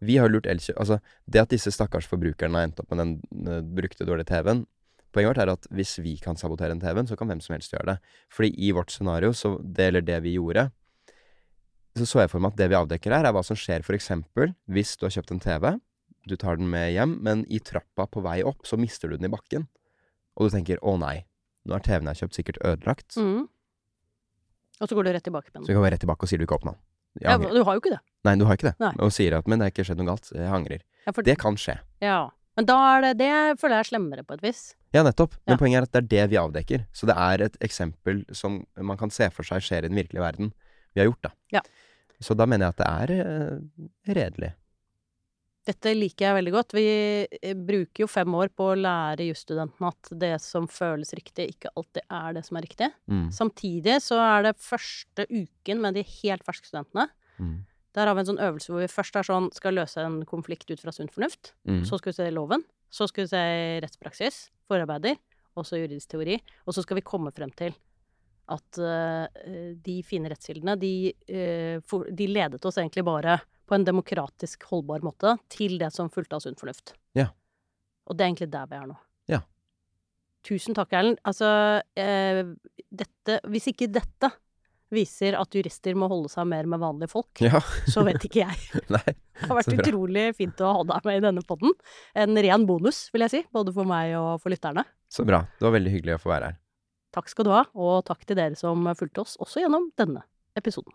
Vi 0.00 0.16
har 0.16 0.28
lurt 0.28 0.46
Elkjøp 0.46 0.76
Altså, 0.80 1.00
det 1.30 1.40
at 1.42 1.48
disse 1.52 1.70
stakkars 1.70 2.08
forbrukerne 2.08 2.54
har 2.58 2.66
endt 2.66 2.80
opp 2.80 2.90
med 2.90 2.98
den 2.98 3.46
eh, 3.46 3.60
brukte, 3.62 4.04
dårlige 4.08 4.26
TV-en 4.32 4.66
Poenget 5.18 5.32
vårt 5.34 5.42
er 5.42 5.50
at 5.50 5.66
hvis 5.74 5.96
vi 5.98 6.12
kan 6.22 6.36
sabotere 6.38 6.70
en 6.70 6.78
TV-en, 6.78 7.08
så 7.10 7.16
kan 7.18 7.26
hvem 7.26 7.40
som 7.42 7.56
helst 7.56 7.72
gjøre 7.74 7.88
det. 7.90 7.96
Fordi 8.30 8.52
i 8.54 8.70
vårt 8.76 8.92
scenario, 8.94 9.32
så 9.34 9.56
det 9.58 9.88
eller 9.90 10.04
det 10.06 10.20
vi 10.22 10.36
gjorde, 10.36 10.68
så 11.98 12.06
så 12.06 12.20
jeg 12.22 12.30
for 12.30 12.38
meg 12.44 12.52
at 12.54 12.60
det 12.60 12.68
vi 12.70 12.76
avdekker 12.78 13.10
her, 13.16 13.26
er 13.26 13.34
hva 13.34 13.42
som 13.42 13.58
skjer 13.58 13.82
for 13.82 13.96
eksempel 13.98 14.52
hvis 14.70 14.94
du 14.94 15.08
har 15.08 15.16
kjøpt 15.16 15.32
en 15.34 15.42
TV, 15.42 15.72
du 16.28 16.36
tar 16.38 16.60
den 16.60 16.70
med 16.70 16.92
hjem, 16.94 17.16
men 17.24 17.42
i 17.50 17.58
trappa 17.58 18.06
på 18.06 18.22
vei 18.22 18.44
opp, 18.46 18.62
så 18.68 18.78
mister 18.78 19.10
du 19.10 19.16
den 19.16 19.26
i 19.26 19.32
bakken. 19.32 19.66
Og 20.38 20.46
du 20.46 20.54
tenker 20.54 20.78
'å 20.78 20.94
nei, 21.00 21.24
nå 21.66 21.74
er 21.74 21.82
TV-en 21.82 22.06
jeg 22.06 22.14
har 22.14 22.20
kjøpt 22.22 22.38
sikkert 22.38 22.62
ødelagt'. 22.62 23.16
Mm. 23.18 23.48
Og 24.80 24.86
så 24.88 24.94
går 24.94 25.04
du 25.04 25.12
rett 25.12 25.24
tilbake 25.24 25.50
med 25.50 25.66
Så 25.66 25.66
den. 25.66 25.74
du 25.74 25.80
går 25.82 25.90
rett 25.90 26.00
tilbake 26.06 26.22
og 26.22 26.28
sier 26.28 26.38
du 26.38 26.46
ikke 26.46 26.60
åpna 26.62 26.76
den. 26.76 26.80
Ja, 27.22 27.34
du 27.38 27.64
har 27.64 27.74
jo 27.74 27.80
ikke 27.82 27.96
det. 27.96 28.00
Nei, 28.24 28.36
du 28.36 28.44
har 28.44 28.54
ikke 28.54 28.70
det. 28.70 28.76
Nei. 28.78 28.94
Og 29.00 29.10
sier 29.10 29.34
at 29.34 29.48
'men 29.48 29.58
det 29.58 29.64
har 29.66 29.70
ikke 29.74 29.86
skjedd 29.88 29.98
noe 29.98 30.14
galt', 30.14 30.30
jeg 30.30 30.46
angrer. 30.46 30.80
Ja, 31.06 31.10
for, 31.12 31.22
Det 31.22 31.38
kan 31.38 31.56
skje. 31.56 31.80
ja. 32.00 32.30
Men 32.58 32.66
da 32.66 32.76
er 32.90 33.04
det 33.06 33.12
Det 33.20 33.32
føler 33.60 33.78
jeg 33.78 33.86
er 33.86 33.90
slemmere 33.92 34.26
på 34.26 34.34
et 34.34 34.42
vis. 34.42 34.62
Ja, 34.94 35.04
nettopp. 35.06 35.36
Men 35.46 35.54
Ja. 35.54 35.58
poenget 35.60 35.78
er 35.78 35.86
at 35.86 35.92
det 35.92 36.00
er 36.02 36.08
det 36.14 36.30
vi 36.32 36.42
avdekker. 36.42 36.86
Så 36.92 37.06
det 37.06 37.14
er 37.14 37.44
et 37.44 37.58
eksempel 37.60 38.24
som 38.34 38.64
man 38.76 38.98
kan 38.98 39.10
se 39.10 39.30
for 39.30 39.46
seg 39.46 39.62
skjer 39.62 39.84
i 39.84 39.88
den 39.88 39.98
virkelige 39.98 40.24
verden. 40.24 40.52
Vi 40.94 41.00
har 41.00 41.06
gjort, 41.06 41.22
da. 41.22 41.30
Ja. 41.52 41.60
Så 42.20 42.34
da 42.34 42.46
mener 42.46 42.66
jeg 42.66 42.74
at 42.74 42.80
det 42.82 42.88
er 42.88 43.10
uh, 43.22 43.60
redelig. 44.08 44.54
Dette 45.68 45.92
liker 45.94 46.24
jeg 46.24 46.36
veldig 46.38 46.52
godt. 46.54 46.74
Vi 46.74 46.86
eh, 47.28 47.54
bruker 47.54 48.02
jo 48.02 48.08
fem 48.08 48.34
år 48.34 48.48
på 48.56 48.70
å 48.72 48.78
lære 48.78 49.26
jusstudentene 49.28 49.90
at 49.92 50.12
det 50.18 50.32
som 50.40 50.66
føles 50.66 51.12
riktig, 51.12 51.50
ikke 51.52 51.70
alltid 51.76 52.02
er 52.08 52.38
det 52.38 52.44
som 52.46 52.56
er 52.56 52.64
riktig. 52.64 52.88
Mm. 53.06 53.26
Samtidig 53.36 53.98
så 54.02 54.16
er 54.16 54.48
det 54.48 54.54
første 54.64 55.28
uken 55.28 55.82
med 55.84 55.94
de 55.94 56.06
helt 56.22 56.46
ferske 56.48 56.70
studentene. 56.70 57.10
Mm. 57.36 57.58
Der 57.98 58.06
har 58.06 58.14
vi 58.14 58.22
en 58.22 58.28
sånn 58.28 58.44
øvelse 58.46 58.70
hvor 58.70 58.84
vi 58.84 58.90
først 58.92 59.16
er 59.18 59.26
sånn 59.26 59.48
skal 59.56 59.74
løse 59.74 60.02
en 60.06 60.20
konflikt 60.28 60.70
ut 60.70 60.82
fra 60.82 60.94
sunn 60.94 61.10
fornuft. 61.10 61.56
Mm. 61.66 61.82
Så 61.88 61.98
skal 61.98 62.12
vi 62.12 62.18
se 62.20 62.28
loven. 62.30 62.62
Så 62.94 63.08
skal 63.10 63.26
vi 63.26 63.32
se 63.32 63.42
rettspraksis, 63.82 64.36
forarbeider, 64.70 65.18
og 65.58 65.66
så 65.66 65.80
juridisk 65.80 66.14
teori. 66.14 66.38
Og 66.64 66.76
så 66.76 66.84
skal 66.84 67.00
vi 67.00 67.06
komme 67.06 67.32
frem 67.34 67.50
til 67.58 67.74
at 68.48 68.80
uh, 68.80 69.26
de 69.84 69.98
fine 70.06 70.30
rettskildene, 70.32 70.78
de, 70.80 70.92
uh, 71.28 71.82
for, 71.88 72.06
de 72.08 72.30
ledet 72.30 72.64
oss 72.64 72.78
egentlig 72.80 73.04
bare 73.04 73.40
på 73.68 73.76
en 73.76 73.84
demokratisk 73.84 74.64
holdbar 74.70 75.04
måte 75.04 75.34
til 75.52 75.76
det 75.82 75.90
som 75.92 76.08
fulgte 76.12 76.38
av 76.38 76.46
sunn 76.46 76.56
fornuft. 76.56 76.94
Ja. 77.18 77.28
Og 78.08 78.16
det 78.16 78.24
er 78.24 78.30
egentlig 78.30 78.52
der 78.54 78.70
vi 78.70 78.78
er 78.78 78.88
nå. 78.88 78.96
Ja. 79.28 79.42
Tusen 80.48 80.78
takk, 80.78 80.94
Erlend. 80.96 81.20
Altså, 81.28 81.50
uh, 81.82 82.42
dette 82.88 83.40
Hvis 83.52 83.68
ikke 83.74 83.90
dette 83.92 84.30
viser 84.94 85.36
at 85.38 85.54
jurister 85.54 85.96
må 85.98 86.08
holde 86.10 86.30
seg 86.32 86.46
mer 86.48 86.68
med 86.70 86.80
vanlige 86.82 87.10
folk, 87.12 87.42
Ja. 87.44 87.60
så 87.92 88.04
vet 88.06 88.24
ikke 88.28 88.44
jeg. 88.46 88.58
Nei. 88.94 89.04
Det 89.38 89.50
har 89.50 89.58
vært 89.60 89.74
utrolig 89.76 90.24
fint 90.38 90.60
å 90.64 90.72
ha 90.78 90.86
deg 90.92 91.08
med 91.10 91.20
i 91.20 91.24
denne 91.28 91.44
podden. 91.46 91.74
En 92.18 92.40
ren 92.48 92.64
bonus, 92.66 93.04
vil 93.14 93.26
jeg 93.26 93.34
si, 93.34 93.42
både 93.54 93.74
for 93.76 93.88
meg 93.88 94.16
og 94.18 94.40
for 94.42 94.54
lytterne. 94.54 94.86
Så 95.12 95.26
bra. 95.28 95.44
Det 95.58 95.68
var 95.68 95.76
veldig 95.76 95.92
hyggelig 95.94 96.16
å 96.18 96.22
få 96.24 96.32
være 96.34 96.50
her. 96.52 96.58
Takk 97.14 97.30
skal 97.32 97.46
du 97.48 97.52
ha, 97.54 97.62
og 97.78 98.02
takk 98.08 98.26
til 98.28 98.36
dere 98.36 98.58
som 98.58 98.82
fulgte 98.98 99.24
oss 99.24 99.38
også 99.40 99.62
gjennom 99.64 99.88
denne 99.96 100.26
episoden. 100.58 100.92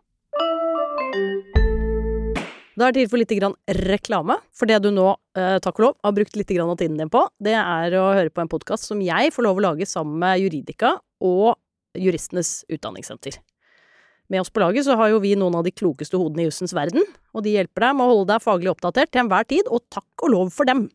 Da 2.74 2.88
er 2.88 2.94
det 2.94 3.04
tid 3.04 3.12
for 3.12 3.22
litt 3.22 3.34
grann 3.38 3.54
reklame. 3.86 4.39
For 4.58 4.70
det 4.70 4.80
du 4.82 4.89
nå, 4.94 5.12
eh, 5.38 5.60
takk 5.62 5.78
og 5.78 5.86
lov, 5.86 5.96
har 6.04 6.16
brukt 6.18 6.36
litt 6.36 6.50
grann 6.50 6.72
av 6.74 6.78
tiden 6.82 6.98
din 6.98 7.12
på, 7.14 7.22
det 7.38 7.54
er 7.54 7.94
å 8.00 8.08
høre 8.18 8.34
på 8.34 8.41
en 8.41 8.50
podkast 8.50 8.89
som 8.89 9.02
jeg 9.02 9.34
får 9.34 9.46
lov 9.46 9.62
å 9.62 9.66
lage 9.68 9.86
sammen 9.89 10.18
med 10.24 10.41
Juridika 10.41 10.96
og 11.22 11.56
Juristenes 11.94 12.64
Utdanningssenter. 12.74 13.38
Med 14.32 14.42
oss 14.42 14.52
på 14.54 14.64
laget 14.64 14.88
så 14.88 14.96
har 15.00 15.12
jo 15.12 15.22
vi 15.24 15.34
noen 15.40 15.58
av 15.60 15.66
de 15.66 15.74
klokeste 15.76 16.20
hodene 16.20 16.46
i 16.46 16.48
jussens 16.48 16.74
verden, 16.76 17.04
og 17.36 17.44
de 17.46 17.58
hjelper 17.58 17.88
deg 17.88 17.98
med 17.98 18.06
å 18.06 18.14
holde 18.14 18.30
deg 18.32 18.46
faglig 18.46 18.72
oppdatert 18.72 19.12
til 19.12 19.26
enhver 19.26 19.48
tid, 19.50 19.68
og 19.68 19.84
takk 19.94 20.26
og 20.26 20.34
lov 20.34 20.54
for 20.56 20.70
dem. 20.70 20.88